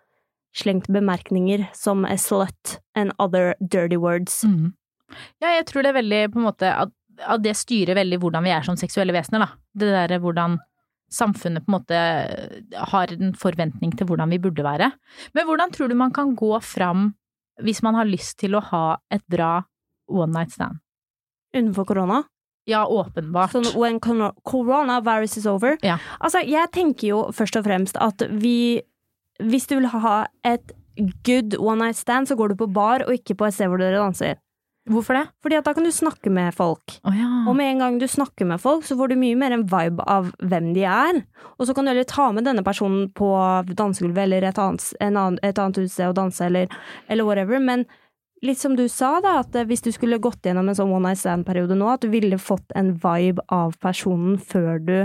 slengt 0.55 0.87
bemerkninger 0.93 1.67
som 1.75 2.05
a 2.07 2.17
slut 2.21 2.79
and 2.95 3.13
other 3.19 3.55
dirty 3.61 3.99
words. 3.99 4.45
Mm. 4.45 4.73
Ja, 5.43 5.51
jeg 5.57 5.67
tror 5.71 5.85
det 5.85 5.93
er 5.93 6.01
veldig 6.01 6.21
på 6.35 6.41
en 6.41 6.47
måte 6.47 6.71
at, 6.71 6.93
at 7.21 7.43
det 7.43 7.57
styrer 7.59 7.99
veldig 7.99 8.21
hvordan 8.23 8.47
vi 8.47 8.55
er 8.55 8.67
som 8.67 8.79
seksuelle 8.79 9.15
vesener, 9.15 9.45
da. 9.45 9.51
Det 9.75 9.91
derre 9.91 10.21
hvordan 10.23 10.59
samfunnet 11.15 11.65
på 11.65 11.71
en 11.71 11.77
måte 11.77 11.99
har 12.91 13.13
en 13.15 13.35
forventning 13.39 13.93
til 13.95 14.09
hvordan 14.09 14.33
vi 14.35 14.41
burde 14.43 14.65
være. 14.67 14.91
Men 15.35 15.47
hvordan 15.47 15.75
tror 15.75 15.91
du 15.91 15.99
man 15.99 16.15
kan 16.15 16.35
gå 16.39 16.53
fram 16.65 17.13
hvis 17.63 17.85
man 17.87 17.95
har 17.95 18.09
lyst 18.09 18.41
til 18.43 18.57
å 18.59 18.65
ha 18.73 18.87
et 19.15 19.23
bra 19.31 19.61
one 20.11 20.33
night 20.35 20.55
stand? 20.55 20.81
Unnenfor 21.55 21.87
korona. 21.87 22.25
Ja, 22.67 22.87
åpenbart. 22.89 23.53
Sånn 23.53 23.67
when 23.77 23.99
corona- 24.01 24.33
coronavirus 24.49 25.37
is 25.37 25.47
over. 25.47 25.77
Ja. 25.83 25.99
Altså, 26.21 26.41
jeg 26.49 26.71
tenker 26.73 27.09
jo 27.11 27.19
først 27.37 27.59
og 27.61 27.65
fremst 27.67 27.97
at 28.01 28.25
vi 28.31 28.83
Hvis 29.43 29.67
du 29.67 29.75
vil 29.81 29.89
ha 29.91 30.27
et 30.47 30.71
good 31.27 31.57
one 31.59 31.81
night 31.83 31.97
stand, 31.99 32.29
så 32.29 32.37
går 32.39 32.53
du 32.53 32.55
på 32.55 32.69
bar 32.73 33.03
og 33.03 33.11
ikke 33.17 33.35
på 33.35 33.49
et 33.49 33.55
sted 33.57 33.67
hvor 33.67 33.79
dere 33.83 33.99
danser. 33.99 34.37
Hvorfor 34.89 35.17
det? 35.17 35.25
Fordi 35.43 35.57
at 35.59 35.65
da 35.65 35.73
kan 35.75 35.83
du 35.83 35.91
snakke 35.91 36.31
med 36.31 36.55
folk. 36.55 37.01
Oh, 37.03 37.11
ja. 37.19 37.27
Og 37.49 37.57
med 37.57 37.67
en 37.73 37.79
gang 37.81 37.99
du 37.99 38.07
snakker 38.07 38.47
med 38.47 38.61
folk, 38.61 38.85
så 38.87 38.95
får 38.95 39.09
du 39.11 39.17
mye 39.17 39.35
mer 39.35 39.51
en 39.57 39.65
vibe 39.67 40.05
av 40.07 40.31
hvem 40.39 40.73
de 40.77 40.85
er. 40.85 41.23
Og 41.59 41.67
så 41.67 41.75
kan 41.75 41.85
du 41.85 41.91
heller 41.91 42.05
ta 42.07 42.29
med 42.31 42.45
denne 42.47 42.63
personen 42.63 43.09
på 43.11 43.27
dansegulvet 43.75 44.23
eller 44.29 44.45
et 44.45 44.59
annet, 44.61 44.87
en 45.01 45.17
annen, 45.17 45.39
et 45.43 45.59
annet 45.59 45.83
utsted 45.83 46.07
og 46.13 46.15
danse, 46.15 46.45
eller, 46.47 46.69
eller 47.09 47.25
whatever. 47.27 47.59
Men 47.59 47.87
litt 48.45 48.61
som 48.61 48.77
du 48.77 48.85
sa, 48.93 49.17
da, 49.25 49.39
at 49.43 49.57
hvis 49.69 49.85
du 49.85 49.91
skulle 49.95 50.21
gått 50.23 50.45
gjennom 50.47 50.69
en 50.69 50.77
sånn 50.77 50.93
one 50.93 51.11
night 51.11 51.21
stand-periode 51.23 51.77
nå, 51.79 51.89
at 51.95 52.05
du 52.05 52.11
ville 52.13 52.39
fått 52.41 52.75
en 52.79 52.93
vibe 53.01 53.45
av 53.53 53.77
personen 53.83 54.37
før 54.39 54.83
du 54.85 54.97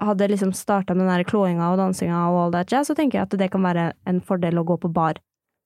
hadde 0.00 0.30
liksom 0.32 0.54
starta 0.56 0.94
med 0.96 1.04
den 1.04 1.12
der 1.12 1.28
klåinga 1.28 1.70
og 1.72 1.80
dansinga 1.80 2.18
og 2.32 2.40
all 2.40 2.54
that 2.54 2.72
jazz, 2.72 2.88
så 2.88 2.96
tenker 2.96 3.20
jeg 3.20 3.28
at 3.28 3.38
det 3.40 3.50
kan 3.52 3.64
være 3.64 3.90
en 4.08 4.20
fordel 4.24 4.60
å 4.60 4.66
gå 4.66 4.78
på 4.80 4.90
bar. 4.92 5.20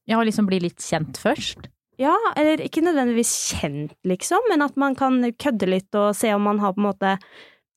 Ja, 0.09 0.19
og 0.19 0.27
liksom 0.27 0.49
bli 0.49 0.61
litt 0.65 0.83
kjent 0.83 1.21
først? 1.21 1.69
Ja, 1.99 2.15
eller 2.39 2.61
ikke 2.63 2.83
nødvendigvis 2.85 3.31
kjent, 3.53 3.95
liksom, 4.07 4.43
men 4.51 4.63
at 4.63 4.77
man 4.79 4.95
kan 4.99 5.21
kødde 5.39 5.71
litt 5.71 5.95
og 5.99 6.13
se 6.19 6.31
om 6.35 6.45
man 6.47 6.61
har 6.63 6.75
på 6.75 6.83
en 6.83 6.89
måte 6.91 7.15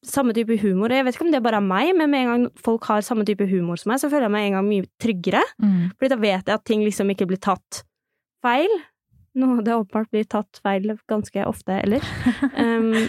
samme 0.06 0.34
type 0.34 0.56
humor. 0.62 0.93
Jeg 0.93 1.06
vet 1.06 1.17
ikke 1.17 1.27
om 1.27 1.34
det 1.34 1.43
bare 1.45 1.60
er 1.62 1.65
meg, 1.65 1.91
men 1.97 2.10
med 2.10 2.23
en 2.23 2.32
gang 2.32 2.45
folk 2.62 2.86
har 2.89 3.06
samme 3.06 3.25
type 3.25 3.45
humor 3.49 3.77
som 3.77 3.93
meg, 3.93 4.01
så 4.01 4.10
føler 4.10 4.27
jeg 4.27 4.34
meg 4.34 4.47
en 4.47 4.58
gang 4.58 4.69
mye 4.69 4.89
tryggere. 5.01 5.41
Mm. 5.62 5.91
Fordi 5.93 6.12
da 6.13 6.19
vet 6.21 6.49
jeg 6.49 6.58
at 6.58 6.65
ting 6.65 6.86
liksom 6.86 7.13
ikke 7.13 7.30
blir 7.30 7.41
tatt 7.41 7.84
feil. 8.43 8.71
Noe 9.39 9.63
det 9.63 9.75
åpenbart 9.77 10.12
blir 10.12 10.27
tatt 10.27 10.60
feil 10.63 10.95
ganske 11.10 11.47
ofte 11.47 11.82
ellers. 11.82 12.08
Um, 12.62 13.08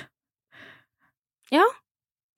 ja, 1.52 1.64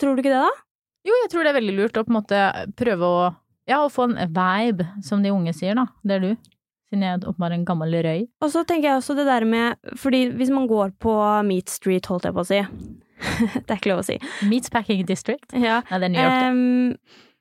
tror 0.01 0.17
du 0.17 0.25
ikke 0.25 0.33
det, 0.33 0.43
da? 0.43 0.65
Jo, 1.07 1.15
jeg 1.23 1.31
tror 1.31 1.45
det 1.45 1.53
er 1.53 1.59
veldig 1.61 1.75
lurt 1.77 1.99
å 2.01 2.03
på 2.07 2.11
en 2.11 2.17
måte 2.17 2.39
prøve 2.81 3.07
å 3.07 3.25
ja, 3.69 3.79
å 3.81 3.93
få 3.93 4.11
en 4.11 4.19
vibe, 4.35 4.87
som 5.05 5.23
de 5.25 5.33
unge 5.33 5.55
sier, 5.57 5.77
da. 5.79 5.87
Det 6.05 6.19
er 6.19 6.25
du. 6.25 6.51
Siden 6.91 7.05
jeg 7.07 7.17
er 7.17 7.29
åpenbart 7.31 7.57
en 7.57 7.65
gammel 7.69 7.97
røy. 8.05 8.27
Og 8.45 8.51
så 8.53 8.65
tenker 8.69 8.91
jeg 8.91 9.01
også 9.01 9.17
det 9.17 9.25
der 9.25 9.47
med 9.49 9.95
Fordi 9.99 10.27
hvis 10.37 10.51
man 10.53 10.67
går 10.69 10.93
på 11.01 11.15
Meat 11.49 11.73
Street, 11.73 12.05
holdt 12.11 12.29
jeg 12.29 12.37
på 12.37 12.45
å 12.45 12.49
si 12.49 12.61
Det 13.65 13.71
er 13.71 13.79
ikke 13.79 13.93
lov 13.95 14.03
å 14.03 14.07
si. 14.07 14.19
Meatpacking 14.51 15.07
District. 15.09 15.47
Ja, 15.57 15.81
Nei, 15.89 16.01
det 16.03 16.11
er 16.11 16.13
New 16.13 16.21
York, 16.21 16.43
det. 16.43 16.51
Um, 16.53 17.33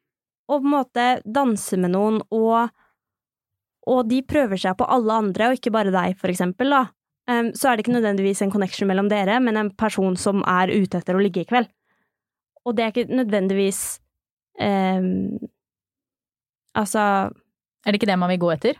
og 0.53 0.61
på 0.61 0.67
en 0.67 0.73
måte 0.73 1.05
danse 1.25 1.79
med 1.79 1.93
noen, 1.95 2.21
og, 2.35 2.71
og 3.89 4.05
de 4.09 4.21
prøver 4.23 4.59
seg 4.61 4.77
på 4.79 4.87
alle 4.87 5.15
andre, 5.25 5.49
og 5.51 5.57
ikke 5.59 5.71
bare 5.75 5.91
deg, 5.93 6.17
for 6.19 6.31
eksempel, 6.31 6.71
da. 6.71 6.83
um, 7.29 7.49
så 7.57 7.69
er 7.69 7.75
det 7.77 7.83
ikke 7.85 7.95
nødvendigvis 7.97 8.41
en 8.45 8.51
connection 8.53 8.87
mellom 8.87 9.09
dere, 9.11 9.39
men 9.43 9.57
en 9.59 9.71
person 9.75 10.15
som 10.19 10.43
er 10.47 10.71
ute 10.71 11.01
etter 11.01 11.17
å 11.17 11.23
ligge 11.23 11.43
i 11.43 11.49
kveld. 11.49 11.67
Og 12.63 12.77
det 12.77 12.83
er 12.85 12.93
ikke 12.93 13.11
nødvendigvis 13.11 13.81
um, 14.63 15.39
Altså, 16.73 17.29
Er 17.85 17.91
det 17.91 17.99
ikke 17.99 18.07
det 18.09 18.17
man 18.17 18.31
vil 18.31 18.39
gå 18.41 18.51
etter? 18.55 18.79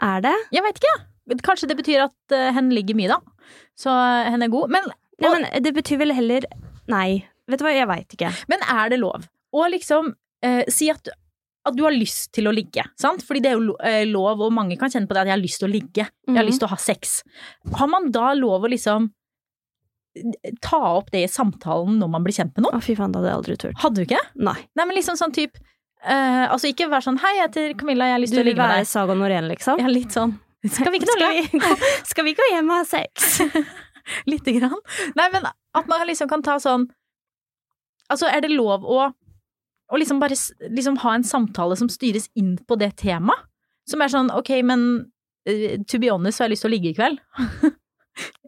er 0.00 0.20
det? 0.22 0.34
Jeg 0.54 0.62
vet 0.62 0.78
ikke. 0.78 0.94
Kanskje 1.44 1.68
det 1.68 1.76
betyr 1.76 2.04
at 2.06 2.34
uh, 2.34 2.48
hen 2.54 2.70
ligger 2.70 2.94
mye, 2.98 3.08
da. 3.10 3.18
Så 3.78 3.90
uh, 3.90 4.30
hen 4.30 4.42
er 4.46 4.50
god. 4.52 4.70
Men, 4.70 4.86
Nei, 5.20 5.30
men 5.34 5.46
det 5.64 5.72
betyr 5.74 5.98
vel 6.00 6.14
heller 6.14 6.46
Nei, 6.88 7.26
vet 7.50 7.60
du 7.60 7.66
hva, 7.66 7.72
jeg 7.74 7.88
veit 7.90 8.14
ikke. 8.16 8.30
men 8.48 8.62
er 8.64 8.88
det 8.94 9.00
lov 9.02 9.26
å 9.52 9.64
liksom 9.68 10.12
uh, 10.14 10.62
si 10.72 10.88
at 10.92 11.10
at 11.68 11.76
du 11.78 11.84
har 11.84 11.94
lyst 11.94 12.32
til 12.36 12.48
å 12.48 12.52
ligge, 12.54 12.82
sant? 13.00 13.22
Fordi 13.26 13.40
det 13.44 13.52
er 13.52 13.60
jo 13.60 13.76
eh, 13.84 14.04
lov, 14.08 14.40
og 14.46 14.52
mange 14.56 14.76
kan 14.80 14.90
kjenne 14.92 15.08
på 15.08 15.14
det 15.16 15.22
at 15.22 15.30
jeg 15.30 15.36
har 15.36 15.42
lyst 15.44 15.60
til 15.62 15.68
å 15.68 15.72
ligge. 15.72 16.04
Jeg 16.08 16.34
har 16.36 16.42
Mhm. 16.44 16.48
lyst 16.50 16.60
til 16.64 16.68
å 16.68 16.72
ha 16.74 16.76
sex. 16.82 17.22
Har 17.78 17.88
man 17.88 18.10
da 18.14 18.32
lov 18.34 18.64
å 18.66 18.70
liksom 18.72 19.10
eh, 20.16 20.52
ta 20.60 20.80
opp 20.98 21.10
det 21.12 21.22
i 21.24 21.30
samtalen 21.30 21.98
når 22.00 22.10
man 22.10 22.24
blir 22.24 22.34
kjent 22.34 22.56
med 22.56 22.64
noen? 22.66 22.78
Å, 22.80 22.82
fy 22.82 22.94
faen, 22.98 23.12
det 23.12 23.20
hadde 23.20 23.30
jeg 23.32 23.38
aldri 23.38 23.56
turt. 23.56 23.78
Hadde 23.84 23.94
du 24.02 24.04
ikke? 24.08 24.20
Nei. 24.36 24.56
Nei, 24.74 24.84
men 24.84 24.96
liksom 24.96 25.16
sånn 25.20 25.32
type 25.34 25.58
Altså 25.98 26.68
ikke 26.70 26.86
være 26.88 27.02
sånn 27.02 27.16
hei, 27.18 27.32
jeg 27.40 27.48
heter 27.48 27.72
Camilla, 27.76 28.06
jeg 28.06 28.14
har 28.14 28.20
lyst 28.22 28.32
til 28.32 28.40
å 28.40 28.46
ligge 28.46 28.56
med 28.62 28.70
deg'. 28.70 28.70
Du 28.70 28.78
vil 28.78 28.84
være. 28.84 28.86
Saga 28.86 29.14
Norén, 29.18 29.48
liksom? 29.50 29.80
Ja, 29.82 29.88
litt 29.90 30.12
sånn. 30.14 30.38
Skal 30.70 30.92
vi 30.92 30.98
ikke 31.00 31.10
Skal 31.10 31.32
vi, 31.34 31.60
skal 32.12 32.24
vi 32.24 32.34
gå 32.38 32.46
hjem 32.52 32.70
og 32.70 32.76
ha 32.78 32.84
sex? 32.86 33.40
Lite 34.30 34.52
grann. 34.60 34.78
Nei, 35.18 35.26
men 35.34 35.44
at 35.50 35.88
man 35.90 36.06
liksom 36.06 36.28
kan 36.30 36.40
ta 36.46 36.54
sånn 36.62 36.86
Altså, 38.08 38.30
er 38.30 38.40
det 38.40 38.52
lov 38.54 38.86
å, 38.86 39.12
å 39.88 39.98
liksom 40.00 40.20
bare 40.20 40.36
liksom 40.68 40.98
ha 41.04 41.14
en 41.16 41.24
samtale 41.24 41.76
som 41.80 41.88
styres 41.92 42.28
inn 42.38 42.56
på 42.68 42.76
det 42.80 42.94
temaet? 43.00 43.46
Som 43.88 44.02
er 44.04 44.12
sånn, 44.12 44.28
ok, 44.36 44.50
men 44.68 44.82
eh, 45.48 45.78
to 45.88 46.00
be 46.02 46.10
honest, 46.12 46.36
så 46.36 46.44
har 46.44 46.50
jeg 46.50 46.58
lyst 46.58 46.66
til 46.66 46.70
å 46.70 46.74
ligge 46.76 46.90
i 46.92 46.96
kveld. 46.98 47.22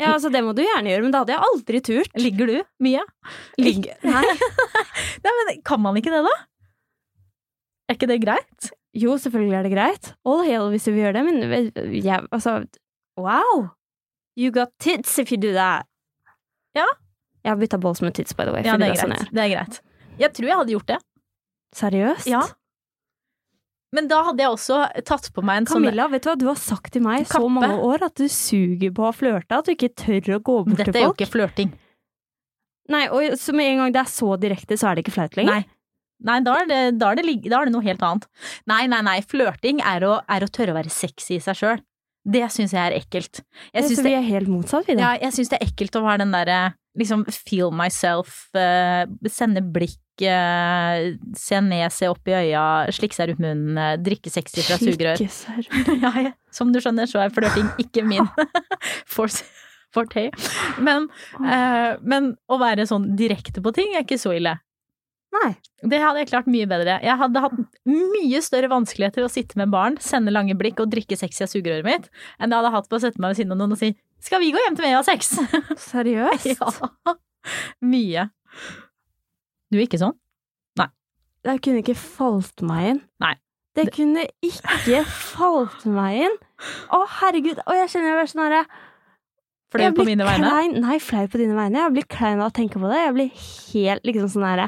Ja, 0.00 0.14
altså 0.16 0.31
det 0.33 0.40
må 0.42 0.50
du 0.57 0.62
gjerne 0.64 0.90
gjøre, 0.90 1.05
men 1.05 1.12
det 1.14 1.18
hadde 1.20 1.35
jeg 1.35 1.46
aldri 1.46 1.81
turt. 1.87 2.14
Ligger 2.18 2.48
du 2.50 2.57
mye? 2.83 3.03
Ligger 3.61 3.98
Nei. 4.16 4.22
Nei, 5.26 5.35
men 5.38 5.61
kan 5.66 5.83
man 5.85 5.98
ikke 6.00 6.11
det, 6.11 6.22
da? 6.26 6.33
Er 7.90 7.98
ikke 7.98 8.09
det 8.11 8.20
greit? 8.24 8.70
Jo, 8.96 9.16
selvfølgelig 9.22 9.59
er 9.59 9.66
det 9.68 9.72
greit. 9.74 10.09
All 10.26 10.42
hail 10.46 10.70
hvis 10.72 10.88
du 10.88 10.90
vil 10.90 11.05
gjøre 11.05 11.20
det, 11.20 11.22
men 11.29 11.94
jeg, 11.94 12.24
altså 12.35 12.57
Wow! 13.20 13.68
You 14.38 14.50
got 14.55 14.72
tits 14.83 15.18
if 15.20 15.31
you 15.31 15.38
do 15.38 15.53
that. 15.55 15.87
Ja. 16.74 16.87
Jeg 17.44 17.53
har 17.53 17.61
bytta 17.61 17.79
balls 17.83 18.00
med 18.03 18.14
tits, 18.16 18.35
by 18.35 18.46
the 18.48 18.55
way. 18.55 18.64
Ja, 18.64 18.79
det 18.81 18.92
er 18.92 18.98
sånn 19.00 19.14
greit. 19.14 19.33
Det 19.35 19.44
er 19.44 19.53
greit. 19.53 19.81
Jeg 20.20 20.35
tror 20.37 20.48
jeg 20.50 20.61
hadde 20.62 20.74
gjort 20.74 20.90
det. 20.90 20.98
Seriøst? 21.76 22.26
Ja. 22.30 22.42
Men 23.94 24.06
da 24.11 24.20
hadde 24.28 24.44
jeg 24.44 24.52
også 24.54 24.76
tatt 25.06 25.28
på 25.35 25.42
meg 25.42 25.62
en 25.62 25.66
sånn 25.66 25.83
Camilla, 25.83 26.06
vet 26.12 26.22
du 26.22 26.28
hva 26.30 26.37
du 26.38 26.46
har 26.46 26.59
sagt 26.61 26.92
til 26.94 27.02
meg 27.02 27.24
så 27.26 27.42
mange 27.50 27.74
år? 27.83 28.04
At 28.06 28.20
du 28.20 28.28
suger 28.30 28.92
på 28.94 29.09
å 29.09 29.11
flørte, 29.14 29.59
at 29.59 29.66
du 29.66 29.72
ikke 29.74 29.90
tør 29.98 30.37
å 30.37 30.40
gå 30.46 30.56
bort 30.68 30.78
Dette 30.78 30.92
til 30.94 31.00
er 31.02 31.09
jo 31.09 31.14
ikke 31.16 31.30
flørting. 31.33 31.72
Nei, 32.90 33.04
og 33.14 33.35
så 33.38 33.54
med 33.54 33.70
en 33.72 33.83
gang 33.85 33.92
det 33.94 34.00
er 34.04 34.11
så 34.11 34.35
direkte, 34.42 34.78
så 34.78 34.90
er 34.90 34.98
det 34.98 35.04
ikke 35.06 35.14
flaut 35.18 35.37
lenger. 35.38 35.61
Nei. 35.62 35.76
Nei, 36.20 36.38
da 36.44 36.54
er, 36.61 36.66
det, 36.68 36.78
da, 37.00 37.11
er 37.14 37.18
det, 37.22 37.35
da 37.48 37.61
er 37.62 37.70
det 37.70 37.72
noe 37.74 37.87
helt 37.87 38.02
annet. 38.04 38.26
Nei, 38.68 38.83
nei, 38.92 38.98
nei. 39.06 39.18
Flørting 39.24 39.78
er 39.87 40.04
å, 40.04 40.16
er 40.28 40.44
å 40.44 40.50
tørre 40.52 40.74
å 40.74 40.76
være 40.76 40.92
sexy 40.92 41.38
i 41.38 41.42
seg 41.42 41.56
sjøl. 41.56 41.80
Det 42.30 42.42
syns 42.52 42.74
jeg 42.76 42.83
er 42.90 42.96
ekkelt. 42.98 43.40
Jeg 43.72 43.80
Ja, 43.80 43.87
syns 43.88 44.02
så 44.02 44.04
vi 44.04 44.12
er 44.18 44.26
helt 44.26 44.50
motsatt, 44.52 44.85
vi 44.90 44.98
da. 44.98 45.14
ja, 45.14 45.22
jeg 45.24 45.33
syns 45.38 45.48
det 45.54 45.56
er 45.59 45.70
ekkelt 45.70 45.96
å 45.96 46.02
være 46.04 46.20
den 46.26 46.35
derre 46.37 46.59
liksom 46.98 47.24
feel 47.31 47.70
myself, 47.70 48.48
eh, 48.55 49.07
sende 49.31 49.62
blikk, 49.62 50.22
eh, 50.22 51.14
se 51.37 51.61
ned, 51.61 51.92
se 51.92 52.09
opp 52.11 52.29
i 52.29 52.35
øya, 52.35 52.64
slikke 52.94 53.16
seg 53.16 53.31
rundt 53.31 53.44
munnen, 53.44 53.79
eh, 53.79 53.96
drikke 54.03 54.33
sexy 54.33 54.64
fra 54.66 54.79
sugerør. 54.81 55.22
ja, 56.05 56.12
ja, 56.26 56.33
som 56.50 56.72
du 56.72 56.81
skjønner, 56.83 57.07
så 57.11 57.22
er 57.22 57.35
flørting 57.35 57.70
ikke 57.83 58.05
min 58.07 58.26
forte. 59.16 59.46
Men, 60.79 61.09
eh, 61.42 61.96
men 62.03 62.35
å 62.50 62.59
være 62.61 62.87
sånn 62.87 63.12
direkte 63.18 63.62
på 63.62 63.72
ting 63.74 63.94
er 63.94 64.05
ikke 64.07 64.20
så 64.22 64.35
ille. 64.38 64.59
Nei. 65.31 65.55
Det 65.87 65.98
hadde 66.03 66.20
jeg 66.20 66.29
klart 66.33 66.48
mye 66.50 66.66
bedre. 66.68 66.98
Jeg 67.07 67.16
hadde 67.16 67.42
hatt 67.42 67.59
mye 67.88 68.40
større 68.44 68.68
vanskeligheter 68.70 69.24
å 69.24 69.31
sitte 69.31 69.57
med 69.61 69.70
barn, 69.72 69.96
sende 70.03 70.35
lange 70.35 70.57
blikk 70.59 70.83
og 70.83 70.90
drikke 70.92 71.16
sexy 71.16 71.46
av 71.46 71.53
sugerøret 71.53 71.87
mitt, 71.87 72.09
enn 72.38 72.50
jeg 72.50 72.59
hadde 72.59 72.72
hatt 72.74 72.88
på 72.90 72.98
å 72.98 73.03
sette 73.03 73.22
meg 73.22 73.33
ved 73.33 73.40
siden 73.40 73.55
av 73.55 73.61
noen 73.62 73.76
og 73.76 73.81
si 73.81 73.92
'skal 74.20 74.40
vi 74.42 74.52
gå 74.52 74.61
hjem 74.62 74.76
til 74.76 74.87
meg 74.87 74.96
og 74.96 75.02
ha 75.02 75.06
sex'? 75.09 75.33
Seriøst? 75.90 76.46
ja. 76.61 77.14
Mye. 77.80 78.28
Du 79.70 79.78
er 79.78 79.87
ikke 79.87 80.00
sånn? 80.02 80.16
Nei. 80.78 80.90
Det 81.46 81.56
kunne 81.64 81.80
ikke 81.85 81.96
falt 81.96 82.62
meg 82.66 82.90
inn. 82.92 83.02
Nei. 83.22 83.35
Det 83.78 83.87
kunne 83.94 84.26
ikke 84.44 85.04
falt 85.06 85.85
meg 85.87 86.26
inn. 86.26 86.38
Å, 86.90 87.04
herregud. 87.20 87.62
Å, 87.64 87.76
jeg 87.78 87.92
kjenner 87.92 88.11
jeg 88.11 88.18
blir 88.18 88.33
sånn 88.33 88.46
herre 88.48 88.64
Flau 89.70 89.92
på 89.94 90.02
mine 90.02 90.26
vegne? 90.26 90.48
Klein, 90.50 90.72
nei, 90.83 90.96
flau 90.98 91.28
på 91.30 91.38
dine 91.38 91.54
vegne. 91.54 91.85
Jeg 91.85 91.94
blir 91.94 92.06
klein 92.11 92.40
av 92.42 92.48
å 92.50 92.54
tenke 92.56 92.80
på 92.83 92.88
det. 92.90 93.04
Jeg 93.04 93.14
blir 93.14 93.44
helt 93.70 94.09
liksom 94.09 94.33
sånn 94.33 94.48
herre 94.48 94.66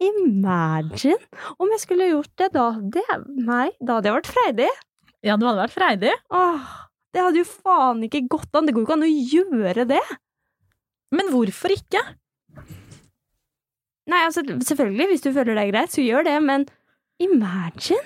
Imagine 0.00 1.18
om 1.60 1.68
jeg 1.74 1.82
skulle 1.82 2.08
gjort 2.08 2.32
det 2.40 2.48
da. 2.54 2.70
Det, 2.80 3.04
nei, 3.36 3.68
da 3.84 3.98
hadde 3.98 4.08
jeg 4.08 4.16
vært 4.16 4.30
freidig. 4.32 4.70
Ja, 5.20 5.36
du 5.36 5.44
hadde 5.44 5.60
vært 5.60 5.76
freidig. 5.76 6.14
Åh, 6.32 6.70
det 7.14 7.22
hadde 7.24 7.40
jo 7.42 7.48
faen 7.48 8.04
ikke 8.06 8.26
gått 8.30 8.54
an. 8.54 8.68
Det 8.68 8.74
går 8.74 8.84
jo 8.84 8.88
ikke 8.88 8.98
an 8.98 9.06
å 9.06 9.14
gjøre 9.34 9.86
det. 9.90 10.02
Men 11.14 11.32
hvorfor 11.32 11.74
ikke? 11.74 12.02
Nei, 14.10 14.22
altså, 14.26 14.44
selvfølgelig, 14.46 15.08
hvis 15.10 15.24
du 15.26 15.30
føler 15.32 15.54
det 15.54 15.64
er 15.64 15.72
greit, 15.72 15.94
så 15.94 16.02
gjør 16.02 16.26
det, 16.26 16.36
men 16.42 16.66
imagine! 17.22 18.02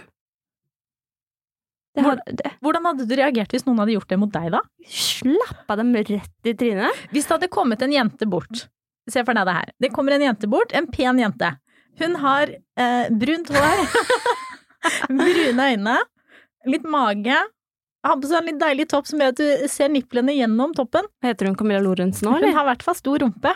Det 1.94 2.02
hadde, 2.02 2.32
det, 2.40 2.50
Hvordan 2.64 2.88
hadde 2.88 3.04
du 3.06 3.12
reagert 3.14 3.52
hvis 3.54 3.62
noen 3.68 3.78
hadde 3.78 3.94
gjort 3.94 4.10
det 4.10 4.16
mot 4.18 4.32
deg, 4.34 4.48
da? 4.56 4.60
slappa 4.90 5.76
dem 5.78 5.92
rett 5.94 6.48
i 6.50 6.54
trynet. 6.58 7.04
Hvis 7.12 7.28
det 7.28 7.36
hadde 7.36 7.52
kommet 7.54 7.84
en 7.86 7.94
jente 7.94 8.26
bort 8.26 8.66
Se 9.04 9.20
for 9.20 9.36
deg 9.36 9.44
det 9.44 9.52
her. 9.52 9.72
Det 9.84 9.90
kommer 9.92 10.14
en 10.16 10.22
jente 10.24 10.48
bort, 10.48 10.72
en 10.72 10.86
pen 10.88 11.18
jente. 11.20 11.50
Hun 12.00 12.14
har 12.22 12.48
eh, 12.48 13.10
brunt 13.12 13.50
hår, 13.52 13.82
brune 15.18 15.66
øyne, 15.74 15.96
litt 16.72 16.86
mage. 16.88 17.36
Har 18.04 18.18
på 18.20 18.28
seg 18.28 18.42
en 18.42 18.48
litt 18.50 18.60
deilig 18.60 18.84
topp 18.92 19.06
som 19.08 19.20
gjør 19.22 19.32
at 19.32 19.38
du 19.40 19.68
ser 19.72 19.88
nipplene 19.92 20.34
gjennom 20.36 20.74
toppen. 20.76 21.06
Heter 21.24 21.48
hun 21.48 21.56
Camilla 21.56 21.80
Lorentzen 21.80 22.28
nå, 22.28 22.34
eller? 22.36 22.52
Hun 22.52 22.58
har 22.58 22.66
i 22.66 22.70
hvert 22.74 22.84
fall 22.84 22.98
stor 22.98 23.22
rumpe. 23.24 23.52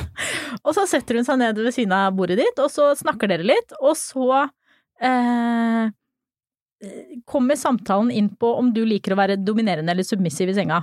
og 0.64 0.70
så 0.76 0.86
setter 0.88 1.20
hun 1.20 1.26
seg 1.26 1.40
ned 1.42 1.60
ved 1.60 1.76
siden 1.76 1.92
av 1.92 2.14
bordet 2.16 2.38
ditt, 2.40 2.62
og 2.64 2.72
så 2.72 2.94
snakker 2.96 3.28
dere 3.28 3.44
litt, 3.44 3.76
og 3.82 3.92
så 4.00 4.46
eh, 5.04 5.92
kommer 7.28 7.60
samtalen 7.60 8.12
inn 8.14 8.32
på 8.40 8.54
om 8.56 8.72
du 8.72 8.82
liker 8.88 9.12
å 9.12 9.20
være 9.20 9.36
dominerende 9.44 9.92
eller 9.92 10.06
submissiv 10.06 10.54
i 10.54 10.56
senga. 10.56 10.80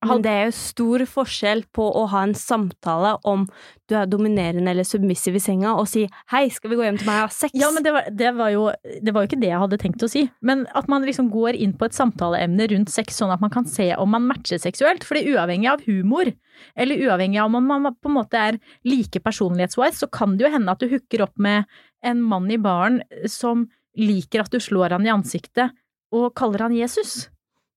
Men 0.00 0.22
det 0.24 0.30
er 0.32 0.46
jo 0.48 0.52
stor 0.56 1.02
forskjell 1.12 1.66
på 1.76 1.84
å 1.84 2.06
ha 2.08 2.22
en 2.24 2.32
samtale 2.36 3.12
om 3.28 3.42
du 3.90 3.96
er 3.98 4.08
dominerende 4.08 4.72
eller 4.72 4.86
submissiv 4.86 5.34
i 5.36 5.42
senga, 5.42 5.74
og 5.76 5.88
si 5.90 6.06
'hei, 6.32 6.48
skal 6.48 6.70
vi 6.70 6.78
gå 6.78 6.86
hjem 6.86 6.98
til 6.98 7.08
meg 7.10 7.18
og 7.18 7.28
ha 7.28 7.34
sex'? 7.34 7.52
Ja, 7.52 7.68
men 7.74 7.84
det 7.84 7.92
var, 7.92 8.08
det, 8.08 8.30
var 8.36 8.50
jo, 8.54 8.62
det 9.02 9.12
var 9.12 9.22
jo 9.22 9.28
ikke 9.28 9.40
det 9.42 9.50
jeg 9.50 9.60
hadde 9.60 9.80
tenkt 9.82 10.04
å 10.06 10.08
si. 10.08 10.30
Men 10.40 10.64
at 10.74 10.88
man 10.88 11.04
liksom 11.04 11.28
går 11.30 11.58
inn 11.58 11.74
på 11.76 11.84
et 11.84 11.96
samtaleemne 11.96 12.70
rundt 12.72 12.88
sex, 12.88 13.18
sånn 13.20 13.34
at 13.34 13.42
man 13.44 13.52
kan 13.52 13.68
se 13.68 13.90
om 13.96 14.08
man 14.08 14.24
matcher 14.24 14.62
seksuelt. 14.62 15.04
Fordi 15.04 15.26
uavhengig 15.34 15.68
av 15.68 15.84
humor, 15.84 16.32
eller 16.76 17.04
uavhengig 17.04 17.42
av 17.42 17.52
om 17.52 17.66
man 17.66 17.92
på 17.92 18.08
en 18.08 18.16
måte 18.16 18.40
er 18.40 18.60
like 18.88 19.20
personlighetswise, 19.20 20.00
så 20.00 20.08
kan 20.08 20.38
det 20.38 20.46
jo 20.46 20.54
hende 20.54 20.72
at 20.72 20.80
du 20.80 20.88
hooker 20.88 21.26
opp 21.26 21.36
med 21.36 21.68
en 22.00 22.24
mann 22.24 22.48
i 22.50 22.56
baren 22.56 23.02
som 23.28 23.68
liker 23.98 24.46
at 24.46 24.54
du 24.54 24.60
slår 24.62 24.96
han 24.96 25.04
i 25.04 25.12
ansiktet 25.12 25.74
og 26.14 26.32
kaller 26.38 26.64
han 26.64 26.78
Jesus. 26.78 27.28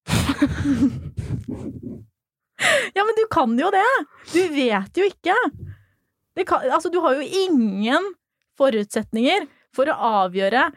ja, 2.96 3.02
men 3.04 3.16
du 3.18 3.24
kan 3.32 3.56
jo 3.58 3.70
det! 3.74 3.90
Du 4.32 4.40
vet 4.54 5.00
jo 5.00 5.08
ikke. 5.08 5.36
Det 6.34 6.46
kan, 6.48 6.64
altså, 6.70 6.90
du 6.90 7.00
har 7.04 7.18
jo 7.18 7.26
ingen 7.44 8.12
forutsetninger 8.58 9.46
for 9.74 9.90
å 9.90 9.98
avgjøre 10.24 10.68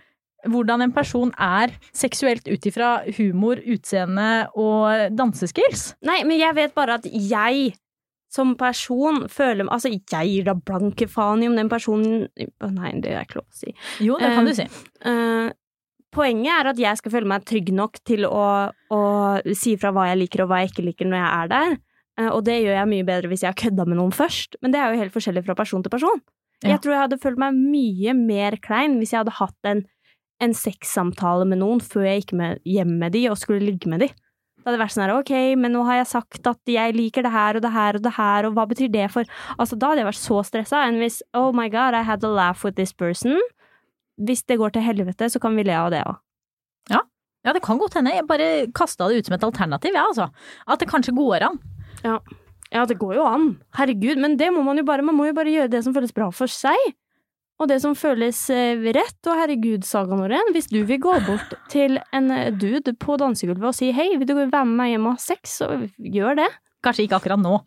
hvordan 0.47 0.85
en 0.85 0.93
person 0.93 1.31
er 1.41 1.73
seksuelt 1.95 2.47
ut 2.47 2.65
ifra 2.69 3.01
humor, 3.17 3.59
utseende 3.65 4.47
og 4.57 5.17
danseskills. 5.17 5.91
Nei, 6.05 6.21
men 6.29 6.39
jeg 6.39 6.55
vet 6.57 6.75
bare 6.77 6.99
at 7.01 7.07
jeg 7.09 7.73
som 8.33 8.57
person 8.59 9.21
føler 9.31 9.69
Altså, 9.71 9.89
jeg 9.93 10.27
gir 10.27 10.47
da 10.49 10.53
blanke 10.53 11.07
faen 11.07 11.45
i 11.45 11.47
om 11.47 11.55
den 11.55 11.69
personen 11.71 12.25
Nei, 12.35 12.91
det 12.99 13.13
er 13.13 13.23
ikke 13.23 13.39
lov 13.39 13.47
å 13.47 13.55
si. 13.55 13.71
Jo, 14.03 14.17
det 14.19 14.33
kan 14.35 14.43
uh, 14.43 14.49
du 14.49 14.57
si. 14.57 14.65
Eh, 15.07 15.47
poenget 16.15 16.53
er 16.53 16.71
at 16.71 16.79
jeg 16.81 16.99
skal 16.99 17.13
føle 17.13 17.29
meg 17.29 17.45
trygg 17.47 17.73
nok 17.75 17.99
til 18.07 18.27
å, 18.29 18.45
å 18.93 19.01
si 19.57 19.75
fra 19.79 19.91
hva 19.95 20.07
jeg 20.11 20.21
liker 20.23 20.45
og 20.45 20.51
hva 20.51 20.61
jeg 20.63 20.73
ikke 20.73 20.87
liker 20.87 21.09
når 21.09 21.21
jeg 21.21 21.29
er 21.29 21.51
der. 21.53 21.77
Eh, 22.21 22.29
og 22.31 22.41
det 22.47 22.59
gjør 22.61 22.79
jeg 22.79 22.91
mye 22.93 23.07
bedre 23.07 23.31
hvis 23.31 23.45
jeg 23.45 23.53
har 23.53 23.59
kødda 23.59 23.87
med 23.89 23.99
noen 23.99 24.15
først, 24.15 24.59
men 24.61 24.73
det 24.73 24.81
er 24.81 24.93
jo 24.93 25.01
helt 25.03 25.15
forskjellig 25.15 25.45
fra 25.47 25.57
person 25.57 25.85
til 25.85 25.93
person. 25.93 26.23
Ja. 26.63 26.73
Jeg 26.73 26.83
tror 26.83 26.95
jeg 26.95 27.03
hadde 27.05 27.21
følt 27.21 27.41
meg 27.41 27.57
mye 27.57 28.15
mer 28.17 28.57
klein 28.63 28.97
hvis 28.97 29.13
jeg 29.13 29.21
hadde 29.21 29.35
hatt 29.37 29.69
en, 29.69 29.83
en 30.41 30.55
sexsamtale 30.57 31.45
med 31.49 31.61
noen 31.61 31.83
før 31.83 32.07
jeg 32.07 32.23
gikk 32.23 32.33
med, 32.39 32.63
hjem 32.65 32.95
med 33.01 33.13
de 33.13 33.27
og 33.29 33.37
skulle 33.37 33.61
ligge 33.65 33.91
med 33.91 34.05
de. 34.05 34.09
Det 34.57 34.73
hadde 34.73 34.81
vært 34.81 34.95
sånn 34.97 35.05
her, 35.05 35.13
ok, 35.15 35.33
men 35.61 35.71
nå 35.71 35.83
har 35.87 36.01
jeg 36.01 36.09
sagt 36.09 36.47
at 36.49 36.59
jeg 36.67 36.95
liker 36.97 37.23
det 37.23 37.31
her 37.31 37.55
og 37.55 37.63
det 37.63 37.69
her 37.71 37.99
og 37.99 38.03
det 38.03 38.11
her, 38.17 38.47
og 38.49 38.57
hva 38.57 38.65
betyr 38.67 38.89
det 38.91 39.05
for 39.13 39.29
Altså, 39.55 39.77
da 39.79 39.93
hadde 39.93 40.01
jeg 40.01 40.09
vært 40.09 40.19
så 40.19 40.41
stressa 40.43 40.81
enn 40.89 40.97
hvis 40.99 41.21
oh 41.37 41.53
my 41.55 41.69
god, 41.71 41.95
I 41.95 42.03
had 42.03 42.25
a 42.27 42.31
laugh 42.31 42.65
with 42.65 42.75
this 42.75 42.91
person. 42.91 43.37
Hvis 44.17 44.45
det 44.49 44.57
går 44.57 44.73
til 44.73 44.85
helvete, 44.85 45.29
så 45.29 45.41
kan 45.41 45.55
vi 45.57 45.67
le 45.67 45.75
av 45.77 45.91
det 45.93 46.01
òg. 46.07 46.17
Ja, 47.47 47.53
det 47.55 47.63
kan 47.63 47.79
godt 47.79 47.95
hende. 47.95 48.11
Jeg 48.11 48.27
bare 48.27 48.67
kasta 48.75 49.07
det 49.07 49.21
ut 49.21 49.29
som 49.29 49.37
et 49.37 49.45
alternativ, 49.47 49.93
jeg, 49.93 50.01
ja, 50.01 50.07
altså. 50.09 50.25
At 50.67 50.81
det 50.81 50.89
kanskje 50.91 51.13
går 51.15 51.45
an. 51.47 51.59
Ja, 52.03 52.83
det 52.89 52.97
går 52.99 53.13
jo 53.15 53.23
an. 53.23 53.45
Herregud, 53.77 54.19
men 54.19 54.35
det 54.39 54.49
må 54.51 54.65
man 54.65 54.79
jo 54.79 54.83
bare 54.83 55.05
Man 55.05 55.15
må 55.15 55.29
jo 55.29 55.35
bare 55.37 55.53
gjøre 55.53 55.71
det 55.71 55.79
som 55.85 55.95
føles 55.95 56.11
bra 56.15 56.27
for 56.35 56.51
seg. 56.51 56.89
Og 57.57 57.69
det 57.71 57.79
som 57.81 57.95
føles 57.97 58.41
eh, 58.53 58.83
rett. 58.93 59.17
Og 59.31 59.39
herregud, 59.39 59.87
Saga 59.87 60.17
Norén, 60.19 60.51
hvis 60.53 60.67
du 60.69 60.81
vil 60.85 60.99
gå 61.01 61.15
bort 61.25 61.55
til 61.73 61.97
en 62.11 62.29
eh, 62.35 62.51
dude 62.51 62.93
på 62.99 63.15
dansegulvet 63.21 63.71
og 63.71 63.77
si 63.79 63.93
hei, 63.95 64.11
vil 64.19 64.27
du 64.27 64.35
være 64.35 64.65
med 64.67 64.75
meg 64.81 64.93
hjem 64.93 65.07
og 65.07 65.15
ha 65.15 65.23
sex, 65.29 65.57
så 65.63 65.71
gjør 65.97 66.41
det. 66.43 66.51
Kanskje 66.85 67.07
ikke 67.07 67.21
akkurat 67.21 67.41
nå. 67.41 67.61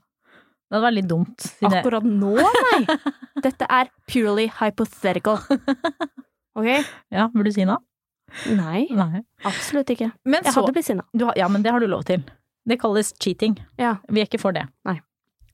Det 0.71 0.77
hadde 0.77 0.87
vært 0.87 0.99
litt 1.01 1.11
dumt. 1.11 1.49
Akkurat 1.67 2.05
nå, 2.07 2.37
nei! 2.37 2.99
Dette 3.49 3.67
er 3.67 3.89
purely 4.13 4.51
hypothetical. 4.61 5.41
Ok? 6.59 6.69
Ja, 7.15 7.29
vil 7.35 7.45
du 7.47 7.53
si 7.55 7.65
noe? 7.69 7.79
Nei, 8.55 8.87
Nei. 8.95 9.23
absolutt 9.49 9.91
ikke. 9.91 10.13
Men 10.25 10.45
Jeg 10.45 10.53
så 10.55 10.61
hadde 10.63 10.75
blitt 10.77 10.87
sinna. 10.87 11.05
Ja, 11.37 11.49
men 11.51 11.63
det 11.65 11.73
har 11.75 11.81
du 11.83 11.87
lov 11.91 12.05
til. 12.07 12.23
Det 12.69 12.77
kalles 12.81 13.13
cheating. 13.23 13.57
Ja. 13.81 13.97
Vi 14.09 14.21
er 14.23 14.27
ikke 14.29 14.39
for 14.43 14.53
det. 14.55 14.67
Nei. 14.87 15.01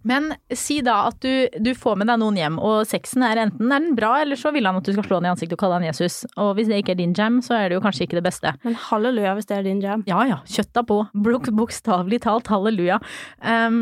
Men 0.06 0.28
si 0.54 0.76
da 0.86 1.08
at 1.08 1.16
du, 1.24 1.48
du 1.58 1.72
får 1.74 1.96
med 1.98 2.06
deg 2.06 2.20
noen 2.20 2.36
hjem, 2.38 2.58
og 2.62 2.84
sexen 2.86 3.24
er 3.26 3.40
enten 3.42 3.72
er 3.74 3.80
den 3.82 3.96
bra, 3.98 4.12
eller 4.22 4.38
så 4.38 4.52
vil 4.54 4.68
han 4.68 4.76
at 4.78 4.86
du 4.86 4.92
skal 4.94 5.06
slå 5.08 5.16
han 5.18 5.26
i 5.26 5.30
ansiktet 5.32 5.56
og 5.56 5.62
kalle 5.64 5.80
han 5.80 5.86
Jesus. 5.88 6.20
Og 6.38 6.52
hvis 6.58 6.68
det 6.70 6.78
ikke 6.82 6.92
er 6.94 7.00
din 7.00 7.14
jam, 7.16 7.40
så 7.42 7.56
er 7.58 7.68
det 7.72 7.78
jo 7.78 7.82
kanskje 7.82 8.04
ikke 8.06 8.20
det 8.20 8.26
beste. 8.28 8.52
Men 8.62 8.76
halleluja 8.86 9.32
hvis 9.34 9.48
det 9.50 9.56
er 9.56 9.66
din 9.66 9.80
jam. 9.82 10.04
Ja 10.06 10.20
ja, 10.28 10.38
kjøtta 10.46 10.84
på. 10.86 11.00
Bok- 11.26 11.50
Bokstavelig 11.58 12.20
talt, 12.28 12.46
halleluja. 12.52 13.00
Um, 13.42 13.80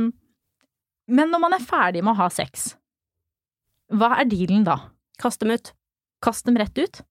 men 1.12 1.28
når 1.34 1.42
man 1.44 1.58
er 1.58 1.66
ferdig 1.66 2.00
med 2.06 2.14
å 2.14 2.20
ha 2.22 2.30
sex, 2.32 2.70
hva 3.92 4.14
er 4.22 4.30
dealen 4.30 4.64
da? 4.64 4.78
Kaste 5.20 5.44
dem 5.44 5.58
ut. 5.58 5.74
Kast 6.24 6.48
dem 6.48 6.56
rett 6.60 6.78
ut? 6.80 7.02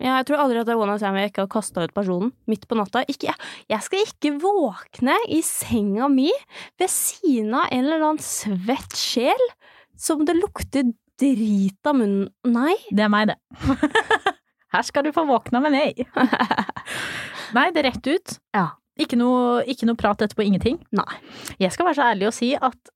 Ja, 0.00 0.14
jeg 0.16 0.30
tror 0.30 0.40
aldri 0.46 0.60
at 0.62 0.68
det 0.68 0.72
er 0.72 0.80
one 0.80 0.94
night 0.94 1.02
stand 1.02 1.12
hvor 1.12 1.20
jeg 1.20 1.30
ikke 1.30 1.42
har 1.44 1.52
kasta 1.52 1.82
ut 1.84 1.92
personen 1.92 2.30
midt 2.48 2.64
på 2.70 2.76
natta. 2.78 3.02
Ikke, 3.12 3.34
jeg, 3.68 3.84
skal 3.84 4.06
ikke 4.06 4.32
våkne 4.40 5.16
i 5.28 5.42
senga 5.44 6.08
mi 6.12 6.30
ved 6.80 6.88
siden 6.88 7.52
av 7.52 7.68
en 7.68 7.84
eller 7.84 8.06
annen 8.06 8.24
svett 8.24 8.96
sjel 8.96 9.44
som 10.00 10.24
det 10.24 10.38
lukter 10.38 10.88
drit 11.20 11.90
av 11.90 11.98
munnen 11.98 12.30
Nei. 12.48 12.78
Det 12.88 13.04
er 13.04 13.12
meg, 13.12 13.34
det. 13.34 13.36
Her 14.72 14.86
skal 14.86 15.04
du 15.04 15.12
få 15.12 15.26
våkna 15.28 15.60
med 15.66 15.74
meg. 15.74 16.00
Nei, 17.56 17.66
det 17.74 17.82
er 17.82 17.90
rett 17.90 18.08
ut. 18.08 18.38
Ja. 18.56 18.70
Ikke 19.00 19.18
noe, 19.20 19.60
ikke 19.68 19.88
noe 19.88 20.00
prat 20.00 20.24
etterpå, 20.24 20.46
ingenting. 20.46 20.80
Nei. 20.96 21.20
Jeg 21.60 21.74
skal 21.74 21.90
være 21.90 21.98
så 21.98 22.08
ærlig 22.08 22.30
å 22.30 22.34
si 22.34 22.54
at 22.56 22.94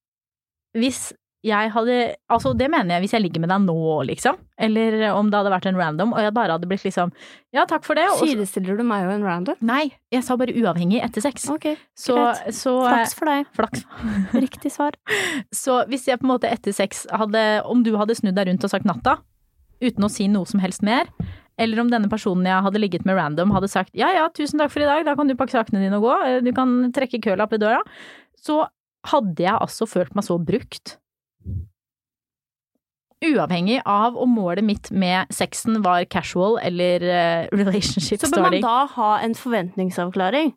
hvis 0.79 1.11
jeg 1.45 1.71
hadde 1.75 1.95
Altså, 2.33 2.55
det 2.57 2.71
mener 2.73 2.97
jeg 2.97 3.05
hvis 3.05 3.13
jeg 3.15 3.23
ligger 3.27 3.43
med 3.45 3.51
deg 3.53 3.67
nå, 3.67 3.75
liksom. 4.09 4.39
Eller 4.57 4.97
om 5.13 5.29
det 5.29 5.37
hadde 5.37 5.53
vært 5.53 5.67
en 5.69 5.77
random, 5.79 6.15
og 6.17 6.23
jeg 6.25 6.33
bare 6.37 6.57
hadde 6.57 6.69
blitt 6.71 6.87
liksom 6.87 7.13
Ja, 7.55 7.67
takk 7.69 7.85
for 7.85 7.99
det. 7.99 8.07
og 8.13 8.23
Sidestiller 8.23 8.79
du 8.81 8.85
meg 8.89 9.05
og 9.07 9.13
en 9.19 9.27
random? 9.27 9.59
Nei, 9.61 9.91
jeg 10.15 10.25
sa 10.25 10.39
bare 10.41 10.55
uavhengig 10.57 11.03
etter 11.05 11.25
sex. 11.25 11.45
Ok, 11.53 11.69
Så, 11.99 12.17
så 12.55 12.75
flaks 12.89 13.15
for 13.19 13.29
deg. 13.31 13.47
Flaks. 13.55 13.85
Riktig 14.47 14.73
svar. 14.73 14.97
Så 15.65 15.83
hvis 15.93 16.09
jeg 16.09 16.19
på 16.23 16.27
en 16.29 16.33
måte 16.33 16.51
etter 16.51 16.75
sex 16.75 17.05
hadde 17.13 17.45
Om 17.69 17.85
du 17.87 17.93
hadde 18.01 18.17
snudd 18.17 18.37
deg 18.39 18.49
rundt 18.49 18.65
og 18.65 18.73
sagt 18.73 18.89
natta, 18.89 19.19
uten 19.85 20.07
å 20.07 20.11
si 20.13 20.27
noe 20.33 20.49
som 20.49 20.63
helst 20.65 20.83
mer, 20.87 21.11
eller 21.61 21.85
om 21.85 21.91
denne 21.93 22.09
personen 22.11 22.49
jeg 22.49 22.65
hadde 22.67 22.81
ligget 22.83 23.05
med 23.07 23.15
random 23.19 23.53
hadde 23.55 23.69
sagt 23.71 23.93
ja 23.95 24.09
ja, 24.15 24.25
tusen 24.35 24.59
takk 24.59 24.73
for 24.75 24.83
i 24.83 24.89
dag, 24.89 25.05
da 25.07 25.13
kan 25.15 25.29
du 25.29 25.37
pakke 25.39 25.55
sakene 25.55 25.83
dine 25.85 26.01
og 26.01 26.07
gå, 26.09 26.15
eh, 26.27 26.39
du 26.43 26.51
kan 26.57 26.73
trekke 26.95 27.21
kølapp 27.23 27.53
ved 27.55 27.63
døra, 27.63 27.83
så 28.41 28.65
hadde 29.13 29.45
jeg 29.45 29.55
altså 29.55 29.87
følt 29.87 30.15
meg 30.17 30.25
så 30.27 30.39
brukt. 30.41 30.97
Uavhengig 33.25 33.79
av 33.89 34.19
om 34.21 34.35
målet 34.37 34.65
mitt 34.65 34.91
med 34.91 35.31
sexen 35.33 35.81
var 35.85 36.05
casual 36.13 36.59
eller 36.63 37.05
eh, 37.09 37.47
relationship 37.53 38.21
Så 38.21 38.29
bør 38.33 38.51
man 38.51 38.61
da 38.65 38.77
ha 38.97 39.13
en 39.25 39.37
forventningsavklaring? 39.39 40.53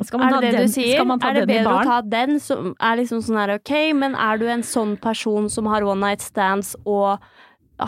Er 0.00 0.32
det 0.32 0.40
det 0.40 0.52
den, 0.54 0.66
du 0.66 0.72
sier? 0.72 0.96
Skal 0.96 1.08
man 1.08 1.20
ta 1.20 1.30
er 1.30 1.40
det 1.40 1.46
bedre 1.50 1.76
å 1.76 1.84
ta 1.84 1.98
den 2.04 2.38
som 2.40 2.72
er 2.80 3.00
liksom 3.00 3.20
sånn 3.24 3.36
her 3.36 3.54
ok, 3.58 3.72
men 4.00 4.16
er 4.16 4.40
du 4.40 4.46
en 4.48 4.64
sånn 4.64 4.94
person 5.00 5.48
som 5.52 5.68
har 5.68 5.84
one 5.84 6.00
night 6.00 6.24
stands 6.24 6.72
og 6.88 7.20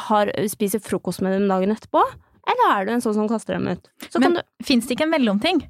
har, 0.09 0.33
spiser 0.53 0.83
frokost 0.85 1.25
med 1.25 1.37
dem 1.37 1.49
dagen 1.49 1.73
etterpå? 1.73 2.05
Eller 2.49 2.75
er 2.75 2.89
du 2.89 2.93
en 2.97 3.05
sånn 3.05 3.17
som 3.17 3.31
kaster 3.31 3.57
dem 3.57 3.71
ut? 3.71 3.89
Så 4.11 4.21
Men 4.21 4.41
du 4.41 4.43
fins 4.67 4.89
det 4.89 4.97
ikke 4.97 5.07
en 5.09 5.15
mellomting? 5.15 5.65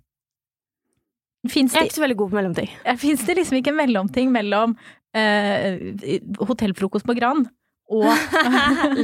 Fins 1.51 1.75
Jeg 1.75 1.81
er 1.81 1.89
ikke 1.89 1.99
så 1.99 2.05
veldig 2.05 2.19
god 2.21 2.31
på 2.31 2.39
mellomting. 2.39 2.71
finnes 3.03 3.25
det 3.27 3.35
liksom 3.41 3.59
ikke 3.59 3.73
en 3.73 3.81
mellomting 3.81 4.31
mellom 4.31 4.77
eh, 5.19 6.21
hotellfrokost 6.39 7.07
på 7.09 7.17
Grand 7.19 7.49
og 7.91 8.07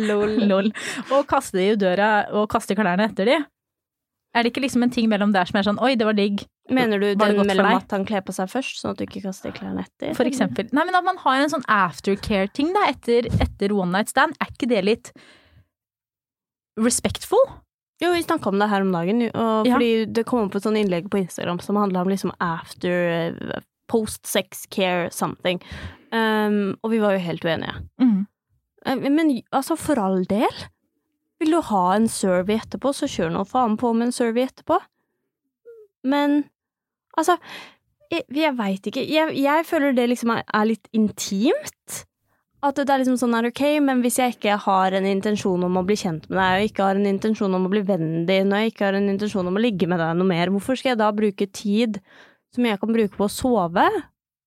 Lol. 0.07 0.36
Lol. 0.51 0.72
Og 1.11 1.26
kaste 1.30 1.59
de 1.59 1.72
i 1.72 1.78
døra 1.78 2.28
og 2.30 2.47
kaste 2.53 2.76
klærne 2.78 3.09
etter 3.11 3.28
de? 3.28 3.39
Er 4.36 4.45
det 4.45 4.53
ikke 4.53 4.62
liksom 4.62 4.84
en 4.84 4.93
ting 4.93 5.09
mellom 5.11 5.32
der 5.34 5.49
som 5.49 5.59
er 5.59 5.66
sånn 5.66 5.80
oi, 5.82 5.95
det 5.99 6.07
var 6.07 6.16
digg, 6.16 6.45
Mener 6.68 7.01
du 7.01 7.07
det 7.09 7.16
den 7.16 7.47
mellom 7.49 7.70
at 7.72 7.93
han 7.95 8.05
kler 8.07 8.20
på 8.20 8.34
seg 8.36 8.51
først, 8.53 8.82
sånn 8.82 8.93
at 8.93 9.01
du 9.01 9.07
ikke 9.07 9.22
kaster 9.24 9.55
klærne 9.57 9.86
etter? 9.86 10.12
for 10.18 10.28
eksempel? 10.28 10.68
Nei, 10.76 10.84
men 10.84 10.99
at 10.99 11.07
man 11.07 11.16
har 11.22 11.41
en 11.41 11.53
sånn 11.55 11.64
aftercare-ting 11.64 12.74
da, 12.76 12.84
etter, 12.93 13.30
etter 13.41 13.72
one 13.72 13.95
night 13.95 14.12
stand, 14.12 14.36
er 14.36 14.53
ikke 14.53 14.68
det 14.68 14.82
litt 14.84 15.11
respectful? 16.78 17.41
Jo, 18.01 18.12
vi 18.14 18.22
snakka 18.22 18.51
om 18.53 18.59
det 18.62 18.68
her 18.70 18.84
om 18.84 18.92
dagen, 18.94 19.22
og 19.34 19.66
Ja. 19.66 19.74
fordi 19.74 20.12
det 20.12 20.24
kom 20.26 20.44
opp 20.46 20.55
et 20.55 20.62
sånt 20.62 20.78
innlegg 20.78 21.09
på 21.11 21.18
Instagram 21.18 21.59
som 21.61 21.76
handla 21.76 22.03
om 22.05 22.09
liksom 22.12 22.30
after 22.38 23.09
eh, 23.11 23.61
post 23.88 24.26
sex 24.26 24.66
care 24.70 25.11
something. 25.11 25.59
Um, 26.12 26.76
og 26.84 26.90
vi 26.92 26.99
var 27.03 27.12
jo 27.16 27.18
helt 27.24 27.42
uenige. 27.44 27.74
Mm. 28.01 28.26
Eh, 28.86 28.96
Men 29.11 29.42
altså, 29.53 29.76
for 29.76 29.99
all 29.99 30.22
del. 30.24 30.55
Vil 31.40 31.51
du 31.55 31.61
ha 31.61 31.94
en 31.94 32.09
survey 32.09 32.57
etterpå, 32.59 32.90
så 32.94 33.07
kjør 33.07 33.30
nå 33.32 33.44
faen 33.46 33.76
på 33.78 33.92
med 33.94 34.09
en 34.09 34.12
survey 34.12 34.46
etterpå. 34.46 34.78
Men 36.05 36.44
altså, 37.18 37.36
jeg, 38.11 38.24
jeg 38.34 38.57
veit 38.59 38.86
ikke. 38.90 39.05
Jeg, 39.09 39.34
jeg 39.38 39.66
føler 39.68 39.92
det 39.94 40.09
liksom 40.09 40.32
er, 40.36 40.42
er 40.55 40.64
litt 40.70 40.88
intimt. 40.96 42.05
At 42.59 42.74
det 42.74 42.90
er 42.90 42.98
liksom 43.04 43.18
sånn 43.20 43.36
her, 43.36 43.46
ok, 43.52 43.61
men 43.86 44.00
hvis 44.02 44.16
jeg 44.18 44.34
ikke 44.34 44.56
har 44.64 44.94
en 44.98 45.04
intensjon 45.06 45.62
om 45.62 45.76
å 45.78 45.84
bli 45.86 45.94
kjent 46.00 46.24
med 46.26 46.40
deg, 46.40 46.54
og 46.56 46.70
ikke 46.70 46.88
har 46.88 46.98
en 46.98 47.06
intensjon 47.06 47.54
om 47.54 47.68
å 47.68 47.70
bli 47.70 47.84
vennen 47.86 48.24
din, 48.26 48.50
og 48.50 48.64
jeg 48.64 48.72
ikke 48.72 48.88
har 48.88 48.98
en 48.98 49.11
intensjon 49.12 49.46
om 49.46 49.61
å 49.61 49.62
ligge 49.62 49.86
med 49.90 50.02
deg 50.02 50.16
noe 50.18 50.26
mer, 50.26 50.50
hvorfor 50.50 50.78
skal 50.78 50.92
jeg 50.92 50.98
da 50.98 51.12
bruke 51.14 51.46
tid 51.54 52.00
som 52.54 52.66
jeg 52.66 52.80
kan 52.82 52.90
bruke 52.90 53.14
på 53.14 53.28
å 53.28 53.30
sove, 53.30 53.86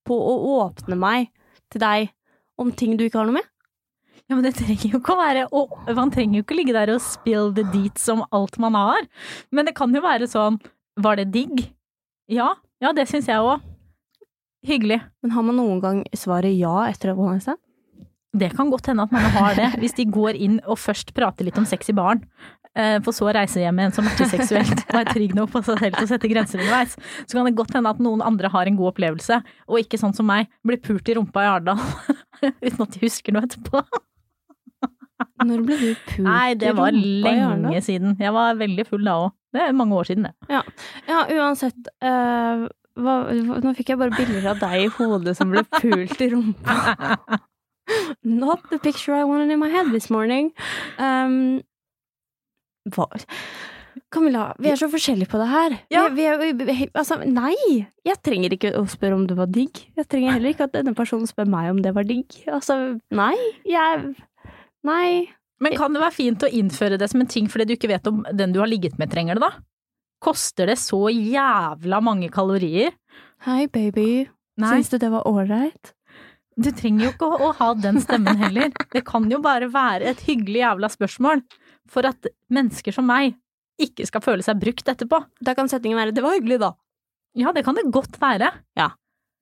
på 0.04 0.18
å 0.18 0.36
åpne 0.58 0.98
meg 1.00 1.32
til 1.72 1.86
deg 1.86 2.12
om 2.60 2.76
ting 2.76 2.98
du 3.00 3.06
ikke 3.08 3.22
har 3.22 3.32
noe 3.32 3.40
med? 3.40 3.48
Ja, 4.28 4.36
men 4.36 4.44
det 4.44 4.54
trenger 4.60 4.92
jo 4.92 5.00
ikke 5.02 5.16
å 5.16 5.20
være 5.20 5.48
og 5.60 5.74
Man 5.92 6.12
trenger 6.14 6.40
jo 6.40 6.44
ikke 6.46 6.56
ligge 6.56 6.76
der 6.76 6.94
og 6.94 7.02
spill 7.04 7.50
the 7.56 7.66
deets 7.74 8.06
om 8.12 8.22
alt 8.32 8.56
man 8.64 8.78
har. 8.80 9.08
Men 9.52 9.68
det 9.68 9.76
kan 9.76 9.92
jo 9.92 10.00
være 10.04 10.30
sånn 10.32 10.56
Var 11.04 11.20
det 11.20 11.26
digg? 11.34 11.66
Ja. 12.32 12.54
Ja, 12.80 12.94
det 12.96 13.10
syns 13.12 13.28
jeg 13.28 13.44
òg. 13.44 13.60
Hyggelig. 14.68 15.02
Men 15.20 15.36
har 15.36 15.44
man 15.44 15.60
noen 15.60 15.84
gang 15.84 16.00
svaret 16.16 16.56
ja 16.56 16.86
etter 16.88 17.12
å 17.12 17.28
ha 17.28 17.36
stand? 17.44 17.60
Det 18.32 18.48
kan 18.56 18.70
godt 18.72 18.88
hende 18.88 19.04
at 19.04 19.12
mange 19.12 19.30
har 19.36 19.56
det, 19.58 19.68
hvis 19.82 19.96
de 19.98 20.06
går 20.08 20.38
inn 20.40 20.60
og 20.64 20.80
først 20.80 21.12
prater 21.18 21.44
litt 21.48 21.58
om 21.60 21.66
sex 21.68 21.92
i 21.92 21.96
baren, 21.98 22.22
eh, 22.80 22.96
for 23.04 23.12
så 23.16 23.28
å 23.28 23.34
reise 23.36 23.60
hjem 23.60 23.76
med 23.76 23.90
en 23.90 23.96
som 23.98 24.08
er 24.08 24.16
seksuelt 24.32 24.86
og 24.86 25.00
er 25.02 25.10
trygg 25.12 25.34
nok 25.36 25.52
på 25.52 25.62
seg 25.68 25.82
selv 25.82 25.98
til 25.98 26.08
å 26.08 26.12
sette 26.14 26.32
grenser 26.32 26.64
underveis. 26.64 26.96
Så 27.26 27.36
kan 27.36 27.50
det 27.50 27.58
godt 27.60 27.76
hende 27.76 27.92
at 27.92 28.00
noen 28.00 28.24
andre 28.24 28.52
har 28.54 28.72
en 28.72 28.80
god 28.80 28.94
opplevelse, 28.94 29.42
og 29.68 29.82
ikke 29.84 30.00
sånn 30.00 30.16
som 30.16 30.30
meg, 30.32 30.48
blir 30.64 30.80
pult 30.80 31.12
i 31.12 31.18
rumpa 31.20 31.44
i 31.44 31.52
Arendal 31.52 31.84
uten 32.66 32.88
at 32.88 32.96
de 32.96 33.04
husker 33.04 33.36
noe 33.36 33.44
etterpå. 33.50 33.84
Når 35.46 35.62
ble 35.68 35.78
du 35.78 35.92
pult 36.08 36.26
Nei, 36.26 36.48
det 36.58 36.72
i 36.72 36.78
var 36.78 36.96
Nei, 36.96 37.04
det 37.28 37.36
var 37.36 37.62
lenge 37.68 37.84
siden. 37.86 38.16
Jeg 38.22 38.34
var 38.34 38.56
veldig 38.58 38.88
full 38.88 39.04
da 39.06 39.20
òg. 39.26 39.32
Det 39.52 39.62
er 39.68 39.76
mange 39.76 39.98
år 40.00 40.08
siden, 40.08 40.30
det. 40.30 40.34
Ja, 41.10 41.26
uansett. 41.36 41.92
eh, 42.00 42.64
hva, 43.02 43.14
hva, 43.28 43.60
nå 43.64 43.76
fikk 43.76 43.92
jeg 43.92 44.00
bare 44.00 44.16
bilder 44.16 44.54
av 44.54 44.62
deg 44.64 44.86
i 44.86 44.92
hodet 44.96 45.36
som 45.38 45.52
ble 45.52 45.64
pult 45.76 46.24
i 46.24 46.32
rumpa. 46.32 46.78
Not 48.24 48.70
the 48.72 48.80
picture 48.80 49.16
I 49.16 49.24
wanted 49.24 49.52
in 49.52 49.60
my 49.60 49.70
head 49.70 49.92
this 49.92 50.10
morning. 50.10 50.54
Um, 50.98 51.62
hva 52.90 53.08
Camilla, 54.12 54.54
vi 54.60 54.70
er 54.72 54.80
så 54.80 54.88
forskjellige 54.92 55.30
på 55.32 55.40
det 55.40 55.48
her. 55.48 55.76
Ja. 55.92 56.06
Vi, 56.12 56.24
vi, 56.40 56.66
vi, 56.68 56.88
altså, 56.96 57.18
nei! 57.28 57.56
Jeg 58.08 58.20
trenger 58.24 58.56
ikke 58.56 58.74
å 58.80 58.86
spørre 58.92 59.16
om 59.16 59.26
det 59.28 59.38
var 59.40 59.52
digg. 59.52 59.84
Jeg 60.00 60.08
trenger 60.12 60.36
heller 60.36 60.52
ikke 60.52 60.68
at 60.68 60.76
denne 60.76 60.96
personen 60.96 61.28
spør 61.28 61.48
meg 61.52 61.70
om 61.72 61.80
det 61.84 61.94
var 61.96 62.08
digg. 62.08 62.36
Altså, 62.52 62.78
nei. 63.16 63.36
Jeg 63.68 64.14
Nei. 64.88 65.30
Men 65.62 65.76
kan 65.78 65.94
det 65.94 66.02
være 66.02 66.16
fint 66.16 66.42
å 66.42 66.50
innføre 66.50 66.98
det 66.98 67.12
som 67.12 67.22
en 67.22 67.30
ting 67.30 67.46
fordi 67.52 67.68
du 67.70 67.76
ikke 67.76 67.92
vet 67.92 68.08
om 68.10 68.24
den 68.34 68.54
du 68.56 68.58
har 68.64 68.70
ligget 68.70 68.98
med 68.98 69.12
trenger 69.14 69.38
det, 69.38 69.46
da? 69.46 69.52
Koster 70.22 70.70
det 70.70 70.80
så 70.82 71.04
jævla 71.10 72.00
mange 72.02 72.30
kalorier? 72.34 72.96
Hei, 73.46 73.68
baby. 73.70 74.26
Nei, 74.62 74.72
Syns 74.78 74.92
du 74.92 74.98
det 75.02 75.12
var 75.14 75.28
ålreit? 75.30 75.94
Du 76.62 76.72
trenger 76.72 77.06
jo 77.08 77.12
ikke 77.14 77.28
å, 77.28 77.38
å 77.50 77.52
ha 77.60 77.74
den 77.74 78.00
stemmen 78.04 78.38
heller. 78.38 78.72
Det 78.94 79.04
kan 79.08 79.30
jo 79.32 79.40
bare 79.44 79.68
være 79.72 80.10
et 80.14 80.22
hyggelig 80.28 80.62
jævla 80.64 80.90
spørsmål 80.92 81.42
for 81.92 82.06
at 82.08 82.28
mennesker 82.50 82.94
som 82.96 83.06
meg 83.10 83.36
ikke 83.82 84.06
skal 84.08 84.22
føle 84.22 84.44
seg 84.46 84.60
brukt 84.62 84.88
etterpå. 84.92 85.24
Da 85.42 85.54
kan 85.58 85.68
setningen 85.72 85.98
være 85.98 86.12
'det 86.14 86.24
var 86.24 86.36
hyggelig', 86.38 86.60
da. 86.60 86.74
Ja, 87.36 87.52
det 87.52 87.64
kan 87.66 87.76
det 87.76 87.92
godt 87.92 88.20
være. 88.22 88.52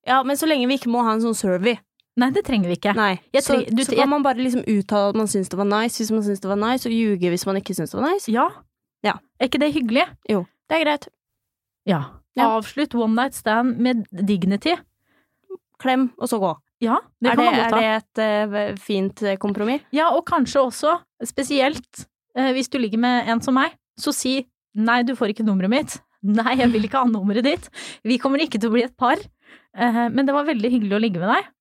Ja, 0.07 0.23
men 0.23 0.37
så 0.37 0.47
lenge 0.47 0.67
vi 0.67 0.77
ikke 0.77 0.89
må 0.91 1.03
ha 1.03 1.11
en 1.13 1.21
sånn 1.21 1.35
survey. 1.35 1.77
Nei, 2.17 2.29
det 2.31 2.43
trenger 2.45 2.67
vi 2.69 2.75
ikke. 2.77 2.95
Jeg 3.33 3.43
så, 3.43 3.57
du- 3.65 3.83
så 3.83 3.91
jeg- 3.91 3.99
kan 3.99 4.09
man 4.09 4.23
bare 4.23 4.37
liksom 4.37 4.63
uttale 4.65 5.09
at 5.09 5.15
man 5.15 5.27
syns 5.27 5.49
det 5.49 5.57
var 5.57 5.65
nice 5.65 5.97
hvis 5.99 6.11
man 6.11 6.21
syns 6.23 6.39
det 6.41 6.47
var 6.49 6.55
nice, 6.57 6.85
og 6.85 6.91
ljuge 6.91 7.29
hvis 7.29 7.45
man 7.45 7.55
ikke 7.57 7.75
syns 7.75 7.91
det 7.91 7.99
var 8.01 8.09
nice. 8.11 8.27
Ja. 8.31 8.49
Ja. 9.03 9.13
Er 9.39 9.47
ikke 9.47 9.59
det 9.59 9.73
hyggelig? 9.73 10.05
Jo, 10.29 10.45
det 10.69 10.79
er 10.81 10.85
greit. 10.85 11.07
Ja. 11.85 12.03
Ja. 12.35 12.57
Avslutt 12.57 12.93
one 12.95 13.15
night 13.15 13.33
stand 13.35 13.77
med 13.77 14.05
dignity. 14.11 14.75
Klem, 15.79 16.11
og 16.19 16.27
så 16.29 16.39
gå. 16.39 16.55
Ja, 16.83 16.99
det 17.19 17.33
er, 17.33 17.35
kan 17.35 17.43
det, 17.43 17.45
man 17.45 17.59
godt 17.59 17.75
ha. 17.75 17.79
er 17.79 18.03
det 18.03 18.19
et 18.23 18.75
uh, 18.75 18.79
fint 18.79 19.23
eh, 19.27 19.37
kompromiss? 19.39 19.83
Ja, 19.95 20.09
og 20.15 20.23
kanskje 20.29 20.63
også, 20.63 20.95
spesielt 21.27 22.05
uh, 22.39 22.51
hvis 22.55 22.71
du 22.71 22.79
ligger 22.79 23.01
med 23.03 23.31
en 23.31 23.43
som 23.43 23.57
meg, 23.59 23.75
så 23.99 24.13
si 24.15 24.37
nei, 24.79 25.01
du 25.03 25.11
får 25.19 25.33
ikke 25.33 25.43
nummeret 25.47 25.73
mitt. 25.73 25.97
Nei, 26.39 26.57
jeg 26.59 26.71
vil 26.73 26.83
ikke 26.83 26.99
ha 26.99 27.07
nummeret 27.07 27.45
ditt. 27.45 27.69
Vi 28.03 28.17
kommer 28.19 28.41
ikke 28.43 28.59
til 28.59 28.71
å 28.71 28.73
bli 28.73 28.83
et 28.83 28.95
par. 28.99 29.19
Uh, 29.75 30.07
men 30.11 30.27
det 30.27 30.35
var 30.35 30.47
veldig 30.47 30.71
hyggelig 30.71 30.97
å 30.97 31.01
ligge 31.03 31.21
med 31.21 31.31
deg. 31.31 31.51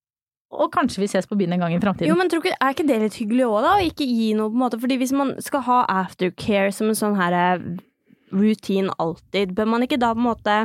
og 0.54 0.70
kanskje 0.72 1.02
vi 1.02 1.10
ses 1.10 1.26
på 1.28 1.36
byen 1.38 1.52
en 1.54 1.62
gang 1.62 1.74
i 1.74 1.80
framtiden. 1.82 2.08
Jo, 2.10 2.16
men 2.18 2.30
tror 2.30 2.42
ikke, 2.42 2.56
Er 2.60 2.74
ikke 2.74 2.86
det 2.88 3.02
litt 3.02 3.18
hyggelig 3.18 3.46
òg, 3.46 3.58
da? 3.62 3.74
Å 3.76 3.86
ikke 3.90 4.06
gi 4.06 4.32
noe, 4.38 4.50
på 4.50 4.58
en 4.58 4.64
måte? 4.64 4.80
Fordi 4.80 4.96
hvis 5.02 5.12
man 5.12 5.34
skal 5.44 5.66
ha 5.66 5.82
aftercare 6.04 6.72
som 6.72 6.88
en 6.88 6.98
sånn 6.98 7.18
her 7.18 7.58
routine 8.30 8.94
alltid, 8.98 9.54
bør 9.56 9.66
man 9.74 9.86
ikke 9.86 9.98
da 10.00 10.14
på 10.14 10.22
en 10.22 10.28
måte 10.30 10.58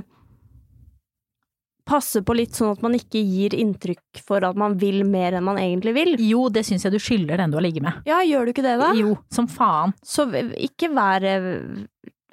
passe 1.87 2.21
på 2.23 2.35
litt 2.37 2.55
sånn 2.55 2.73
at 2.75 2.83
man 2.85 2.95
ikke 2.97 3.21
gir 3.21 3.55
inntrykk 3.57 4.21
for 4.23 4.45
at 4.47 4.57
man 4.59 4.77
vil 4.81 5.01
mer 5.07 5.37
enn 5.37 5.45
man 5.47 5.59
egentlig 5.61 5.93
vil? 5.97 6.13
Jo, 6.23 6.45
det 6.53 6.65
syns 6.67 6.85
jeg 6.87 6.95
du 6.95 6.99
skylder 7.01 7.41
den 7.41 7.53
du 7.53 7.59
har 7.59 7.65
ligget 7.65 7.85
med. 7.85 8.03
Ja, 8.09 8.21
gjør 8.25 8.47
du 8.47 8.53
ikke 8.53 8.65
det, 8.65 8.77
da? 8.81 8.93
Jo, 8.97 9.17
som 9.33 9.49
faen. 9.51 9.95
Så 10.03 10.29
ikke 10.31 10.91
vær 10.95 11.27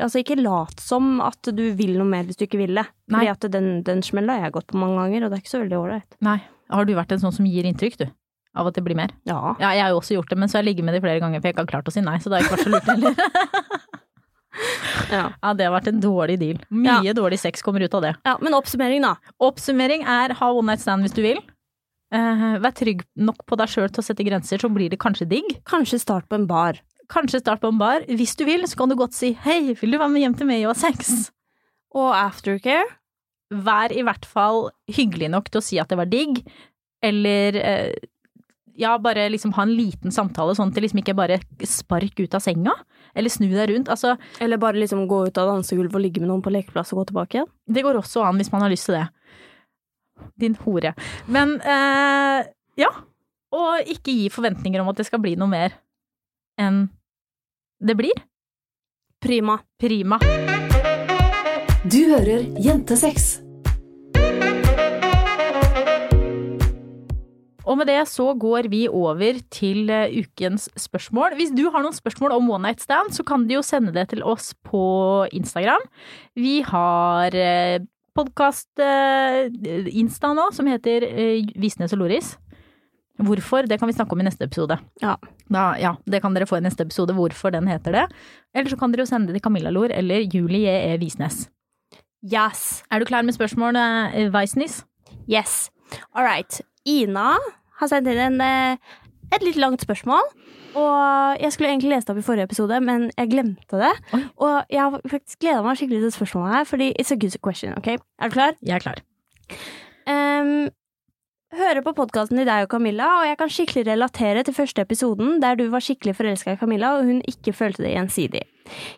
Altså, 0.00 0.22
ikke 0.22 0.38
lat 0.40 0.80
som 0.80 1.18
at 1.20 1.50
du 1.52 1.66
vil 1.76 1.98
noe 1.98 2.08
mer 2.08 2.24
hvis 2.24 2.38
du 2.40 2.46
ikke 2.46 2.56
vil 2.62 2.78
det. 2.78 2.86
Nei. 3.12 3.18
Fordi 3.18 3.32
at 3.34 3.52
den, 3.52 3.66
den 3.84 4.00
smella 4.06 4.38
har 4.38 4.48
jeg 4.48 4.54
gått 4.54 4.70
på 4.72 4.80
mange 4.80 4.96
ganger, 4.96 5.26
og 5.26 5.28
det 5.28 5.36
er 5.36 5.42
ikke 5.44 5.52
så 5.52 5.60
veldig 5.60 5.76
ålreit. 5.76 6.16
Nei. 6.24 6.38
Har 6.72 6.88
du 6.88 6.94
vært 6.96 7.12
en 7.12 7.20
sånn 7.20 7.34
som 7.36 7.48
gir 7.50 7.68
inntrykk, 7.68 7.98
du? 8.00 8.06
Av 8.56 8.66
at 8.66 8.78
det 8.78 8.82
blir 8.86 8.96
mer? 8.98 9.12
Ja. 9.28 9.36
Ja, 9.60 9.74
jeg 9.76 9.84
har 9.84 9.92
jo 9.92 10.00
også 10.00 10.16
gjort 10.16 10.32
det, 10.32 10.38
men 10.40 10.48
så 10.48 10.56
har 10.56 10.64
jeg 10.64 10.72
ligget 10.72 10.88
med 10.88 10.96
det 10.96 11.02
flere 11.04 11.20
ganger, 11.22 11.42
for 11.42 11.50
jeg 11.50 11.54
ikke 11.54 11.66
har 11.66 11.72
klart 11.74 11.90
å 11.90 11.94
si 11.94 12.02
nei, 12.02 12.16
så 12.22 12.32
det 12.32 12.40
har 12.40 12.46
ikke 12.48 12.56
vært 12.56 12.66
så 12.66 12.72
lurt 12.72 12.88
heller. 12.88 13.99
ja. 15.10 15.24
ja, 15.30 15.54
det 15.54 15.66
har 15.66 15.74
vært 15.74 15.90
en 15.92 16.02
dårlig 16.02 16.36
deal. 16.40 16.60
Mye 16.74 17.14
dårlig 17.16 17.40
sex 17.42 17.64
kommer 17.66 17.84
ut 17.84 17.94
av 17.96 18.04
det. 18.06 18.12
Ja, 18.26 18.36
men 18.42 18.56
oppsummering, 18.56 19.04
da. 19.06 19.16
Oppsummering 19.42 20.04
er 20.08 20.34
ha 20.38 20.52
one 20.52 20.72
night 20.72 20.84
stand 20.84 21.06
hvis 21.06 21.16
du 21.16 21.22
vil. 21.24 21.40
Uh, 22.10 22.58
vær 22.58 22.74
trygg 22.74 23.04
nok 23.22 23.44
på 23.46 23.58
deg 23.60 23.70
sjøl 23.70 23.90
til 23.90 24.02
å 24.02 24.06
sette 24.06 24.26
grenser, 24.26 24.58
så 24.58 24.70
blir 24.72 24.90
det 24.90 24.98
kanskje 25.02 25.28
digg. 25.30 25.52
Kanskje 25.68 26.00
start 26.02 26.26
på 26.30 26.40
en 26.40 26.48
bar. 26.50 26.80
Kanskje 27.10 27.42
start 27.42 27.62
på 27.62 27.70
en 27.70 27.78
bar. 27.78 28.06
Hvis 28.06 28.34
du 28.38 28.44
vil, 28.48 28.66
så 28.66 28.78
kan 28.78 28.90
du 28.90 28.98
godt 28.98 29.14
si 29.16 29.32
hei, 29.44 29.74
vil 29.78 29.94
du 29.94 30.00
være 30.00 30.10
med 30.14 30.26
hjem 30.26 30.38
til 30.40 30.50
meg 30.50 30.64
og 30.64 30.74
ha 30.74 30.78
sex? 30.88 31.30
Og 31.94 32.10
aftercare. 32.14 32.86
Vær 33.50 33.90
i 33.90 34.02
hvert 34.06 34.26
fall 34.30 34.68
hyggelig 34.94 35.30
nok 35.32 35.50
til 35.50 35.58
å 35.58 35.64
si 35.64 35.78
at 35.82 35.90
det 35.90 35.98
var 35.98 36.10
digg, 36.10 36.38
eller 37.02 37.56
eh, 37.58 38.10
ja, 38.78 38.94
bare 39.02 39.28
liksom 39.32 39.52
ha 39.56 39.62
en 39.66 39.74
liten 39.74 40.12
samtale, 40.14 40.54
sånn 40.56 40.70
at 40.70 40.76
det 40.76 40.84
liksom 40.84 41.00
ikke 41.02 41.16
bare 41.18 41.40
spark 41.66 42.20
ut 42.20 42.34
av 42.36 42.44
senga, 42.44 42.74
eller 43.14 43.32
snu 43.32 43.48
deg 43.50 43.72
rundt. 43.72 43.90
Altså, 43.92 44.16
Eller 44.40 44.60
bare 44.60 44.80
liksom 44.80 45.06
gå 45.10 45.26
ut 45.28 45.38
av 45.40 45.50
dansegulvet 45.54 45.94
og 45.98 46.04
ligge 46.04 46.22
med 46.22 46.30
noen 46.30 46.44
på 46.44 46.52
lekeplass 46.54 46.92
og 46.94 47.02
gå 47.02 47.10
tilbake 47.10 47.38
igjen. 47.40 47.50
det 47.66 47.84
går 47.86 47.98
også 48.00 48.24
an 48.26 48.38
hvis 48.40 48.52
man 48.52 48.62
har 48.62 48.70
lyst 48.72 48.86
til 48.88 48.98
det. 48.98 49.06
Din 50.40 50.56
hore. 50.64 50.94
Men 51.26 51.56
eh, 51.60 52.46
ja. 52.76 52.90
Og 53.50 53.88
ikke 53.90 54.14
gi 54.14 54.28
forventninger 54.30 54.80
om 54.80 54.88
at 54.92 55.00
det 55.00 55.08
skal 55.08 55.18
bli 55.22 55.34
noe 55.34 55.50
mer 55.50 55.74
enn 56.60 56.84
det 57.80 57.96
blir. 57.96 58.14
Prima. 59.20 59.58
Prima. 59.80 60.20
Du 61.90 62.00
hører 62.12 62.44
Jentesex. 62.60 63.49
Og 67.70 67.78
med 67.78 67.86
det 67.86 68.00
så 68.10 68.32
går 68.34 68.66
vi 68.72 68.82
over 68.90 69.38
til 69.54 69.90
eh, 69.94 70.10
ukens 70.18 70.66
spørsmål. 70.80 71.36
Hvis 71.38 71.52
du 71.54 71.68
har 71.70 71.84
noen 71.84 71.94
spørsmål 71.94 72.34
om 72.34 72.50
one 72.50 72.66
night 72.66 72.82
stand, 72.82 73.14
så 73.14 73.22
kan 73.26 73.46
du 73.46 73.54
jo 73.54 73.62
sende 73.62 73.94
det 73.94 74.08
til 74.10 74.24
oss 74.26 74.50
på 74.66 74.82
Instagram. 75.36 75.84
Vi 76.34 76.60
har 76.66 77.36
eh, 77.38 77.78
podkast 78.18 78.82
eh, 78.82 79.46
Insta 79.94 80.32
nå 80.34 80.48
som 80.56 80.66
heter 80.70 81.06
Visnes 81.62 81.94
og 81.94 82.02
Loris. 82.02 82.32
Hvorfor? 83.20 83.68
Det 83.68 83.76
kan 83.78 83.86
vi 83.86 83.94
snakke 83.94 84.16
om 84.16 84.22
i 84.22 84.26
neste 84.26 84.48
episode. 84.48 84.80
Ja. 85.02 85.14
Da, 85.52 85.64
ja, 85.78 85.92
det 86.10 86.22
kan 86.24 86.34
dere 86.34 86.48
få 86.48 86.58
i 86.58 86.64
neste 86.64 86.86
episode, 86.88 87.14
hvorfor 87.14 87.52
den 87.54 87.68
heter 87.70 87.94
det. 87.94 88.06
Eller 88.56 88.72
så 88.72 88.80
kan 88.80 88.90
dere 88.90 89.04
jo 89.04 89.10
sende 89.12 89.30
det 89.30 89.38
til 89.38 89.44
Camilla 89.46 89.70
Lor 89.70 89.92
eller 89.94 90.24
Julie 90.24 90.72
E. 90.72 90.96
Visnes. 90.98 91.44
Yes. 92.24 92.82
Er 92.90 92.98
du 92.98 93.06
klar 93.06 93.22
med 93.22 93.36
spørsmål, 93.36 93.76
Visnes? 93.76 94.34
Weisnis? 94.34 94.80
Yes. 95.28 95.68
All 96.16 96.24
right. 96.24 96.62
Ina 96.88 97.34
har 97.80 97.90
sendt 97.90 98.10
inn 98.10 98.22
en, 98.28 98.40
eh, 98.44 98.96
et 99.34 99.46
litt 99.46 99.58
langt 99.60 99.82
spørsmål. 99.84 100.24
Og 100.78 101.40
jeg 101.42 101.52
skulle 101.52 101.70
egentlig 101.72 101.94
lese 101.94 102.06
det 102.06 102.14
opp 102.14 102.22
i 102.22 102.26
forrige 102.26 102.46
episode, 102.46 102.80
men 102.86 103.08
jeg 103.16 103.30
glemte 103.32 103.80
det. 103.80 103.92
Oi. 104.14 104.22
Og 104.38 104.56
jeg 104.70 104.80
har 104.84 105.06
faktisk 105.10 105.40
gleda 105.42 105.62
meg 105.66 105.80
skikkelig 105.80 106.04
til 106.04 106.12
spørsmålet 106.18 106.54
her, 106.54 106.68
fordi 106.68 106.92
it's 106.94 107.10
a 107.10 107.18
good 107.18 107.38
question. 107.42 107.74
ok? 107.78 107.88
Er 107.96 108.28
du 108.28 108.36
klar? 108.36 108.52
Jeg 108.62 108.76
er 108.78 108.84
klar. 108.84 109.02
Um, 110.10 110.70
hører 111.58 111.82
på 111.82 111.94
podkasten 111.98 112.38
til 112.38 112.46
deg 112.46 112.66
og 112.66 112.70
Camilla, 112.70 113.08
og 113.18 113.26
jeg 113.26 113.38
kan 113.40 113.50
skikkelig 113.50 113.86
relatere 113.88 114.44
til 114.46 114.54
første 114.54 114.86
episoden 114.86 115.40
der 115.42 115.58
du 115.58 115.66
var 115.72 115.82
skikkelig 115.82 116.14
forelska 116.20 116.54
i 116.54 116.60
Camilla, 116.60 116.94
og 116.98 117.10
hun 117.10 117.20
ikke 117.26 117.54
følte 117.56 117.82
det 117.82 117.96
gjensidig. 117.96 118.46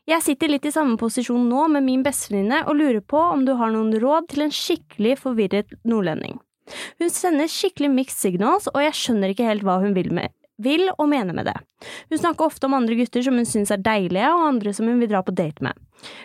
Jeg 0.09 0.21
sitter 0.21 0.53
litt 0.53 0.69
i 0.69 0.75
samme 0.75 0.99
posisjon 1.01 1.49
nå 1.49 1.67
med 1.73 1.87
min 1.87 2.05
bestevenninne 2.05 2.67
og 2.67 2.77
lurer 2.77 3.01
på 3.01 3.21
om 3.33 3.47
du 3.49 3.55
har 3.57 3.73
noen 3.73 3.95
råd 3.97 4.29
til 4.29 4.45
en 4.45 4.53
skikkelig 4.53 5.17
forvirret 5.25 5.73
nordlending. 5.89 6.37
Hun 7.01 7.13
sender 7.13 7.51
skikkelig 7.51 7.91
mixed 7.93 8.21
signals, 8.21 8.71
og 8.73 8.81
jeg 8.85 8.97
skjønner 8.99 9.35
ikke 9.35 9.49
helt 9.49 9.67
hva 9.67 9.81
hun 9.83 9.97
vil 9.99 10.13
med 10.15 10.33
vil 10.63 10.89
og 10.93 11.09
mener 11.11 11.35
med 11.37 11.49
det. 11.49 11.57
Hun 12.11 12.21
snakker 12.21 12.47
ofte 12.47 12.69
om 12.69 12.77
andre 12.77 12.97
gutter 12.99 13.25
som 13.25 13.39
hun 13.39 13.49
syns 13.49 13.73
er 13.75 13.83
deilige, 13.83 14.29
og 14.31 14.47
andre 14.47 14.75
som 14.77 14.89
hun 14.89 15.01
vil 15.03 15.11
dra 15.11 15.23
på 15.25 15.35
date 15.35 15.65
med. 15.65 15.79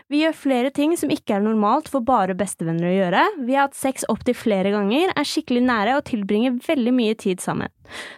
Vi 0.10 0.24
gjør 0.24 0.38
flere 0.38 0.72
ting 0.74 0.96
som 0.98 1.12
ikke 1.14 1.38
er 1.38 1.46
normalt 1.46 1.90
for 1.92 2.06
bare 2.06 2.38
bestevenner 2.38 2.90
å 2.90 2.96
gjøre. 2.96 3.24
Vi 3.46 3.58
har 3.58 3.68
hatt 3.68 3.78
sex 3.78 4.08
opptil 4.12 4.38
flere 4.38 4.74
ganger, 4.74 5.14
er 5.14 5.32
skikkelig 5.32 5.64
nære 5.68 5.98
og 6.00 6.06
tilbringer 6.10 6.58
veldig 6.68 6.96
mye 6.98 7.18
tid 7.20 7.44
sammen. 7.44 7.74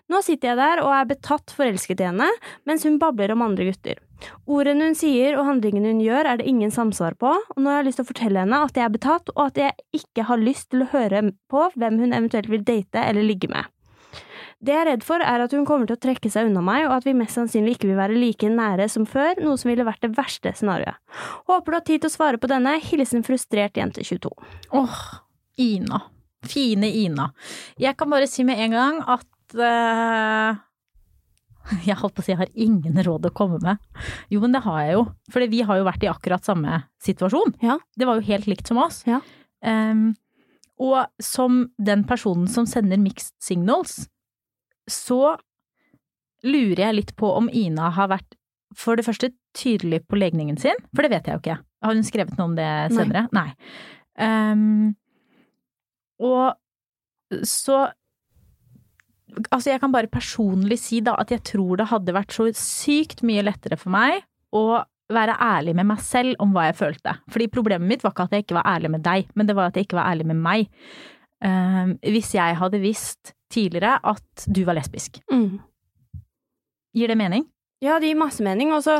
Nå 0.10 0.24
sitter 0.26 0.54
jeg 0.54 0.62
der 0.62 0.84
og 0.86 0.94
er 0.96 1.10
betatt 1.12 1.56
forelsket 1.56 2.04
i 2.04 2.10
henne, 2.10 2.30
mens 2.68 2.88
hun 2.88 3.00
babler 3.02 3.36
om 3.36 3.46
andre 3.46 3.70
gutter. 3.72 4.00
Ordene 4.50 4.90
hun 4.90 4.98
sier 4.98 5.38
og 5.40 5.48
handlingene 5.48 5.94
hun 5.94 6.04
gjør 6.04 6.28
er 6.28 6.40
det 6.40 6.48
ingen 6.50 6.72
samsvar 6.74 7.18
på, 7.20 7.32
og 7.32 7.60
nå 7.60 7.72
har 7.72 7.82
jeg 7.82 7.90
lyst 7.90 8.02
til 8.02 8.08
å 8.08 8.12
fortelle 8.12 8.46
henne 8.46 8.62
at 8.66 8.78
jeg 8.78 8.86
er 8.86 8.96
betatt, 8.96 9.34
og 9.36 9.44
at 9.48 9.60
jeg 9.62 10.02
ikke 10.02 10.28
har 10.30 10.42
lyst 10.42 10.72
til 10.74 10.86
å 10.86 10.92
høre 10.94 11.26
på 11.52 11.68
hvem 11.76 12.00
hun 12.02 12.16
eventuelt 12.16 12.50
vil 12.52 12.66
date 12.68 13.04
eller 13.06 13.26
ligge 13.26 13.52
med. 13.52 13.70
Det 14.60 14.74
jeg 14.74 14.82
er 14.82 14.90
redd 14.90 15.04
for, 15.08 15.24
er 15.24 15.40
at 15.40 15.54
hun 15.56 15.64
kommer 15.68 15.88
til 15.88 15.96
å 15.96 16.02
trekke 16.04 16.28
seg 16.32 16.50
unna 16.50 16.60
meg, 16.66 16.84
og 16.90 16.98
at 16.98 17.06
vi 17.08 17.16
mest 17.16 17.38
sannsynlig 17.38 17.78
ikke 17.78 17.88
vil 17.88 18.00
være 18.00 18.18
like 18.20 18.50
nære 18.52 18.90
som 18.92 19.06
før, 19.08 19.40
noe 19.40 19.56
som 19.60 19.72
ville 19.72 19.88
vært 19.88 20.04
det 20.04 20.12
verste 20.18 20.52
scenarioet. 20.52 21.00
Håper 21.48 21.72
du 21.72 21.78
har 21.78 21.86
tid 21.88 22.04
til 22.04 22.12
å 22.12 22.16
svare 22.18 22.42
på 22.42 22.50
denne. 22.52 22.76
Hilsen 22.84 23.24
frustrert 23.24 23.80
jente 23.80 24.04
22. 24.04 24.34
Åh, 24.76 24.98
Ina. 25.64 26.02
Fine 26.44 26.92
Ina. 26.92 27.30
Jeg 27.80 27.96
kan 28.00 28.12
bare 28.12 28.28
si 28.28 28.44
med 28.48 28.60
en 28.66 28.76
gang 28.76 29.00
at 29.16 29.56
eh, 29.56 30.60
Jeg 31.88 32.00
holdt 32.00 32.16
på 32.18 32.24
å 32.24 32.26
si 32.26 32.34
jeg 32.34 32.42
har 32.42 32.54
ingen 32.54 32.98
råd 33.06 33.28
å 33.30 33.34
komme 33.36 33.60
med. 33.64 33.82
Jo, 34.34 34.42
men 34.44 34.56
det 34.56 34.64
har 34.66 34.80
jeg 34.84 34.96
jo. 34.96 35.04
For 35.34 35.52
vi 35.52 35.62
har 35.68 35.80
jo 35.80 35.86
vært 35.88 36.06
i 36.06 36.10
akkurat 36.12 36.48
samme 36.48 36.82
situasjon. 37.06 37.54
Ja. 37.66 37.78
Det 37.98 38.08
var 38.10 38.20
jo 38.20 38.28
helt 38.30 38.50
likt 38.50 38.70
som 38.70 38.82
oss. 38.82 39.04
Ja. 39.10 39.22
Um, 39.66 40.14
og 40.80 41.10
som 41.24 41.66
den 41.78 42.06
personen 42.08 42.48
som 42.52 42.68
sender 42.70 43.00
mixed 43.02 43.36
signals, 43.44 44.08
så 44.90 45.38
lurer 46.46 46.86
jeg 46.88 46.98
litt 46.98 47.16
på 47.20 47.30
om 47.36 47.50
Ina 47.52 47.92
har 47.98 48.12
vært 48.14 48.38
for 48.78 48.96
det 48.96 49.06
første 49.08 49.32
tydelig 49.58 50.04
på 50.08 50.20
legningen 50.20 50.60
sin, 50.62 50.78
for 50.94 51.04
det 51.04 51.12
vet 51.14 51.28
jeg 51.28 51.36
jo 51.36 51.44
ikke. 51.44 51.60
Har 51.84 51.96
hun 51.96 52.06
skrevet 52.08 52.38
noe 52.38 52.52
om 52.52 52.58
det 52.58 52.70
senere? 52.94 53.26
Nei. 53.36 53.50
Ehm, 54.20 54.94
og 56.20 57.44
så 57.46 57.88
Altså, 59.52 59.70
jeg 59.70 59.82
kan 59.82 59.94
bare 59.94 60.10
personlig 60.12 60.80
si 60.82 61.02
da 61.06 61.14
at 61.22 61.32
jeg 61.34 61.44
tror 61.46 61.80
det 61.80 61.90
hadde 61.92 62.16
vært 62.16 62.34
så 62.36 62.48
sykt 62.58 63.22
mye 63.28 63.44
lettere 63.46 63.78
for 63.80 63.94
meg 63.94 64.24
å 64.56 64.82
være 65.10 65.36
ærlig 65.42 65.74
med 65.78 65.88
meg 65.90 66.02
selv 66.06 66.42
om 66.44 66.52
hva 66.54 66.68
jeg 66.68 66.78
følte. 66.80 67.16
Fordi 67.34 67.50
problemet 67.52 67.90
mitt 67.90 68.04
var 68.06 68.14
ikke 68.14 68.28
at 68.28 68.36
jeg 68.36 68.46
ikke 68.46 68.60
var 68.60 68.70
ærlig 68.70 68.92
med 68.94 69.06
deg, 69.06 69.32
men 69.38 69.50
det 69.50 69.56
var 69.58 69.70
at 69.70 69.78
jeg 69.78 69.88
ikke 69.88 69.98
var 69.98 70.12
ærlig 70.12 70.28
med 70.30 70.42
meg. 70.44 70.70
Ehm, 71.46 71.96
hvis 72.04 72.34
jeg 72.36 72.58
hadde 72.60 72.82
visst 72.84 73.34
tidligere 73.50 73.98
at 74.06 74.46
du 74.46 74.62
var 74.68 74.78
lesbisk. 74.78 75.22
Mm. 75.32 75.58
Gir 76.94 77.10
det 77.10 77.18
mening? 77.18 77.48
Ja, 77.82 77.98
det 78.00 78.12
gir 78.12 78.20
masse 78.20 78.44
mening. 78.46 78.74
Og 78.76 78.84
så 78.86 79.00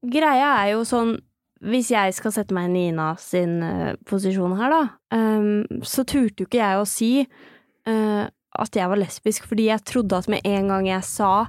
Greia 0.00 0.54
er 0.62 0.70
jo 0.72 0.84
sånn 0.88 1.18
Hvis 1.60 1.90
jeg 1.92 2.14
skal 2.16 2.32
sette 2.32 2.54
meg 2.56 2.72
i 2.72 2.86
Ina 2.88 3.10
sin 3.20 3.58
uh, 3.60 3.90
posisjon 4.08 4.54
her, 4.56 4.72
da, 4.72 4.84
um, 5.12 5.82
så 5.84 6.06
turte 6.08 6.40
jo 6.40 6.48
ikke 6.48 6.56
jeg 6.56 6.78
å 6.80 6.86
si 6.88 7.10
eh, 7.20 8.22
at 8.58 8.76
jeg 8.76 8.90
var 8.90 8.98
lesbisk, 8.98 9.46
fordi 9.46 9.68
jeg 9.68 9.84
trodde 9.86 10.18
at 10.18 10.28
med 10.30 10.44
en 10.44 10.70
gang 10.72 10.88
jeg 10.88 11.06
sa 11.06 11.46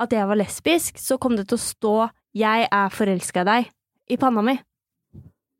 at 0.00 0.14
jeg 0.14 0.28
var 0.28 0.38
lesbisk, 0.38 0.98
så 0.98 1.18
kom 1.20 1.36
det 1.36 1.48
til 1.50 1.58
å 1.58 1.66
stå 1.66 2.10
'jeg 2.34 2.68
er 2.70 2.88
forelska 2.88 3.42
i 3.42 3.44
deg' 3.44 3.70
i 4.10 4.16
panna 4.16 4.42
mi. 4.42 4.58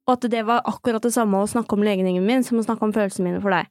Og 0.06 0.12
at 0.12 0.30
det 0.30 0.46
var 0.46 0.62
akkurat 0.64 1.02
det 1.02 1.12
samme 1.12 1.38
å 1.38 1.50
snakke 1.50 1.72
om 1.72 1.82
legningen 1.82 2.24
min 2.24 2.42
som 2.42 2.58
å 2.58 2.64
snakke 2.64 2.82
om 2.82 2.92
følelsene 2.92 3.24
mine 3.24 3.42
for 3.42 3.50
deg. 3.50 3.66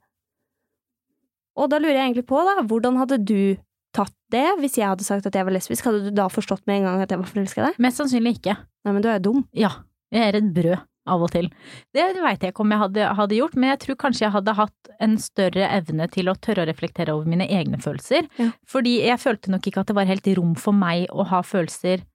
Og 1.58 1.70
da 1.70 1.80
lurer 1.80 1.98
jeg 1.98 2.06
egentlig 2.14 2.28
på, 2.28 2.38
da, 2.48 2.62
hvordan 2.64 2.98
hadde 2.98 3.26
du 3.26 3.58
tatt 3.96 4.14
det 4.32 4.60
hvis 4.60 4.78
jeg 4.78 4.88
hadde 4.88 5.04
sagt 5.04 5.26
at 5.26 5.36
jeg 5.36 5.46
var 5.46 5.52
lesbisk? 5.52 5.84
Hadde 5.84 6.06
du 6.06 6.12
da 6.12 6.28
forstått 6.28 6.66
med 6.68 6.80
en 6.80 6.84
gang 6.84 7.02
at 7.02 7.10
jeg 7.10 7.20
var 7.20 7.28
forelska 7.28 7.62
i 7.62 7.66
deg? 7.66 7.80
Mest 7.80 7.98
sannsynlig 7.98 8.40
ikke. 8.40 8.56
Nei, 8.86 8.94
men 8.94 9.02
du 9.02 9.10
er 9.10 9.20
jo 9.20 9.26
dum. 9.32 9.42
Ja, 9.52 9.84
jeg 10.14 10.28
er 10.28 10.40
et 10.40 10.54
brød 10.54 10.89
av 11.10 11.26
og 11.26 11.34
til. 11.34 11.50
Det 11.96 12.06
veit 12.20 12.46
jeg 12.46 12.54
ikke 12.54 12.64
om 12.66 12.74
jeg 12.74 12.84
hadde, 12.84 13.10
hadde 13.20 13.38
gjort, 13.40 13.58
men 13.60 13.74
jeg 13.74 13.82
tror 13.84 14.00
kanskje 14.06 14.26
jeg 14.26 14.36
hadde 14.38 14.58
hatt 14.60 14.94
en 15.06 15.18
større 15.22 15.68
evne 15.80 16.10
til 16.14 16.32
å 16.32 16.38
tørre 16.38 16.66
å 16.66 16.70
reflektere 16.70 17.16
over 17.16 17.30
mine 17.30 17.50
egne 17.50 17.82
følelser. 17.82 18.30
Ja. 18.40 18.52
Fordi 18.70 19.00
jeg 19.02 19.22
følte 19.22 19.54
nok 19.54 19.70
ikke 19.70 19.84
at 19.84 19.92
det 19.92 19.98
var 20.00 20.10
helt 20.10 20.32
rom 20.40 20.56
for 20.60 20.78
meg 20.78 21.08
å 21.12 21.28
ha 21.32 21.44
følelser, 21.46 22.06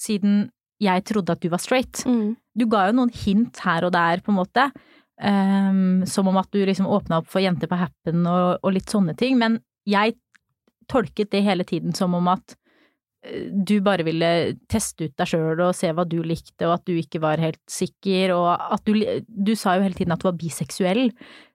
siden 0.00 0.48
jeg 0.82 1.04
trodde 1.06 1.36
at 1.36 1.42
du 1.44 1.50
var 1.52 1.62
straight. 1.62 2.02
Mm. 2.06 2.34
Du 2.54 2.66
ga 2.70 2.88
jo 2.88 2.98
noen 2.98 3.14
hint 3.14 3.62
her 3.64 3.86
og 3.86 3.94
der, 3.94 4.22
på 4.24 4.34
en 4.34 4.40
måte, 4.42 4.68
Um, 5.14 6.02
som 6.10 6.26
om 6.26 6.36
at 6.40 6.48
du 6.50 6.58
liksom 6.66 6.88
åpna 6.90 7.20
opp 7.20 7.28
for 7.30 7.38
jenter 7.38 7.70
på 7.70 7.78
Happen 7.78 8.24
og, 8.26 8.58
og, 8.64 8.72
litt 8.74 8.90
sånne 8.90 9.14
ting. 9.14 9.36
Men 9.38 9.60
jeg 9.86 10.16
tolket 10.90 11.30
det 11.30 11.44
hele 11.46 11.62
tiden 11.62 11.94
som 11.94 12.16
om 12.18 12.32
at 12.32 12.56
du 13.50 13.78
bare 13.84 14.04
ville 14.04 14.28
teste 14.70 15.08
ut 15.08 15.14
deg 15.16 15.30
sjøl 15.30 15.62
og 15.64 15.76
se 15.76 15.88
hva 15.94 16.04
du 16.08 16.18
likte, 16.26 16.66
og 16.66 16.76
at 16.76 16.84
du 16.88 16.92
ikke 16.98 17.22
var 17.24 17.40
helt 17.42 17.62
sikker, 17.70 18.34
og 18.36 18.50
at 18.52 18.84
du 18.84 19.22
Du 19.26 19.54
sa 19.56 19.76
jo 19.76 19.84
hele 19.84 19.96
tiden 19.96 20.12
at 20.12 20.22
du 20.22 20.28
var 20.28 20.38
biseksuell, 20.38 21.10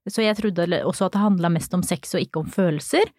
så 0.09 0.23
jeg 0.25 0.37
trodde 0.39 0.81
også 0.81 1.07
at 1.07 1.15
det 1.15 1.21
handla 1.21 1.51
mest 1.53 1.73
om 1.77 1.83
sex 1.85 2.15
og 2.15 2.23
ikke 2.23 2.41
om 2.41 2.49
følelser. 2.49 3.11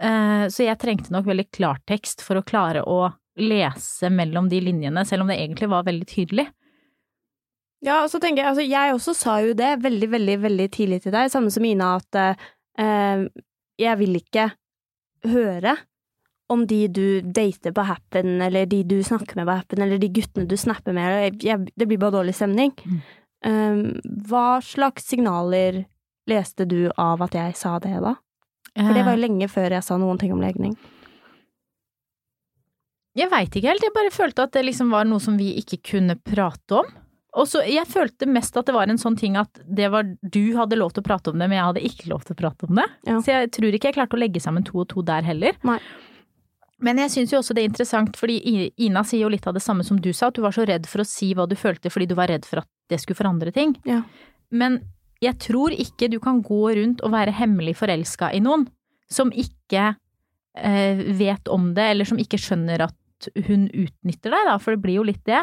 Uh, 0.00 0.48
så 0.48 0.64
jeg 0.64 0.80
trengte 0.80 1.12
nok 1.12 1.26
veldig 1.28 1.48
klartekst 1.52 2.24
for 2.24 2.40
å 2.40 2.46
klare 2.46 2.84
å 2.86 3.10
lese 3.38 4.10
mellom 4.10 4.48
de 4.50 4.60
linjene, 4.62 5.04
selv 5.06 5.24
om 5.24 5.30
det 5.30 5.38
egentlig 5.38 5.68
var 5.70 5.86
veldig 5.86 6.08
tydelig. 6.08 6.48
Ja, 7.84 8.00
og 8.02 8.10
så 8.10 8.18
tenker 8.18 8.42
jeg, 8.42 8.50
altså 8.50 8.64
jeg 8.66 8.94
også 8.94 9.14
sa 9.14 9.36
jo 9.44 9.52
det 9.58 9.76
veldig, 9.84 10.08
veldig, 10.10 10.38
veldig 10.42 10.70
tidlig 10.74 11.02
til 11.04 11.14
deg, 11.14 11.30
samme 11.30 11.52
som 11.54 11.66
Ina, 11.66 11.92
at 12.00 12.18
eh, 12.18 13.28
jeg 13.78 14.00
vil 14.00 14.18
ikke 14.18 14.48
høre 15.30 15.76
om 16.48 16.64
de 16.66 16.80
du 16.88 17.20
dater 17.20 17.74
på 17.76 17.84
Happen, 17.84 18.40
eller 18.42 18.66
de 18.66 18.82
du 18.88 18.98
snakker 19.04 19.36
med 19.36 19.48
på 19.48 19.56
Happen, 19.60 19.82
eller 19.84 20.00
de 20.00 20.08
guttene 20.08 20.48
du 20.48 20.56
snapper 20.56 20.96
med, 20.96 21.42
det 21.42 21.86
blir 21.86 22.00
bare 22.00 22.16
dårlig 22.20 22.34
stemning. 22.38 22.72
Mm. 22.84 23.00
Um, 23.46 23.82
hva 24.28 24.58
slags 24.64 25.06
signaler 25.06 25.84
leste 26.28 26.64
du 26.68 26.88
av 26.96 27.22
at 27.24 27.36
jeg 27.36 27.56
sa 27.56 27.76
det, 27.82 27.92
da? 28.04 28.16
For 28.78 28.94
det 28.94 29.02
var 29.04 29.16
jo 29.16 29.20
eh. 29.20 29.24
lenge 29.26 29.48
før 29.50 29.74
jeg 29.74 29.84
sa 29.84 29.98
noen 30.00 30.20
ting 30.20 30.32
om 30.34 30.40
legning. 30.42 30.76
Jeg 33.18 33.30
veit 33.32 33.50
ikke 33.50 33.72
helt, 33.72 33.84
jeg 33.84 33.96
bare 33.96 34.14
følte 34.14 34.44
at 34.46 34.54
det 34.54 34.64
liksom 34.68 34.92
var 34.94 35.08
noe 35.08 35.22
som 35.22 35.38
vi 35.40 35.50
ikke 35.58 35.80
kunne 35.92 36.18
prate 36.22 36.80
om. 36.80 36.90
Og 37.38 37.46
så 37.46 37.60
Jeg 37.68 37.86
følte 37.86 38.26
mest 38.26 38.56
at 38.56 38.66
det 38.66 38.74
var 38.74 38.88
en 38.88 38.98
sånn 38.98 39.16
ting 39.18 39.36
at 39.38 39.60
det 39.62 39.90
var 39.92 40.06
du 40.06 40.56
hadde 40.56 40.78
lov 40.78 40.94
til 40.94 41.04
å 41.04 41.08
prate 41.10 41.30
om 41.30 41.38
det, 41.38 41.46
men 41.46 41.58
jeg 41.58 41.66
hadde 41.66 41.84
ikke 41.86 42.10
lov 42.10 42.24
til 42.24 42.34
å 42.34 42.40
prate 42.40 42.68
om 42.68 42.80
det. 42.80 42.86
Ja. 43.06 43.18
Så 43.20 43.34
jeg 43.34 43.50
tror 43.54 43.74
ikke 43.74 43.90
jeg 43.90 43.98
klarte 43.98 44.16
å 44.16 44.22
legge 44.22 44.42
sammen 44.42 44.64
to 44.66 44.80
og 44.82 44.88
to 44.90 45.04
der 45.06 45.26
heller. 45.26 45.58
Nei. 45.68 45.78
Men 46.84 47.00
jeg 47.02 47.10
syns 47.10 47.32
jo 47.34 47.40
også 47.40 47.56
det 47.56 47.64
er 47.64 47.70
interessant, 47.72 48.16
fordi 48.18 48.68
Ina 48.86 49.02
sier 49.06 49.24
jo 49.24 49.32
litt 49.32 49.46
av 49.50 49.56
det 49.56 49.64
samme 49.64 49.86
som 49.86 49.98
du 49.98 50.12
sa, 50.14 50.28
at 50.28 50.36
du 50.36 50.44
var 50.44 50.54
så 50.54 50.66
redd 50.68 50.86
for 50.86 51.02
å 51.02 51.08
si 51.08 51.32
hva 51.34 51.48
du 51.50 51.56
følte 51.58 51.90
fordi 51.90 52.06
du 52.10 52.14
var 52.18 52.30
redd 52.30 52.46
for 52.46 52.62
at 52.62 52.68
det 52.92 53.00
skulle 53.02 53.18
forandre 53.18 53.52
ting. 53.54 53.74
Ja. 53.88 54.04
Men 54.54 54.80
jeg 55.22 55.40
tror 55.42 55.74
ikke 55.74 56.10
du 56.12 56.20
kan 56.22 56.38
gå 56.46 56.60
rundt 56.78 57.02
og 57.02 57.14
være 57.14 57.34
hemmelig 57.34 57.74
forelska 57.80 58.30
i 58.36 58.42
noen 58.44 58.68
som 59.10 59.32
ikke 59.34 59.90
eh, 59.90 61.02
vet 61.18 61.50
om 61.50 61.72
det, 61.74 61.90
eller 61.94 62.06
som 62.06 62.20
ikke 62.20 62.38
skjønner 62.38 62.86
at 62.86 63.30
hun 63.48 63.66
utnytter 63.72 64.30
deg, 64.30 64.46
da, 64.46 64.54
for 64.62 64.76
det 64.76 64.84
blir 64.84 65.00
jo 65.00 65.08
litt 65.08 65.24
det 65.26 65.42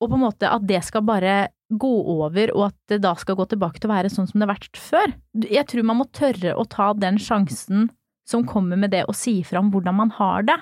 og 0.00 0.08
på 0.08 0.16
en 0.16 0.24
måte 0.24 0.48
at 0.48 0.64
det 0.68 0.80
skal 0.86 1.04
bare 1.04 1.50
gå 1.70 1.92
over, 2.16 2.50
og 2.56 2.70
at 2.70 2.76
det 2.90 3.02
da 3.04 3.12
skal 3.20 3.36
gå 3.38 3.46
tilbake 3.52 3.78
til 3.78 3.90
å 3.90 3.92
være 3.92 4.10
sånn 4.12 4.26
som 4.30 4.40
det 4.40 4.46
har 4.46 4.54
vært 4.54 4.80
før. 4.80 5.12
Jeg 5.44 5.66
tror 5.70 5.86
man 5.86 6.00
må 6.00 6.06
tørre 6.16 6.56
å 6.56 6.64
ta 6.66 6.90
den 6.98 7.20
sjansen 7.20 7.90
som 8.28 8.46
kommer 8.46 8.78
med 8.80 8.92
det 8.94 9.04
å 9.08 9.14
si 9.16 9.40
fra 9.46 9.62
om 9.62 9.70
hvordan 9.72 9.96
man 9.96 10.12
har 10.18 10.46
det. 10.48 10.58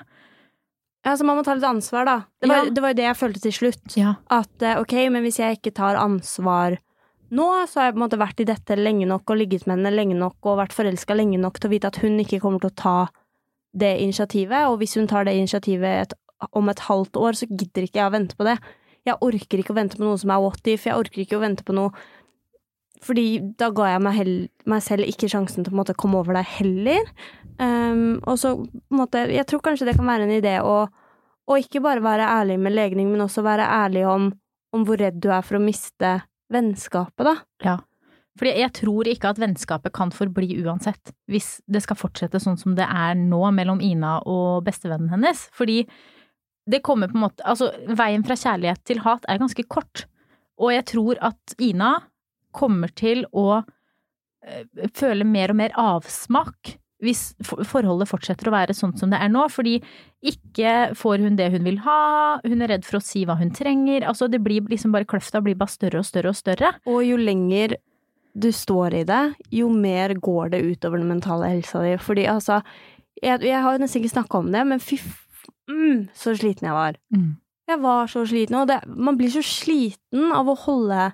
Ja, 1.05 1.15
så 1.15 1.23
man 1.23 1.39
må 1.39 1.45
ta 1.47 1.55
litt 1.55 1.67
ansvar, 1.67 2.05
da. 2.07 2.17
Det 2.41 2.49
var, 2.51 2.67
ja. 2.67 2.93
det, 2.93 3.05
jeg 3.05 3.17
følte 3.17 3.41
til 3.43 3.55
slutt. 3.55 3.85
Ja. 3.95 4.17
At 4.33 4.65
eh, 4.65 4.79
ok, 4.81 4.95
men 5.13 5.23
hvis 5.23 5.39
jeg 5.39 5.59
ikke 5.59 5.75
tar 5.77 5.99
ansvar 5.99 6.79
nå, 7.29 7.47
så 7.69 7.79
har 7.79 7.89
jeg 7.89 7.95
på 7.95 7.99
en 7.99 8.05
måte 8.07 8.19
vært 8.19 8.41
i 8.43 8.47
dette 8.49 8.75
lenge 8.79 9.07
nok 9.07 9.29
og 9.29 9.39
ligget 9.39 9.67
med 9.67 9.77
henne 9.77 9.93
lenge 9.93 10.17
nok 10.17 10.49
og 10.49 10.59
vært 10.63 10.75
forelska 10.75 11.15
lenge 11.15 11.39
nok 11.39 11.59
til 11.59 11.69
å 11.69 11.73
vite 11.75 11.91
at 11.91 11.99
hun 12.01 12.17
ikke 12.23 12.41
kommer 12.43 12.63
til 12.63 12.71
å 12.71 12.79
ta 12.81 12.97
det 13.79 13.99
initiativet, 14.01 14.65
og 14.65 14.79
hvis 14.81 14.97
hun 14.97 15.07
tar 15.07 15.27
det 15.27 15.35
initiativet 15.37 16.07
et, 16.07 16.15
om 16.57 16.71
et 16.71 16.81
halvt 16.87 17.19
år, 17.21 17.37
så 17.37 17.47
gidder 17.49 17.85
ikke 17.85 18.01
jeg 18.01 18.09
å 18.09 18.15
vente 18.15 18.37
på 18.39 18.47
det. 18.47 18.57
Jeg 19.05 19.21
orker 19.23 19.61
ikke 19.61 19.75
å 19.75 19.77
vente 19.77 19.99
på 19.99 20.07
noe 20.07 20.17
som 20.19 20.33
er 20.33 20.41
what 20.41 20.67
if, 20.67 20.87
jeg 20.89 20.97
orker 20.97 21.21
ikke 21.23 21.37
å 21.37 21.43
vente 21.43 21.65
på 21.65 21.75
noe 21.77 21.93
Fordi 23.03 23.39
da 23.59 23.69
ga 23.75 23.93
jeg 23.93 24.03
meg, 24.03 24.31
meg 24.67 24.83
selv 24.83 25.07
ikke 25.07 25.29
sjansen 25.31 25.63
til 25.63 25.73
å 25.73 25.79
måte, 25.79 25.95
komme 25.97 26.19
over 26.19 26.35
deg 26.35 26.47
heller. 26.57 27.11
Um, 27.59 28.19
og 28.23 28.37
så 28.39 28.53
måte 28.95 29.25
Jeg 29.33 29.43
tror 29.49 29.59
kanskje 29.63 29.89
det 29.89 29.97
kan 29.97 30.07
være 30.07 30.23
en 30.23 30.35
idé 30.37 30.53
å, 30.63 30.85
å 31.49 31.59
ikke 31.59 31.81
bare 31.83 32.03
være 32.03 32.27
ærlig 32.39 32.59
med 32.63 32.75
legning, 32.75 33.11
men 33.11 33.23
også 33.25 33.43
være 33.45 33.67
ærlig 33.67 34.05
om, 34.07 34.29
om 34.75 34.87
hvor 34.87 34.99
redd 34.99 35.19
du 35.23 35.29
er 35.31 35.45
for 35.45 35.59
å 35.59 35.63
miste 35.63 36.19
vennskapet, 36.51 37.27
da. 37.27 37.35
Ja. 37.63 37.77
Fordi 38.39 38.53
jeg 38.61 38.71
tror 38.77 39.09
ikke 39.11 39.33
at 39.33 39.41
vennskapet 39.41 39.93
kan 39.95 40.13
forbli 40.15 40.61
uansett, 40.63 41.11
hvis 41.27 41.57
det 41.67 41.81
skal 41.83 41.99
fortsette 41.99 42.39
sånn 42.39 42.59
som 42.59 42.77
det 42.77 42.87
er 42.87 43.17
nå 43.19 43.41
mellom 43.55 43.81
Ina 43.83 44.19
og 44.23 44.63
bestevennen 44.67 45.11
hennes. 45.11 45.47
Fordi 45.55 45.81
det 46.69 46.83
kommer 46.85 47.09
på 47.09 47.17
en 47.17 47.25
måte 47.25 47.43
Altså, 47.47 47.71
veien 47.97 48.23
fra 48.23 48.37
kjærlighet 48.39 48.83
til 48.87 49.03
hat 49.03 49.27
er 49.27 49.41
ganske 49.41 49.65
kort. 49.67 50.05
Og 50.59 50.71
jeg 50.75 50.87
tror 50.91 51.19
at 51.31 51.55
Ina 51.59 51.97
kommer 52.55 52.91
til 52.97 53.25
å 53.31 53.61
eh, 53.61 54.65
føle 54.95 55.27
mer 55.27 55.53
og 55.53 55.59
mer 55.61 55.75
avsmak 55.79 56.77
hvis 57.03 57.31
forholdet 57.47 58.09
fortsetter 58.09 58.49
å 58.49 58.53
være 58.53 58.75
sånn 58.75 58.91
som 58.99 59.11
det 59.11 59.21
er 59.23 59.29
nå, 59.31 59.45
fordi 59.51 59.77
ikke 60.19 60.91
får 60.99 61.23
hun 61.23 61.37
det 61.39 61.47
hun 61.53 61.63
vil 61.63 61.79
ha, 61.85 62.39
hun 62.43 62.65
er 62.65 62.73
redd 62.73 62.87
for 62.87 62.99
å 62.99 63.03
si 63.03 63.23
hva 63.27 63.37
hun 63.39 63.53
trenger, 63.55 64.03
altså 64.07 64.27
det 64.27 64.41
blir 64.43 64.67
liksom 64.67 64.91
bare 64.95 65.07
kløfta 65.07 65.39
blir 65.43 65.55
bare 65.59 65.71
større 65.71 66.01
og 66.01 66.07
større 66.07 66.33
og 66.33 66.39
større. 66.39 66.73
Og 66.91 67.05
jo 67.07 67.19
lenger 67.21 67.77
du 68.39 68.49
står 68.53 68.99
i 68.99 69.05
det, 69.07 69.21
jo 69.55 69.69
mer 69.71 70.13
går 70.19 70.51
det 70.53 70.63
utover 70.67 70.99
den 70.99 71.13
mentale 71.13 71.53
helsa 71.53 71.85
di, 71.85 71.95
fordi 72.03 72.27
altså, 72.31 72.59
jeg, 73.23 73.41
jeg 73.47 73.63
har 73.63 73.79
nesten 73.79 74.03
ikke 74.03 74.17
snakka 74.17 74.43
om 74.43 74.51
det, 74.53 74.65
men 74.67 74.83
fy 74.83 74.99
mm, 75.71 76.09
så 76.15 76.35
sliten 76.35 76.67
jeg 76.67 76.75
var. 76.75 76.99
Mm. 77.15 77.31
Jeg 77.69 77.81
var 77.83 78.11
så 78.11 78.25
sliten, 78.27 78.59
og 78.59 78.67
det, 78.69 78.81
man 78.91 79.17
blir 79.17 79.31
så 79.33 79.43
sliten 79.45 80.33
av 80.35 80.51
å 80.51 80.57
holde, 80.65 81.09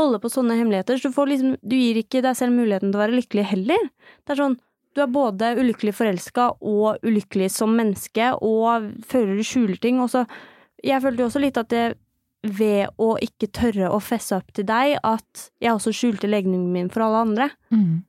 holde 0.00 0.20
på 0.22 0.30
sånne 0.32 0.56
hemmeligheter, 0.58 1.00
så 1.00 1.10
du, 1.12 1.20
liksom, 1.30 1.54
du 1.60 1.76
gir 1.76 2.00
ikke 2.00 2.22
deg 2.24 2.36
selv 2.38 2.56
muligheten 2.56 2.90
til 2.90 2.98
å 2.98 3.04
være 3.04 3.18
lykkelig 3.18 3.46
heller. 3.52 3.88
Det 4.24 4.34
er 4.34 4.42
sånn, 4.42 4.58
du 4.96 5.02
er 5.04 5.14
både 5.14 5.52
ulykkelig 5.60 5.94
forelska 5.94 6.50
og 6.58 7.06
ulykkelig 7.06 7.50
som 7.54 7.74
menneske, 7.78 8.32
og 8.42 8.90
føler 9.08 9.38
du 9.38 9.46
skjuler 9.46 9.80
ting, 9.82 10.02
og 10.02 10.12
så 10.14 10.26
Jeg 10.78 11.02
følte 11.02 11.24
jo 11.24 11.26
også 11.26 11.40
litt 11.42 11.56
at 11.58 11.72
det 11.72 11.86
ved 12.46 12.92
å 13.02 13.16
ikke 13.18 13.48
tørre 13.50 13.88
å 13.90 13.98
fesse 13.98 14.36
opp 14.36 14.52
til 14.54 14.62
deg, 14.68 14.92
at 15.02 15.48
jeg 15.58 15.72
også 15.72 15.90
skjulte 15.90 16.30
legningen 16.30 16.68
min 16.70 16.90
for 16.94 17.02
alle 17.02 17.22
andre. 17.26 17.48
Mm. 17.74 18.04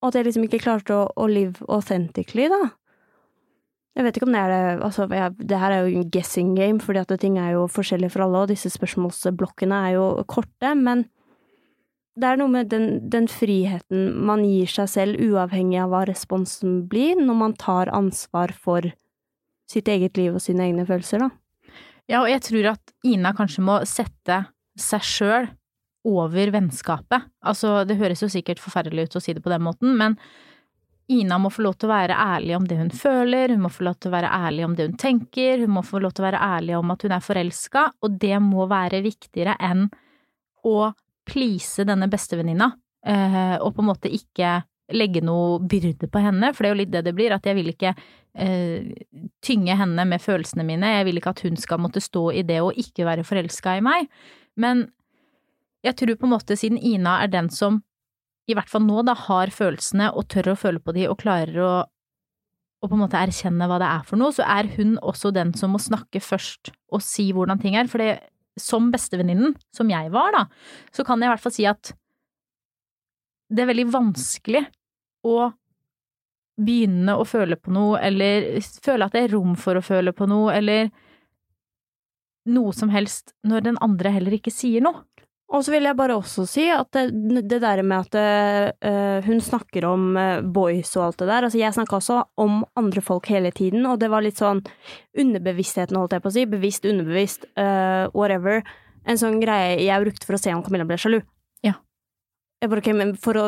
Og 0.00 0.08
at 0.08 0.18
jeg 0.18 0.26
liksom 0.26 0.46
ikke 0.48 0.62
klarte 0.64 0.96
å, 0.96 1.04
å 1.14 1.28
live 1.30 1.62
authentically, 1.68 2.48
da. 2.50 2.72
Jeg 3.98 4.06
vet 4.06 4.18
ikke 4.18 4.26
om 4.28 4.34
det 4.34 4.42
er 4.42 4.52
det 4.52 4.84
Altså, 4.86 5.06
jeg, 5.10 5.36
det 5.50 5.58
her 5.60 5.74
er 5.74 5.86
jo 5.86 6.00
en 6.00 6.10
guessing 6.14 6.52
game, 6.58 6.82
fordi 6.82 7.02
at 7.02 7.14
ting 7.20 7.38
er 7.38 7.54
jo 7.56 7.66
forskjellige 7.70 8.14
for 8.14 8.26
alle, 8.26 8.44
og 8.44 8.52
disse 8.52 8.70
spørsmålsblokkene 8.74 9.80
er 9.86 9.96
jo 9.98 10.10
korte, 10.30 10.74
men 10.78 11.06
det 12.20 12.28
er 12.28 12.40
noe 12.40 12.52
med 12.52 12.70
den, 12.72 12.88
den, 13.12 13.26
friheten 13.30 14.10
man 14.28 14.42
gir 14.44 14.68
seg 14.70 14.90
selv, 14.92 15.20
uavhengig 15.20 15.80
av 15.82 15.92
hva 15.92 16.02
responsen 16.08 16.82
blir, 16.90 17.20
når 17.20 17.38
man 17.38 17.54
tar 17.58 17.92
ansvar 17.96 18.52
for 18.52 18.90
sitt 19.70 19.88
eget 19.88 20.18
liv 20.18 20.34
og 20.34 20.42
sine 20.44 20.66
egne 20.66 20.84
følelser, 20.88 21.24
da. 21.24 21.30
Ja, 22.10 22.24
og 22.24 22.30
jeg 22.30 22.42
tror 22.42 22.72
at 22.72 22.92
Ina 23.06 23.30
kanskje 23.38 23.62
må 23.62 23.78
sette 23.86 24.42
seg 24.80 25.04
sjøl 25.06 25.50
over 26.10 26.50
vennskapet. 26.54 27.28
Altså, 27.46 27.84
det 27.86 28.00
høres 28.00 28.22
jo 28.24 28.30
sikkert 28.32 28.62
forferdelig 28.62 29.08
ut 29.08 29.18
å 29.20 29.22
si 29.22 29.34
det 29.36 29.44
på 29.44 29.52
den 29.52 29.62
måten, 29.62 29.94
men 29.98 30.16
Ina 31.10 31.40
må 31.42 31.50
få 31.50 31.64
lov 31.66 31.74
til 31.78 31.88
å 31.88 31.92
være 31.92 32.14
ærlig 32.14 32.54
om 32.54 32.66
det 32.70 32.78
hun 32.78 32.90
føler, 32.94 33.50
hun 33.50 33.64
må 33.64 33.70
få 33.72 33.86
lov 33.88 33.96
til 33.98 34.12
å 34.12 34.14
være 34.14 34.30
ærlig 34.46 34.66
om 34.66 34.74
det 34.78 34.86
hun 34.86 34.98
tenker, 35.00 35.62
hun 35.62 35.72
må 35.74 35.82
få 35.86 35.98
lov 36.02 36.14
til 36.14 36.22
å 36.22 36.28
være 36.28 36.42
ærlig 36.58 36.76
om 36.78 36.92
at 36.94 37.06
hun 37.06 37.14
er 37.16 37.24
forelska, 37.24 37.86
og 37.98 38.18
det 38.22 38.36
må 38.44 38.66
være 38.70 39.02
viktigere 39.06 39.56
enn 39.58 39.88
å 40.66 40.76
please 41.30 41.86
denne 41.86 42.10
bestevenninna, 42.10 42.72
eh, 43.06 43.56
og 43.60 43.74
på 43.76 43.84
en 43.84 43.90
måte 43.92 44.12
ikke 44.12 44.58
legge 44.90 45.22
noe 45.22 45.60
byrde 45.70 46.08
på 46.10 46.22
henne, 46.22 46.50
for 46.54 46.64
det 46.64 46.70
er 46.70 46.74
jo 46.74 46.80
litt 46.80 46.94
det 46.94 47.04
det 47.06 47.14
blir, 47.14 47.34
at 47.34 47.44
jeg 47.46 47.56
vil 47.58 47.70
ikke 47.70 47.92
eh, 47.94 48.90
tynge 49.44 49.76
henne 49.78 50.06
med 50.08 50.22
følelsene 50.22 50.66
mine, 50.66 50.96
jeg 50.98 51.06
vil 51.06 51.20
ikke 51.20 51.34
at 51.36 51.44
hun 51.46 51.60
skal 51.60 51.82
måtte 51.82 52.02
stå 52.02 52.24
i 52.40 52.42
det 52.46 52.58
og 52.64 52.78
ikke 52.78 53.06
være 53.06 53.26
forelska 53.26 53.76
i 53.78 53.84
meg, 53.86 54.10
men 54.58 54.88
jeg 55.86 55.96
tror 55.96 56.18
på 56.18 56.28
en 56.28 56.34
måte 56.34 56.58
siden 56.58 56.76
Ina 56.76 57.20
er 57.24 57.30
den 57.32 57.48
som 57.54 57.80
i 58.50 58.56
hvert 58.56 58.70
fall 58.70 58.82
nå, 58.84 59.04
da, 59.06 59.14
har 59.28 59.52
følelsene 59.54 60.10
og 60.16 60.26
tør 60.32 60.52
å 60.52 60.58
føle 60.58 60.82
på 60.82 60.94
de 60.96 61.06
og 61.10 61.20
klarer 61.22 61.60
å, 61.62 61.72
å 62.82 62.88
på 62.88 62.96
en 62.96 63.04
måte 63.04 63.20
erkjenne 63.20 63.68
hva 63.70 63.78
det 63.80 63.88
er 63.88 64.04
for 64.08 64.20
noe, 64.20 64.34
så 64.34 64.46
er 64.48 64.68
hun 64.74 64.96
også 64.98 65.32
den 65.36 65.54
som 65.56 65.74
må 65.74 65.80
snakke 65.82 66.22
først 66.24 66.72
og 66.90 67.04
si 67.04 67.30
hvordan 67.36 67.62
ting 67.62 67.78
er. 67.78 67.88
For 67.90 68.02
det, 68.02 68.18
som 68.58 68.90
bestevenninnen, 68.92 69.54
som 69.74 69.90
jeg 69.90 70.10
var, 70.14 70.34
da, 70.34 70.44
så 70.94 71.04
kan 71.06 71.20
jeg 71.20 71.30
i 71.30 71.32
hvert 71.34 71.44
fall 71.44 71.54
si 71.54 71.66
at 71.68 71.92
det 73.50 73.64
er 73.64 73.70
veldig 73.72 73.88
vanskelig 73.90 74.62
å 75.26 75.50
begynne 76.60 77.16
å 77.16 77.24
føle 77.26 77.56
på 77.56 77.72
noe, 77.74 78.00
eller 78.04 78.60
føle 78.84 79.06
at 79.06 79.16
det 79.16 79.24
er 79.24 79.34
rom 79.34 79.56
for 79.58 79.78
å 79.78 79.84
føle 79.84 80.12
på 80.16 80.28
noe, 80.30 80.52
eller 80.54 80.90
noe 82.50 82.72
som 82.76 82.92
helst, 82.92 83.34
når 83.46 83.66
den 83.68 83.80
andre 83.84 84.12
heller 84.14 84.36
ikke 84.36 84.52
sier 84.54 84.84
noe. 84.84 85.02
Og 85.50 85.64
så 85.66 85.72
vil 85.74 85.88
jeg 85.88 85.98
bare 85.98 86.14
også 86.14 86.44
si 86.46 86.68
at 86.70 86.94
det, 86.94 87.42
det 87.50 87.58
der 87.64 87.82
med 87.82 88.06
at 88.06 88.76
uh, 88.86 89.26
hun 89.26 89.40
snakker 89.42 89.86
om 89.88 90.12
uh, 90.14 90.44
boys 90.46 90.92
og 90.94 91.08
alt 91.08 91.18
det 91.24 91.26
der 91.26 91.48
Altså, 91.48 91.58
jeg 91.58 91.74
snakka 91.74 91.98
også 91.98 92.20
om 92.38 92.60
andre 92.78 93.02
folk 93.02 93.26
hele 93.32 93.50
tiden, 93.50 93.82
og 93.90 93.98
det 93.98 94.12
var 94.12 94.22
litt 94.22 94.38
sånn 94.38 94.62
underbevisstheten, 95.18 95.98
holdt 95.98 96.14
jeg 96.14 96.22
på 96.22 96.30
å 96.30 96.36
si. 96.36 96.46
Bevisst, 96.46 96.86
underbevisst, 96.86 97.48
uh, 97.58 98.06
whatever. 98.14 98.62
en 99.08 99.18
sånn 99.18 99.40
greie 99.42 99.80
jeg 99.82 100.04
brukte 100.04 100.28
for 100.28 100.36
å 100.36 100.42
se 100.42 100.54
om 100.54 100.62
Camilla 100.62 100.86
ble 100.86 100.98
sjalu. 101.00 101.18
Ja. 101.66 101.80
Jeg 102.62 102.70
bare, 102.70 102.84
okay, 102.84 102.94
men 102.94 103.16
for 103.18 103.40
å 103.40 103.46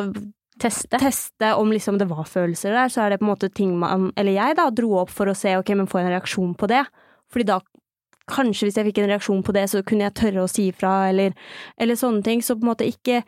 Teste. 0.59 0.99
teste 1.01 1.53
om 1.57 1.71
liksom 1.73 1.97
det 1.97 2.05
var 2.11 2.27
følelser 2.29 2.75
der, 2.75 2.91
så 2.91 3.05
er 3.05 3.13
det 3.13 3.21
på 3.21 3.25
en 3.25 3.31
måte 3.31 3.49
ting 3.49 3.71
man, 3.79 4.11
eller 4.19 4.35
jeg 4.35 4.57
da, 4.59 4.67
dro 4.69 4.99
opp 5.01 5.13
for 5.13 5.31
å 5.31 5.37
se, 5.37 5.55
ok, 5.57 5.71
men 5.79 5.89
få 5.89 6.03
en 6.03 6.11
reaksjon 6.13 6.51
på 6.59 6.69
det. 6.69 6.83
Fordi 7.33 7.47
da, 7.49 7.57
kanskje 8.31 8.67
hvis 8.67 8.79
jeg 8.79 8.87
fikk 8.89 9.03
en 9.03 9.09
reaksjon 9.11 9.43
på 9.45 9.55
det, 9.55 9.67
så 9.71 9.83
kunne 9.85 10.07
jeg 10.07 10.17
tørre 10.19 10.43
å 10.43 10.51
si 10.51 10.69
ifra, 10.71 10.93
eller, 11.11 11.33
eller 11.77 11.99
sånne 11.99 12.23
ting. 12.25 12.43
Så 12.43 12.57
på 12.57 12.65
en 12.65 12.73
måte 12.73 12.89
ikke 12.89 13.23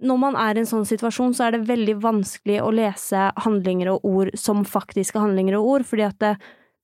Når 0.00 0.16
man 0.16 0.36
er 0.40 0.56
i 0.56 0.62
en 0.62 0.68
sånn 0.68 0.86
situasjon, 0.88 1.34
så 1.36 1.44
er 1.44 1.52
det 1.52 1.66
veldig 1.68 1.98
vanskelig 2.00 2.62
å 2.64 2.70
lese 2.72 3.26
handlinger 3.44 3.90
og 3.92 4.06
ord 4.08 4.30
som 4.32 4.62
faktiske 4.64 5.20
handlinger 5.20 5.58
og 5.58 5.66
ord, 5.74 5.84
fordi 5.84 6.06
at 6.06 6.16
det, 6.24 6.30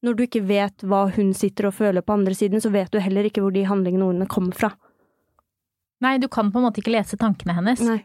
når 0.04 0.18
du 0.18 0.20
ikke 0.26 0.42
vet 0.44 0.84
hva 0.84 1.06
hun 1.14 1.30
sitter 1.32 1.70
og 1.70 1.78
føler 1.78 2.04
på 2.04 2.12
andre 2.12 2.36
siden, 2.36 2.60
så 2.60 2.68
vet 2.74 2.92
du 2.92 3.00
heller 3.00 3.24
ikke 3.24 3.40
hvor 3.40 3.54
de 3.56 3.64
handlingene 3.64 4.04
og 4.04 4.12
ordene 4.12 4.28
kommer 4.28 4.52
fra. 4.52 4.70
Nei, 6.04 6.18
du 6.20 6.28
kan 6.28 6.52
på 6.52 6.60
en 6.60 6.66
måte 6.68 6.82
ikke 6.82 6.92
lese 6.92 7.16
tankene 7.16 7.56
hennes. 7.56 7.80
Nei. 7.88 8.02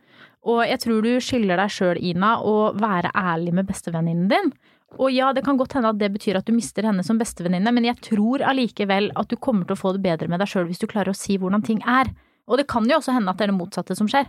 Og 0.47 0.63
jeg 0.63 0.79
tror 0.85 1.03
du 1.03 1.11
skylder 1.19 1.59
deg 1.59 1.73
sjøl, 1.75 1.99
Ina, 1.99 2.37
å 2.39 2.71
være 2.79 3.11
ærlig 3.11 3.53
med 3.59 3.67
bestevenninnen 3.67 4.31
din. 4.31 4.53
Og 4.99 5.11
ja, 5.13 5.29
det 5.33 5.43
kan 5.45 5.59
godt 5.59 5.77
hende 5.77 5.91
at 5.93 5.99
det 6.01 6.09
betyr 6.11 6.39
at 6.39 6.47
du 6.47 6.51
mister 6.55 6.83
henne 6.87 7.03
som 7.05 7.19
bestevenninne, 7.19 7.71
men 7.71 7.87
jeg 7.87 7.99
tror 8.03 8.43
allikevel 8.43 9.11
at 9.19 9.31
du 9.31 9.37
kommer 9.39 9.67
til 9.67 9.77
å 9.77 9.79
få 9.79 9.93
det 9.95 10.03
bedre 10.03 10.27
med 10.31 10.41
deg 10.43 10.51
sjøl 10.51 10.67
hvis 10.67 10.81
du 10.81 10.89
klarer 10.91 11.13
å 11.13 11.17
si 11.17 11.37
hvordan 11.39 11.63
ting 11.63 11.79
er. 11.87 12.11
Og 12.51 12.59
det 12.59 12.67
kan 12.71 12.87
jo 12.89 12.97
også 12.97 13.15
hende 13.15 13.31
at 13.31 13.39
det 13.39 13.47
er 13.47 13.53
det 13.53 13.59
motsatte 13.59 13.95
som 13.95 14.09
skjer. 14.11 14.27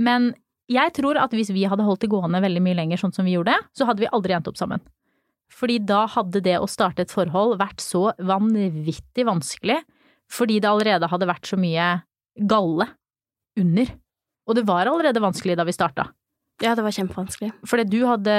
Men 0.00 0.32
jeg 0.72 0.94
tror 0.96 1.18
at 1.20 1.34
hvis 1.36 1.52
vi 1.52 1.66
hadde 1.68 1.84
holdt 1.84 2.06
det 2.06 2.12
gående 2.12 2.40
veldig 2.40 2.62
mye 2.64 2.78
lenger 2.78 3.02
sånn 3.02 3.12
som 3.12 3.28
vi 3.28 3.36
gjorde, 3.36 3.58
så 3.76 3.88
hadde 3.88 4.04
vi 4.04 4.10
aldri 4.14 4.36
endt 4.36 4.48
opp 4.48 4.60
sammen. 4.60 4.80
Fordi 5.52 5.76
da 5.84 6.06
hadde 6.08 6.40
det 6.44 6.56
å 6.62 6.70
starte 6.70 7.04
et 7.04 7.12
forhold 7.12 7.58
vært 7.60 7.82
så 7.84 8.08
vanvittig 8.16 9.26
vanskelig, 9.28 9.82
fordi 10.32 10.62
det 10.62 10.70
allerede 10.70 11.10
hadde 11.12 11.28
vært 11.28 11.50
så 11.50 11.58
mye 11.60 11.90
galle 12.48 12.88
under. 13.60 13.92
Og 14.48 14.56
det 14.56 14.64
var 14.68 14.88
allerede 14.88 15.20
vanskelig 15.22 15.58
da 15.60 15.66
vi 15.68 15.76
starta. 15.76 16.08
Ja, 16.60 16.74
det 16.76 16.84
var 16.84 16.94
kjempevanskelig. 16.94 17.50
Fordi 17.66 17.84
du 17.88 18.02
hadde, 18.06 18.34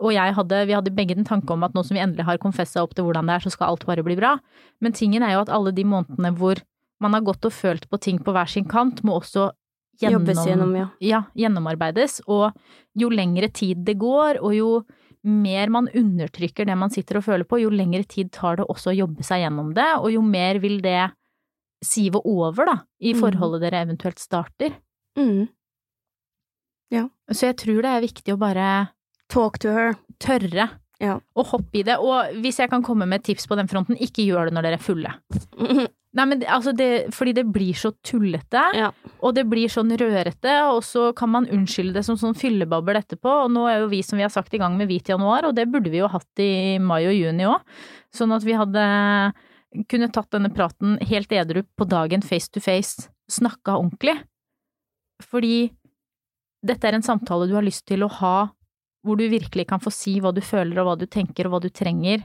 og 0.00 0.12
jeg 0.14 0.34
hadde, 0.38 0.60
vi 0.70 0.76
hadde 0.76 0.94
begge 0.94 1.16
den 1.18 1.26
tanke 1.28 1.52
om 1.52 1.66
at 1.66 1.74
nå 1.74 1.82
som 1.84 1.96
vi 1.98 2.00
endelig 2.04 2.24
har 2.24 2.38
konfessa 2.40 2.80
opp 2.84 2.94
til 2.94 3.04
hvordan 3.04 3.26
det 3.28 3.34
er, 3.34 3.44
så 3.44 3.50
skal 3.52 3.74
alt 3.74 3.84
bare 3.88 4.04
bli 4.06 4.16
bra. 4.16 4.36
Men 4.80 4.94
tingen 4.96 5.22
er 5.26 5.34
jo 5.34 5.42
at 5.42 5.50
alle 5.52 5.72
de 5.76 5.84
månedene 5.84 6.30
hvor 6.38 6.62
man 7.02 7.12
har 7.14 7.20
gått 7.26 7.44
og 7.44 7.52
følt 7.52 7.88
på 7.90 7.98
ting 8.00 8.22
på 8.22 8.32
hver 8.32 8.48
sin 8.48 8.64
kant, 8.68 9.02
må 9.04 9.18
også 9.20 9.50
gjennom, 10.00 10.22
Jobbes 10.24 10.46
gjennom, 10.46 10.72
ja. 10.78 10.86
ja, 11.02 11.20
gjennomarbeides. 11.36 12.20
Og 12.30 12.54
jo 12.98 13.10
lengre 13.10 13.50
tid 13.52 13.84
det 13.84 13.98
går, 13.98 14.40
og 14.40 14.54
jo 14.56 14.70
mer 15.28 15.68
man 15.74 15.90
undertrykker 15.92 16.64
det 16.64 16.76
man 16.78 16.90
sitter 16.94 17.18
og 17.18 17.26
føler 17.26 17.44
på, 17.44 17.58
jo 17.60 17.70
lengre 17.74 18.06
tid 18.08 18.30
tar 18.32 18.60
det 18.60 18.68
også 18.70 18.92
å 18.92 18.98
jobbe 19.02 19.26
seg 19.26 19.42
gjennom 19.42 19.74
det, 19.76 19.88
og 19.98 20.12
jo 20.14 20.22
mer 20.22 20.60
vil 20.62 20.78
det 20.80 21.10
sive 21.84 22.22
over, 22.24 22.64
da, 22.66 22.76
i 23.02 23.12
Mm. 23.12 23.20
forholdet 23.20 23.60
dere 23.66 23.82
eventuelt 23.84 24.18
starter. 24.18 24.72
Mm. 25.18 25.48
Så 26.90 27.44
jeg 27.50 27.56
tror 27.60 27.82
det 27.84 27.90
er 27.92 28.00
viktig 28.06 28.32
å 28.32 28.38
bare 28.40 28.68
Talk 29.28 29.58
to 29.60 29.68
her. 29.74 29.96
tørre 30.18 30.70
Ja. 30.98 31.18
Og 31.36 31.46
hoppe 31.52 31.78
i 31.78 31.82
det. 31.84 31.98
Og 32.00 32.32
hvis 32.42 32.56
jeg 32.58 32.70
kan 32.72 32.82
komme 32.82 33.06
med 33.06 33.20
et 33.20 33.24
tips 33.28 33.46
på 33.46 33.54
den 33.58 33.68
fronten, 33.68 33.94
ikke 34.00 34.24
gjør 34.24 34.48
det 34.48 34.54
når 34.56 34.64
dere 34.66 34.78
er 34.80 34.82
fulle. 34.82 35.12
Nei, 36.18 36.24
men 36.24 36.40
altså 36.48 36.72
det, 36.74 37.12
fordi 37.14 37.34
det 37.36 37.44
blir 37.52 37.76
så 37.76 37.92
tullete, 38.02 38.62
Ja. 38.74 38.88
og 39.22 39.34
det 39.36 39.44
blir 39.46 39.68
sånn 39.70 39.92
rørete, 40.00 40.54
og 40.72 40.80
så 40.82 41.12
kan 41.14 41.28
man 41.30 41.46
unnskylde 41.46 41.92
det 42.00 42.02
som 42.08 42.16
sånn 42.18 42.34
fyllebabbel 42.34 42.96
etterpå. 42.98 43.44
Og 43.44 43.52
nå 43.52 43.66
er 43.70 43.82
jo 43.84 43.90
vi, 43.92 44.00
som 44.02 44.16
vi 44.18 44.24
har 44.24 44.32
sagt, 44.32 44.54
i 44.56 44.58
gang 44.58 44.74
med 44.80 44.88
Hvit 44.88 45.12
januar, 45.12 45.44
og 45.46 45.54
det 45.54 45.68
burde 45.70 45.92
vi 45.92 46.00
jo 46.00 46.08
hatt 46.10 46.42
i 46.42 46.78
mai 46.82 47.04
og 47.06 47.14
juni 47.14 47.46
òg. 47.46 47.60
Sånn 48.16 48.32
at 48.34 48.42
vi 48.48 48.56
hadde 48.58 48.88
kunne 49.86 50.08
tatt 50.10 50.32
denne 50.32 50.50
praten 50.50 50.96
helt 51.06 51.30
edru 51.30 51.62
på 51.76 51.86
dagen 51.86 52.24
face 52.24 52.48
to 52.50 52.58
face, 52.64 53.06
snakka 53.30 53.76
ordentlig. 53.78 54.16
Fordi 55.22 55.70
dette 56.64 56.88
er 56.88 56.98
en 56.98 57.04
samtale 57.06 57.46
du 57.48 57.54
har 57.56 57.66
lyst 57.66 57.86
til 57.88 58.04
å 58.04 58.10
ha 58.20 58.36
hvor 59.06 59.18
du 59.18 59.28
virkelig 59.30 59.68
kan 59.70 59.80
få 59.80 59.92
si 59.94 60.18
hva 60.20 60.32
du 60.34 60.42
føler 60.44 60.80
og 60.80 60.88
hva 60.88 60.96
du 60.98 61.06
tenker 61.10 61.46
og 61.46 61.54
hva 61.54 61.62
du 61.64 61.70
trenger, 61.72 62.24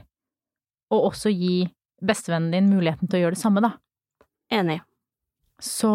og 0.92 1.10
også 1.10 1.32
gi 1.32 1.64
bestevennen 2.04 2.52
din 2.52 2.70
muligheten 2.72 3.08
til 3.08 3.20
å 3.20 3.22
gjøre 3.24 3.36
det 3.36 3.40
samme, 3.40 3.62
da. 3.64 3.74
Enig. 4.52 4.80
Så 5.62 5.90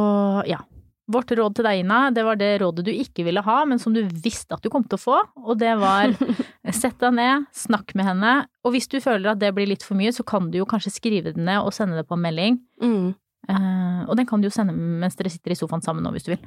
ja. 0.49 0.63
Vårt 1.09 1.31
råd 1.33 1.55
til 1.57 1.65
deg, 1.65 1.79
Ina, 1.81 1.99
det 2.13 2.21
var 2.25 2.37
det 2.37 2.51
rådet 2.61 2.83
du 2.85 2.91
ikke 2.93 3.23
ville 3.25 3.41
ha, 3.41 3.57
men 3.65 3.81
som 3.81 3.95
du 3.95 4.03
visste 4.23 4.53
at 4.53 4.61
du 4.61 4.69
kom 4.69 4.83
til 4.85 4.97
å 4.97 5.01
få, 5.01 5.15
og 5.41 5.57
det 5.61 5.71
var 5.81 6.13
sett 6.81 6.99
deg 7.01 7.15
ned, 7.17 7.47
snakk 7.55 7.95
med 7.97 8.05
henne, 8.05 8.33
og 8.61 8.75
hvis 8.75 8.89
du 8.91 8.99
føler 9.01 9.33
at 9.33 9.41
det 9.41 9.49
blir 9.57 9.69
litt 9.71 9.85
for 9.85 9.97
mye, 9.97 10.13
så 10.13 10.25
kan 10.25 10.51
du 10.53 10.59
jo 10.61 10.69
kanskje 10.69 10.93
skrive 10.93 11.33
det 11.33 11.41
ned 11.41 11.65
og 11.65 11.73
sende 11.75 11.97
det 11.99 12.07
på 12.09 12.17
en 12.17 12.25
melding, 12.27 12.61
Mm. 12.81 13.09
Uh, 13.49 14.03
og 14.05 14.13
den 14.19 14.27
kan 14.29 14.41
du 14.41 14.45
jo 14.45 14.53
sende 14.53 14.75
mens 14.75 15.15
dere 15.17 15.31
sitter 15.33 15.55
i 15.55 15.57
sofaen 15.57 15.81
sammen 15.81 16.03
nå, 16.05 16.11
hvis 16.13 16.27
du 16.27 16.35
vil. 16.35 16.41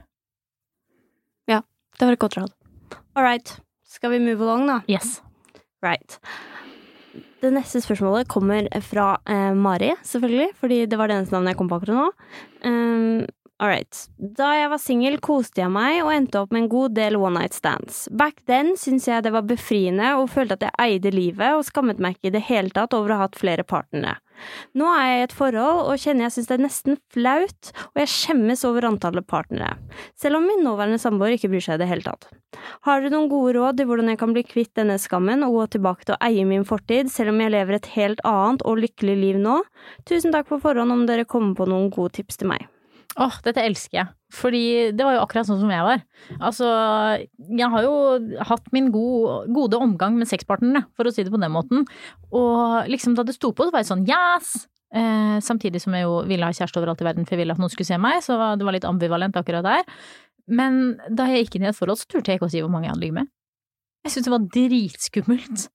Det 1.98 2.08
var 2.08 2.16
et 2.16 2.22
godt 2.22 2.38
råd. 2.40 2.54
All 3.16 3.26
right. 3.26 3.54
Skal 3.84 4.14
vi 4.14 4.22
move 4.24 4.42
along, 4.42 4.66
da? 4.70 4.80
Yes. 4.90 5.20
Right. 5.84 6.18
Det 7.42 7.50
neste 7.50 7.82
spørsmålet 7.82 8.30
kommer 8.30 8.68
fra 8.86 9.16
eh, 9.28 9.52
Mari, 9.58 9.90
selvfølgelig, 10.06 10.52
fordi 10.60 10.84
det 10.86 10.98
var 10.98 11.10
det 11.10 11.16
eneste 11.18 11.34
navnet 11.34 11.52
jeg 11.52 11.58
kom 11.58 11.70
på 11.70 11.80
akkurat 11.80 11.98
nå. 11.98 12.10
Um, 12.64 13.24
all 13.62 13.70
right. 13.70 13.98
Da 14.18 14.48
jeg 14.58 14.70
var 14.72 14.80
singel, 14.82 15.18
koste 15.22 15.62
jeg 15.62 15.70
meg 15.70 16.00
og 16.02 16.10
endte 16.10 16.40
opp 16.42 16.50
med 16.54 16.64
en 16.64 16.72
god 16.72 16.96
del 16.98 17.16
one 17.20 17.38
night 17.38 17.54
stands. 17.54 18.08
Back 18.10 18.42
then 18.50 18.74
syntes 18.78 19.06
jeg 19.06 19.22
det 19.22 19.30
var 19.34 19.46
befriende 19.46 20.16
og 20.18 20.32
følte 20.34 20.58
at 20.58 20.66
jeg 20.66 20.74
eide 20.82 21.14
livet 21.14 21.54
og 21.54 21.62
skammet 21.68 22.02
meg 22.02 22.16
ikke 22.16 22.32
i 22.32 22.36
det 22.36 22.44
hele 22.48 22.74
tatt 22.74 22.96
over 22.98 23.14
å 23.14 23.20
ha 23.20 23.28
hatt 23.28 23.38
flere 23.38 23.62
partnere. 23.62 24.18
Nå 24.74 24.88
er 24.90 25.06
jeg 25.06 25.20
i 25.20 25.24
et 25.28 25.34
forhold 25.36 25.84
og 25.92 26.02
kjenner 26.02 26.26
jeg 26.26 26.34
syns 26.34 26.48
det 26.50 26.56
er 26.56 26.64
nesten 26.64 26.98
flaut, 27.14 27.70
og 27.92 28.00
jeg 28.02 28.10
skjemmes 28.10 28.64
over 28.66 28.88
antallet 28.88 29.28
partnere, 29.30 29.76
selv 30.18 30.40
om 30.40 30.48
min 30.48 30.64
nåværende 30.66 30.98
samboer 30.98 31.36
ikke 31.36 31.52
bryr 31.52 31.62
seg 31.62 31.78
i 31.78 31.84
det 31.84 31.90
hele 31.92 32.06
tatt. 32.08 32.26
Har 32.88 33.04
du 33.04 33.12
noen 33.12 33.30
gode 33.30 33.54
råd 33.60 33.78
til 33.78 33.86
hvordan 33.86 34.10
jeg 34.10 34.18
kan 34.24 34.34
bli 34.34 34.42
kvitt 34.48 34.72
denne 34.80 34.98
skammen 34.98 35.46
og 35.46 35.60
gå 35.60 35.68
tilbake 35.76 36.08
til 36.08 36.16
å 36.16 36.20
eie 36.26 36.48
min 36.48 36.66
fortid, 36.66 37.12
selv 37.12 37.36
om 37.36 37.44
jeg 37.44 37.54
lever 37.54 37.78
et 37.78 37.90
helt 37.94 38.26
annet 38.26 38.66
og 38.66 38.82
lykkelig 38.82 39.18
liv 39.22 39.42
nå? 39.46 39.60
Tusen 40.08 40.34
takk 40.34 40.50
på 40.50 40.58
forhånd 40.64 40.98
om 40.98 41.06
dere 41.06 41.28
kommer 41.28 41.54
på 41.54 41.70
noen 41.70 41.92
gode 41.94 42.18
tips 42.18 42.42
til 42.42 42.50
meg. 42.56 42.66
Åh, 43.20 43.34
dette 43.44 43.60
elsker 43.60 43.98
jeg. 43.98 44.10
Fordi 44.32 44.64
det 44.96 45.04
var 45.04 45.18
jo 45.18 45.22
akkurat 45.24 45.48
sånn 45.48 45.60
som 45.60 45.72
jeg 45.72 45.84
var. 45.84 46.02
Altså, 46.40 46.68
jeg 47.52 47.68
har 47.74 47.84
jo 47.84 47.94
hatt 48.48 48.70
min 48.72 48.88
gode, 48.94 49.42
gode 49.52 49.80
omgang 49.84 50.16
med 50.16 50.30
sexpartnerne, 50.30 50.86
for 50.96 51.08
å 51.08 51.12
si 51.12 51.24
det 51.26 51.32
på 51.34 51.40
den 51.42 51.52
måten. 51.52 51.84
Og 52.32 52.88
liksom 52.88 53.16
da 53.18 53.26
det 53.28 53.36
sto 53.36 53.52
på, 53.52 53.68
så 53.68 53.74
var 53.74 53.84
jeg 53.84 53.90
sånn 53.92 54.06
yes! 54.08 54.54
Eh, 54.92 55.38
samtidig 55.44 55.80
som 55.80 55.94
jeg 55.96 56.04
jo 56.04 56.18
ville 56.28 56.44
ha 56.44 56.52
kjæreste 56.52 56.80
overalt 56.80 57.00
i 57.00 57.06
verden, 57.06 57.24
for 57.28 57.36
jeg 57.36 57.42
ville 57.42 57.56
at 57.56 57.60
noen 57.60 57.72
skulle 57.72 57.88
se 57.88 58.00
meg, 58.00 58.18
så 58.24 58.36
det 58.60 58.66
var 58.66 58.76
litt 58.76 58.88
ambivalent 58.88 59.36
akkurat 59.40 59.64
der. 59.64 59.86
Men 60.52 60.98
da 61.08 61.28
jeg 61.30 61.46
gikk 61.46 61.56
inn 61.58 61.68
i 61.68 61.70
et 61.70 61.78
forhold, 61.78 62.00
så 62.00 62.08
turte 62.08 62.32
jeg 62.32 62.40
ikke 62.40 62.48
å 62.50 62.52
si 62.52 62.64
hvor 62.64 62.72
mange 62.72 62.88
jeg 62.88 62.94
hadde 62.96 63.04
ligget 63.04 63.20
med. 63.22 63.30
Jeg 64.02 64.14
syntes 64.14 64.28
det 64.28 64.34
var 64.34 64.50
dritskummelt. 64.56 65.68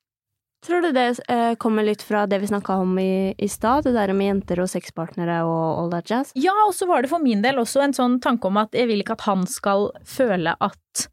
Tror 0.68 0.84
du 0.84 0.90
det 0.92 1.06
eh, 1.32 1.54
kommer 1.56 1.86
litt 1.88 2.02
fra 2.04 2.26
det 2.28 2.42
vi 2.44 2.48
snakka 2.50 2.76
om 2.84 2.98
i, 3.00 3.34
i 3.38 3.48
stad, 3.48 3.86
det 3.88 3.94
der 3.96 4.12
med 4.18 4.28
jenter 4.28 4.60
og 4.60 4.68
sexpartnere 4.72 5.38
og 5.48 5.62
all 5.80 5.92
that 5.94 6.10
jazz? 6.12 6.34
Ja, 6.36 6.52
og 6.66 6.74
så 6.76 6.88
var 6.90 7.06
det 7.06 7.12
for 7.12 7.24
min 7.24 7.44
del 7.46 7.62
også 7.62 7.86
en 7.86 7.96
sånn 7.96 8.18
tanke 8.24 8.50
om 8.50 8.60
at 8.60 8.76
jeg 8.76 8.90
vil 8.90 9.04
ikke 9.04 9.16
at 9.16 9.24
han 9.30 9.46
skal 9.48 9.88
føle 10.04 10.58
at 10.60 11.06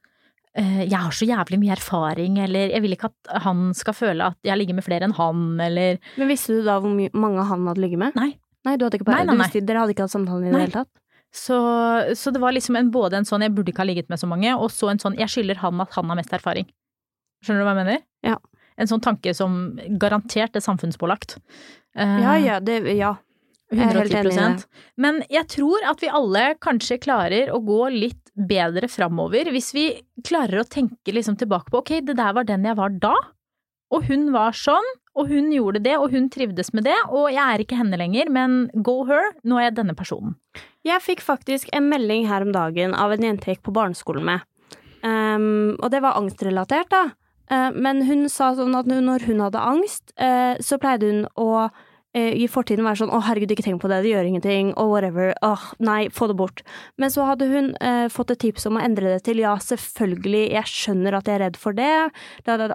eh, 0.58 0.82
jeg 0.88 0.98
har 0.98 1.14
så 1.14 1.28
jævlig 1.28 1.60
mye 1.62 1.76
erfaring, 1.76 2.40
eller 2.42 2.74
jeg 2.74 2.82
vil 2.82 2.96
ikke 2.96 3.12
at 3.12 3.34
han 3.46 3.68
skal 3.78 3.94
føle 3.94 4.32
at 4.34 4.40
jeg 4.42 4.58
ligger 4.58 4.80
med 4.80 4.88
flere 4.88 5.06
enn 5.06 5.14
han, 5.20 5.46
eller 5.62 6.02
Men 6.18 6.34
visste 6.34 6.58
du 6.58 6.66
da 6.66 6.80
hvor 6.82 6.90
mange 7.14 7.46
han 7.52 7.70
hadde 7.70 7.84
ligget 7.86 8.02
med? 8.02 8.18
Nei. 8.18 8.32
Nei, 8.64 8.78
du 8.80 8.86
hadde 8.88 8.98
ikke 8.98 9.06
Nei, 9.12 9.22
nei, 9.22 9.34
du 9.34 9.38
nei. 9.38 9.46
visste, 9.46 9.66
Dere 9.68 9.84
hadde 9.84 9.94
ikke 9.94 10.06
hatt 10.08 10.16
samtalen 10.16 10.46
i 10.46 10.50
det 10.50 10.56
Nei. 10.56 10.66
hele 10.66 10.78
tatt? 10.82 10.92
så, 11.34 11.56
så 12.14 12.30
det 12.30 12.38
var 12.38 12.54
liksom 12.54 12.76
en, 12.78 12.90
både 12.94 13.18
en 13.18 13.26
sånn 13.26 13.42
jeg 13.42 13.50
burde 13.54 13.72
ikke 13.72 13.82
ha 13.82 13.88
ligget 13.88 14.10
med 14.10 14.20
så 14.22 14.28
mange, 14.30 14.52
og 14.54 14.68
så 14.70 14.92
en 14.92 15.00
sånn 15.02 15.16
jeg 15.18 15.30
skylder 15.32 15.58
han 15.64 15.82
at 15.82 15.94
han 15.96 16.10
har 16.10 16.18
mest 16.18 16.34
erfaring. 16.34 16.68
Skjønner 17.44 17.64
du 17.64 17.66
hva 17.66 17.72
jeg 17.74 17.80
mener? 17.82 18.04
Ja. 18.24 18.36
En 18.80 18.90
sånn 18.90 19.02
tanke 19.04 19.34
som 19.36 19.76
garantert 20.00 20.56
er 20.56 20.64
samfunnspålagt. 20.64 21.36
Eh, 21.96 22.16
Ja, 22.24 22.34
ja, 22.42 22.60
det, 22.60 22.80
ja. 22.96 23.14
Jeg 23.72 23.80
er 23.80 23.96
helt 23.96 24.12
enig 24.14 24.32
i 24.34 24.38
110 24.38 24.56
det. 24.58 24.82
Men 25.00 25.22
jeg 25.32 25.46
tror 25.50 25.86
at 25.88 26.02
vi 26.02 26.10
alle 26.12 26.42
kanskje 26.62 26.98
klarer 27.02 27.50
å 27.54 27.62
gå 27.64 27.80
litt 27.94 28.20
bedre 28.34 28.90
framover 28.92 29.48
hvis 29.54 29.70
vi 29.74 29.86
klarer 30.26 30.60
å 30.60 30.66
tenke 30.68 31.14
liksom 31.14 31.38
tilbake 31.40 31.72
på 31.72 31.80
ok, 31.80 31.94
det 32.04 32.16
der 32.18 32.34
var 32.36 32.44
den 32.44 32.66
jeg 32.68 32.76
var 32.78 32.92
da, 33.02 33.14
og 33.94 34.04
hun 34.10 34.28
var 34.34 34.54
sånn, 34.58 34.86
og 35.14 35.30
hun 35.30 35.50
gjorde 35.54 35.80
det, 35.84 35.94
og 35.96 36.10
hun 36.10 36.28
trivdes 36.34 36.72
med 36.74 36.84
det, 36.88 36.96
og 37.08 37.28
jeg 37.30 37.42
er 37.42 37.62
ikke 37.62 37.78
henne 37.78 37.98
lenger, 37.98 38.30
men 38.34 38.68
go 38.82 39.04
her, 39.08 39.32
nå 39.46 39.58
er 39.60 39.68
jeg 39.68 39.76
denne 39.78 39.94
personen. 39.94 40.34
Jeg 40.84 41.00
fikk 41.00 41.22
faktisk 41.24 41.70
en 41.72 41.86
melding 41.88 42.26
her 42.28 42.42
om 42.44 42.50
dagen 42.52 42.94
av 42.98 43.14
en 43.14 43.22
jente 43.22 43.48
jeg 43.48 43.56
gikk 43.58 43.68
på 43.70 43.76
barneskolen 43.78 44.26
med. 44.26 44.42
um, 45.02 45.76
og 45.80 45.90
det 45.94 46.02
var 46.02 46.18
angstrelatert, 46.18 46.90
da. 46.90 47.04
Eh, 47.50 47.70
men 47.74 48.04
hun 48.08 48.28
sa 48.32 48.52
sånn 48.56 48.76
at 48.78 48.88
når 48.88 49.26
hun 49.28 49.42
hadde 49.44 49.60
angst, 49.60 50.14
eh, 50.16 50.54
så 50.64 50.78
pleide 50.80 51.10
hun 51.10 51.26
å 51.36 51.68
eh, 52.14 52.30
i 52.38 52.46
fortiden 52.46 52.86
være 52.86 53.02
sånn 53.02 53.10
'Å, 53.10 53.20
herregud, 53.26 53.50
ikke 53.50 53.66
tenk 53.66 53.82
på 53.82 53.90
det, 53.90 54.02
det 54.04 54.12
gjør 54.14 54.28
ingenting', 54.30 54.72
og 54.78 54.90
whatever. 54.92 55.34
Åh, 55.42 55.74
nei, 55.80 56.08
få 56.08 56.28
det 56.30 56.36
bort. 56.38 56.62
Men 56.96 57.10
så 57.10 57.26
hadde 57.26 57.50
hun 57.50 57.74
eh, 57.80 58.06
fått 58.08 58.30
et 58.30 58.38
tips 58.38 58.66
om 58.66 58.78
å 58.78 58.84
endre 58.84 59.16
det 59.16 59.24
til 59.24 59.38
'ja, 59.42 59.56
selvfølgelig, 59.58 60.50
jeg 60.54 60.64
skjønner 60.64 61.14
at 61.14 61.26
jeg 61.26 61.34
er 61.34 61.44
redd 61.44 61.56
for 61.56 61.72
det', 61.72 62.12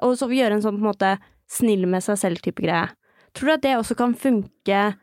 og 0.04 0.18
så 0.20 0.28
gjøre 0.28 0.60
en 0.60 0.62
sånn 0.62 0.78
på 0.78 0.84
en 0.84 0.92
måte 0.92 1.18
snill 1.50 1.88
med 1.88 2.04
seg 2.04 2.18
selv-type 2.18 2.62
greie. 2.62 2.90
Tror 3.34 3.46
du 3.46 3.54
at 3.54 3.62
det 3.62 3.78
også 3.78 3.96
kan 3.96 4.14
funke 4.14 4.96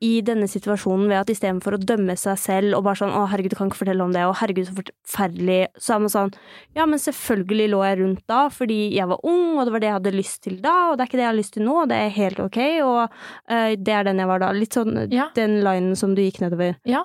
i 0.00 0.22
denne 0.24 0.46
situasjonen 0.48 1.10
ved 1.10 1.18
at 1.20 1.30
istedenfor 1.32 1.76
å 1.76 1.80
dømme 1.84 2.14
seg 2.16 2.38
selv 2.40 2.76
og 2.78 2.84
bare 2.86 2.96
sånn 2.96 3.12
'Å, 3.12 3.28
herregud, 3.28 3.50
du 3.52 3.56
kan 3.56 3.68
ikke 3.68 3.82
fortelle 3.82 4.00
om 4.00 4.12
det', 4.14 4.24
og 4.24 4.36
'herregud, 4.36 4.66
så 4.66 4.76
forferdelig', 4.80 5.68
så 5.76 5.94
er 5.94 5.98
man 6.00 6.08
sånn 6.08 6.32
'Ja, 6.74 6.86
men 6.86 6.98
selvfølgelig 6.98 7.68
lå 7.70 7.80
jeg 7.84 7.98
rundt 8.00 8.26
da, 8.26 8.48
fordi 8.48 8.94
jeg 8.96 9.06
var 9.08 9.20
ung, 9.24 9.58
og 9.58 9.66
det 9.66 9.72
var 9.72 9.80
det 9.80 9.88
jeg 9.90 9.98
hadde 10.00 10.16
lyst 10.16 10.40
til 10.42 10.56
da, 10.62 10.90
og 10.90 10.96
det 10.96 11.02
er 11.04 11.08
ikke 11.08 11.20
det 11.20 11.26
jeg 11.26 11.32
har 11.34 11.40
lyst 11.42 11.52
til 11.52 11.64
nå, 11.64 11.82
og 11.82 11.88
det 11.88 11.98
er 12.00 12.08
helt 12.16 12.40
ok, 12.40 12.58
og 12.80 13.10
uh, 13.50 13.70
det 13.76 13.92
er 13.92 14.04
den 14.04 14.18
jeg 14.18 14.26
var 14.26 14.38
da'. 14.40 14.52
Litt 14.56 14.72
sånn 14.72 15.10
ja. 15.12 15.28
den 15.34 15.60
linen 15.62 15.94
som 15.96 16.14
du 16.14 16.22
gikk 16.22 16.40
nedover. 16.40 16.76
Ja. 16.84 17.04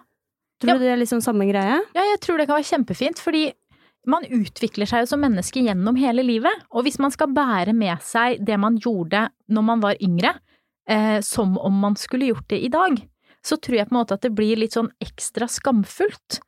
Tror 0.62 0.70
Ja. 0.72 0.78
du 0.78 0.84
det 0.88 0.94
er 0.96 1.04
liksom 1.04 1.20
samme 1.22 1.44
greie? 1.52 1.82
Ja, 1.94 2.02
jeg 2.16 2.20
tror 2.22 2.38
det 2.38 2.48
kan 2.48 2.56
være 2.56 2.72
kjempefint, 2.72 3.20
fordi 3.20 3.52
man 4.08 4.24
utvikler 4.24 4.88
seg 4.88 5.02
jo 5.04 5.06
som 5.08 5.20
menneske 5.20 5.60
gjennom 5.60 5.98
hele 5.98 6.24
livet. 6.24 6.54
Og 6.72 6.84
hvis 6.86 7.00
man 7.00 7.12
skal 7.12 7.28
bære 7.28 7.74
med 7.76 8.00
seg 8.02 8.40
det 8.46 8.58
man 8.58 8.78
gjorde 8.78 9.30
når 9.50 9.64
man 9.64 9.82
var 9.82 9.96
yngre, 10.00 10.32
eh, 10.90 11.20
som 11.22 11.58
om 11.58 11.80
man 11.80 11.96
skulle 12.00 12.32
gjort 12.32 12.50
det 12.50 12.60
i 12.66 12.72
dag, 12.74 13.00
så 13.46 13.58
tror 13.58 13.78
jeg 13.78 13.90
på 13.90 13.96
en 13.96 14.02
måte 14.02 14.18
at 14.18 14.26
det 14.26 14.34
blir 14.36 14.58
litt 14.58 14.76
sånn 14.78 14.92
ekstra 15.04 15.48
skamfullt. 15.52 16.40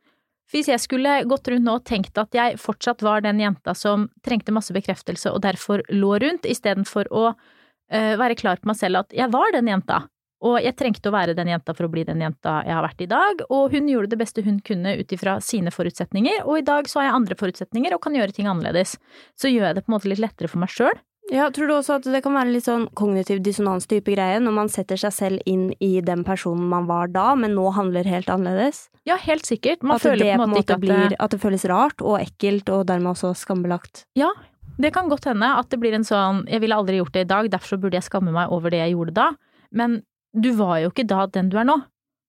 Hvis 0.52 0.70
jeg 0.72 0.80
skulle 0.80 1.20
gått 1.28 1.50
rundt 1.52 1.68
nå 1.68 1.78
og 1.80 1.86
tenkt 1.86 2.18
at 2.18 2.34
jeg 2.36 2.60
fortsatt 2.62 3.04
var 3.04 3.22
den 3.26 3.42
jenta 3.44 3.76
som 3.76 4.08
trengte 4.26 4.56
masse 4.56 4.74
bekreftelse 4.74 5.34
og 5.34 5.44
derfor 5.44 5.84
lå 5.92 6.14
rundt, 6.24 6.48
istedenfor 6.48 7.10
å 7.12 7.26
eh, 7.30 8.16
være 8.20 8.38
klar 8.40 8.62
på 8.62 8.72
meg 8.72 8.80
selv 8.80 9.04
at 9.04 9.18
jeg 9.18 9.28
var 9.34 9.52
den 9.54 9.68
jenta, 9.70 10.06
og 10.46 10.60
jeg 10.62 10.76
trengte 10.78 11.10
å 11.10 11.16
være 11.16 11.34
den 11.38 11.50
jenta 11.50 11.74
for 11.74 11.88
å 11.88 11.92
bli 11.92 12.04
den 12.06 12.22
jenta 12.22 12.60
jeg 12.66 12.76
har 12.78 12.86
vært 12.86 13.02
i 13.02 13.10
dag, 13.10 13.42
og 13.50 13.74
hun 13.74 13.90
gjorde 13.90 14.12
det 14.14 14.20
beste 14.22 14.44
hun 14.46 14.60
kunne 14.66 14.94
ut 15.00 15.14
ifra 15.14 15.40
sine 15.42 15.74
forutsetninger, 15.74 16.44
og 16.46 16.62
i 16.62 16.66
dag 16.68 16.90
så 16.90 17.02
har 17.02 17.10
jeg 17.10 17.18
andre 17.20 17.38
forutsetninger 17.40 17.96
og 17.96 18.04
kan 18.06 18.18
gjøre 18.18 18.36
ting 18.38 18.50
annerledes. 18.50 18.96
Så 19.36 19.50
gjør 19.50 19.72
jeg 19.72 19.80
det 19.80 19.86
på 19.86 19.92
en 19.92 19.98
måte 19.98 20.12
litt 20.12 20.22
lettere 20.22 20.52
for 20.52 20.62
meg 20.62 20.74
sjøl. 20.74 20.94
Ja, 21.34 21.50
tror 21.52 21.68
du 21.68 21.74
også 21.76 21.98
at 21.98 22.06
det 22.08 22.22
kan 22.24 22.36
være 22.38 22.54
litt 22.54 22.68
sånn 22.68 22.86
kognitiv 22.96 23.42
dissonans-type 23.44 24.14
greie, 24.16 24.40
når 24.40 24.54
man 24.56 24.70
setter 24.72 25.00
seg 25.00 25.16
selv 25.16 25.50
inn 25.50 25.70
i 25.84 25.98
den 26.06 26.24
personen 26.28 26.70
man 26.72 26.88
var 26.88 27.12
da, 27.12 27.34
men 27.36 27.56
nå 27.58 27.66
handler 27.76 28.08
helt 28.08 28.30
annerledes? 28.32 28.86
Ja, 29.08 29.18
helt 29.20 29.48
sikkert. 29.48 29.84
Man 29.84 29.98
at 29.98 30.06
føler 30.06 30.24
det 30.24 30.38
på 30.40 30.46
en 30.46 30.54
måte 30.54 30.64
ikke 30.64 30.78
at 30.78 30.84
blir 30.84 31.18
At 31.20 31.36
det 31.36 31.42
føles 31.44 31.66
rart 31.68 32.04
og 32.04 32.20
ekkelt, 32.22 32.72
og 32.72 32.86
dermed 32.88 33.12
også 33.12 33.34
skambelagt. 33.36 34.06
Ja, 34.20 34.32
det 34.78 34.94
kan 34.96 35.10
godt 35.12 35.28
hende 35.28 35.50
at 35.58 35.72
det 35.74 35.80
blir 35.82 35.96
en 35.98 36.06
sånn 36.08 36.44
jeg 36.48 36.62
ville 36.64 36.78
aldri 36.78 37.02
gjort 37.02 37.16
det 37.16 37.26
i 37.26 37.32
dag, 37.32 37.52
derfor 37.52 37.82
burde 37.82 37.98
jeg 37.98 38.08
skamme 38.08 38.32
meg 38.36 38.54
over 38.54 38.72
det 38.72 38.84
jeg 38.84 38.96
gjorde 38.96 39.18
da. 39.18 39.30
Men 39.76 40.02
du 40.38 40.52
var 40.56 40.80
jo 40.84 40.94
ikke 40.94 41.08
da 41.10 41.26
den 41.34 41.50
du 41.52 41.58
er 41.60 41.68
nå. 41.68 41.80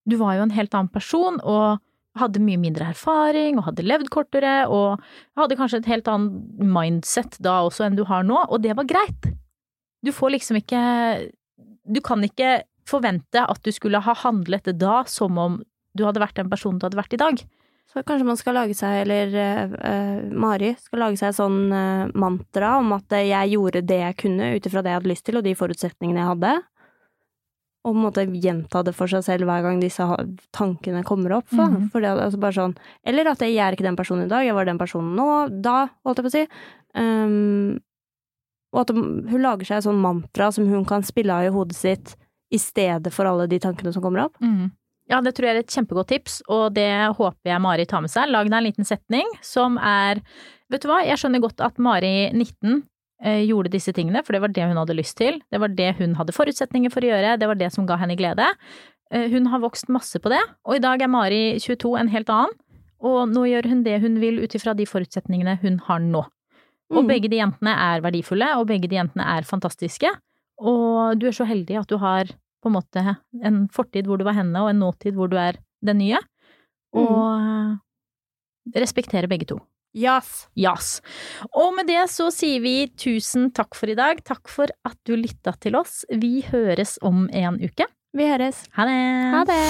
Du 0.09 0.17
var 0.19 0.39
jo 0.39 0.47
en 0.47 0.55
helt 0.57 0.75
annen 0.75 0.91
person 0.91 1.39
og 1.45 1.83
hadde 2.21 2.43
mye 2.43 2.61
mindre 2.61 2.91
erfaring 2.93 3.59
og 3.59 3.69
hadde 3.71 3.87
levd 3.87 4.11
kortere 4.15 4.55
og 4.67 5.03
hadde 5.39 5.59
kanskje 5.59 5.83
et 5.83 5.91
helt 5.93 6.11
annet 6.11 6.63
mindset 6.77 7.39
da 7.45 7.61
også 7.67 7.87
enn 7.87 7.99
du 7.99 8.05
har 8.09 8.27
nå, 8.27 8.41
og 8.49 8.63
det 8.65 8.77
var 8.79 8.89
greit. 8.89 9.31
Du 10.05 10.13
får 10.15 10.37
liksom 10.37 10.61
ikke 10.61 10.81
Du 11.89 12.01
kan 12.05 12.21
ikke 12.23 12.63
forvente 12.89 13.41
at 13.41 13.61
du 13.65 13.73
skulle 13.73 14.01
ha 14.05 14.15
handlet 14.23 14.67
det 14.69 14.77
da 14.81 15.03
som 15.09 15.39
om 15.41 15.63
du 15.97 16.05
hadde 16.05 16.21
vært 16.21 16.37
den 16.37 16.51
personen 16.53 16.79
du 16.79 16.87
hadde 16.87 17.01
vært 17.01 17.17
i 17.17 17.21
dag. 17.21 17.41
Så 17.89 18.03
kanskje 18.05 18.27
man 18.29 18.37
skal 18.37 18.59
lage 18.59 18.77
seg, 18.77 19.03
eller 19.07 19.33
eh, 19.41 20.27
Mari 20.29 20.75
skal 20.77 21.07
lage 21.07 21.17
seg 21.17 21.33
sånn 21.33 21.73
uh, 21.73 22.11
mantra 22.21 22.75
om 22.83 22.93
at 22.99 23.15
jeg 23.17 23.55
gjorde 23.55 23.81
det 23.89 24.03
jeg 24.03 24.19
kunne 24.21 24.51
ut 24.57 24.69
ifra 24.69 24.83
det 24.85 24.93
jeg 24.93 25.01
hadde 25.01 25.13
lyst 25.15 25.25
til, 25.25 25.39
og 25.41 25.47
de 25.47 25.55
forutsetningene 25.57 26.21
jeg 26.21 26.31
hadde. 26.35 26.53
Og 27.89 27.95
på 27.95 27.99
en 27.99 28.05
måte 28.05 28.25
gjenta 28.43 28.83
det 28.85 28.93
for 28.95 29.09
seg 29.09 29.23
selv 29.25 29.49
hver 29.49 29.63
gang 29.65 29.81
disse 29.81 30.05
tankene 30.53 31.01
kommer 31.09 31.39
opp. 31.39 31.49
For, 31.49 31.65
Mhm. 31.73 31.91
for 31.93 32.05
det, 32.05 32.11
altså 32.13 32.39
bare 32.43 32.53
sånn, 32.59 32.77
eller 33.07 33.31
at 33.33 33.39
jeg 33.41 33.57
er 33.57 33.73
ikke 33.73 33.87
den 33.89 33.97
personen 33.97 34.27
i 34.27 34.29
dag, 34.29 34.45
jeg 34.45 34.55
var 34.55 34.67
den 34.69 34.79
personen 34.79 35.15
nå, 35.17 35.29
da, 35.63 35.89
holdt 36.05 36.21
jeg 36.21 36.27
på 36.27 36.33
å 36.33 36.37
si. 36.37 36.47
Um, 36.95 37.79
og 38.75 38.81
at 38.83 38.91
hun 38.95 39.41
lager 39.41 39.65
seg 39.65 39.79
et 39.81 39.85
sånn 39.89 40.01
mantra 40.03 40.51
som 40.53 40.67
hun 40.69 40.85
kan 40.85 41.03
spille 41.07 41.33
av 41.33 41.47
i 41.49 41.53
hodet 41.55 41.75
sitt 41.79 42.17
i 42.53 42.59
stedet 42.61 43.13
for 43.13 43.25
alle 43.29 43.47
de 43.49 43.59
tankene 43.59 43.93
som 43.95 44.03
kommer 44.05 44.27
opp. 44.27 44.37
Ja, 45.09 45.23
det 45.25 45.35
tror 45.37 45.47
jeg 45.49 45.57
er 45.57 45.61
et 45.61 45.73
kjempegodt 45.73 46.09
tips, 46.11 46.43
og 46.53 46.75
det 46.75 46.91
håper 47.17 47.49
jeg 47.49 47.61
Mari 47.65 47.87
tar 47.89 48.03
med 48.05 48.11
seg. 48.13 48.29
Lag 48.29 48.45
deg 48.51 48.59
en 48.59 48.65
liten 48.69 48.85
setning 48.85 49.25
som 49.41 49.79
er 49.79 50.21
Vet 50.71 50.83
du 50.83 50.89
hva, 50.91 50.99
jeg 51.03 51.17
skjønner 51.17 51.41
godt 51.41 51.63
at 51.65 51.79
Mari 51.81 52.29
19 52.31 52.75
eh, 52.75 52.81
gjorde 53.19 53.73
disse 53.73 53.91
tingene, 53.91 54.23
for 54.23 54.33
det 54.33 54.41
var 54.45 54.53
det 54.55 54.69
hun 54.71 54.79
hadde 54.79 54.95
lyst 54.95 55.17
til. 55.19 55.41
Det 55.51 55.59
var 55.59 55.73
det 55.75 55.89
hun 55.99 56.15
hadde 56.15 56.35
forutsetninger 56.37 56.93
for 56.95 57.03
å 57.03 57.11
gjøre, 57.11 57.33
det 57.41 57.49
var 57.51 57.59
det 57.59 57.73
som 57.75 57.87
ga 57.89 57.97
henne 57.99 58.15
glede. 58.19 58.47
Eh, 59.11 59.29
hun 59.33 59.47
har 59.47 59.63
vokst 59.63 59.89
masse 59.93 60.21
på 60.21 60.31
det, 60.33 60.41
og 60.69 60.77
i 60.77 60.83
dag 60.83 61.03
er 61.03 61.11
Mari 61.11 61.43
22 61.63 61.95
en 62.01 62.11
helt 62.13 62.31
annen. 62.33 62.55
Og 62.99 63.31
nå 63.31 63.45
gjør 63.47 63.69
hun 63.71 63.85
det 63.87 64.01
hun 64.03 64.19
vil 64.21 64.41
ut 64.43 64.55
ifra 64.59 64.75
de 64.77 64.87
forutsetningene 64.89 65.59
hun 65.63 65.79
har 65.87 66.03
nå. 66.03 66.25
Og 66.91 67.05
Mm. 67.05 67.09
begge 67.09 67.29
de 67.31 67.39
jentene 67.39 67.75
er 67.75 68.01
verdifulle, 68.01 68.57
og 68.59 68.67
begge 68.67 68.89
de 68.89 68.97
jentene 68.97 69.25
er 69.25 69.43
fantastiske. 69.43 70.09
Og 70.59 71.19
du 71.19 71.27
er 71.29 71.33
så 71.33 71.47
heldig 71.47 71.79
at 71.79 71.89
du 71.89 71.97
har 71.99 72.25
på 72.25 72.67
en 72.67 72.73
måte 72.73 73.17
en 73.45 73.69
fortid 73.69 74.07
hvor 74.07 74.19
du 74.19 74.25
var 74.25 74.35
henne, 74.35 74.57
og 74.57 74.71
en 74.71 74.81
nåtid 74.81 75.15
hvor 75.15 75.29
du 75.29 75.37
er 75.37 75.57
den 75.85 75.99
nye. 75.99 76.19
Og 76.93 77.39
mm. 77.39 77.81
respektere 78.75 79.29
begge 79.29 79.47
to. 79.47 79.61
Yes! 79.99 80.47
yes. 80.55 80.91
Og 81.51 81.73
med 81.75 81.89
det 81.91 82.05
så 82.13 82.29
sier 82.35 82.63
vi 82.63 82.77
tusen 82.95 83.51
takk 83.57 83.75
for 83.79 83.91
i 83.91 83.99
dag. 83.99 84.23
Takk 84.27 84.51
for 84.53 84.71
at 84.87 84.99
du 85.09 85.17
lytta 85.19 85.57
til 85.59 85.79
oss. 85.79 86.05
Vi 86.09 86.45
høres 86.47 86.99
om 87.03 87.27
en 87.35 87.59
uke. 87.59 87.89
Vi 88.17 88.25
høres. 88.25 88.63
Ha 88.79 88.87
det! 88.89 88.97
Ha 89.35 89.43
det! 89.51 89.61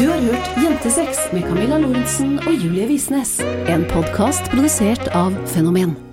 Du 0.00 0.08
har 0.10 0.24
hørt 0.24 0.58
Jentesex 0.64 1.28
med 1.32 1.46
Camilla 1.46 1.78
Lorentzen 1.78 2.36
og 2.42 2.52
Julie 2.52 2.88
Visnes. 2.90 3.38
En 3.70 3.86
podkast 3.92 4.50
produsert 4.50 5.12
av 5.14 5.36
Fenomen. 5.54 6.07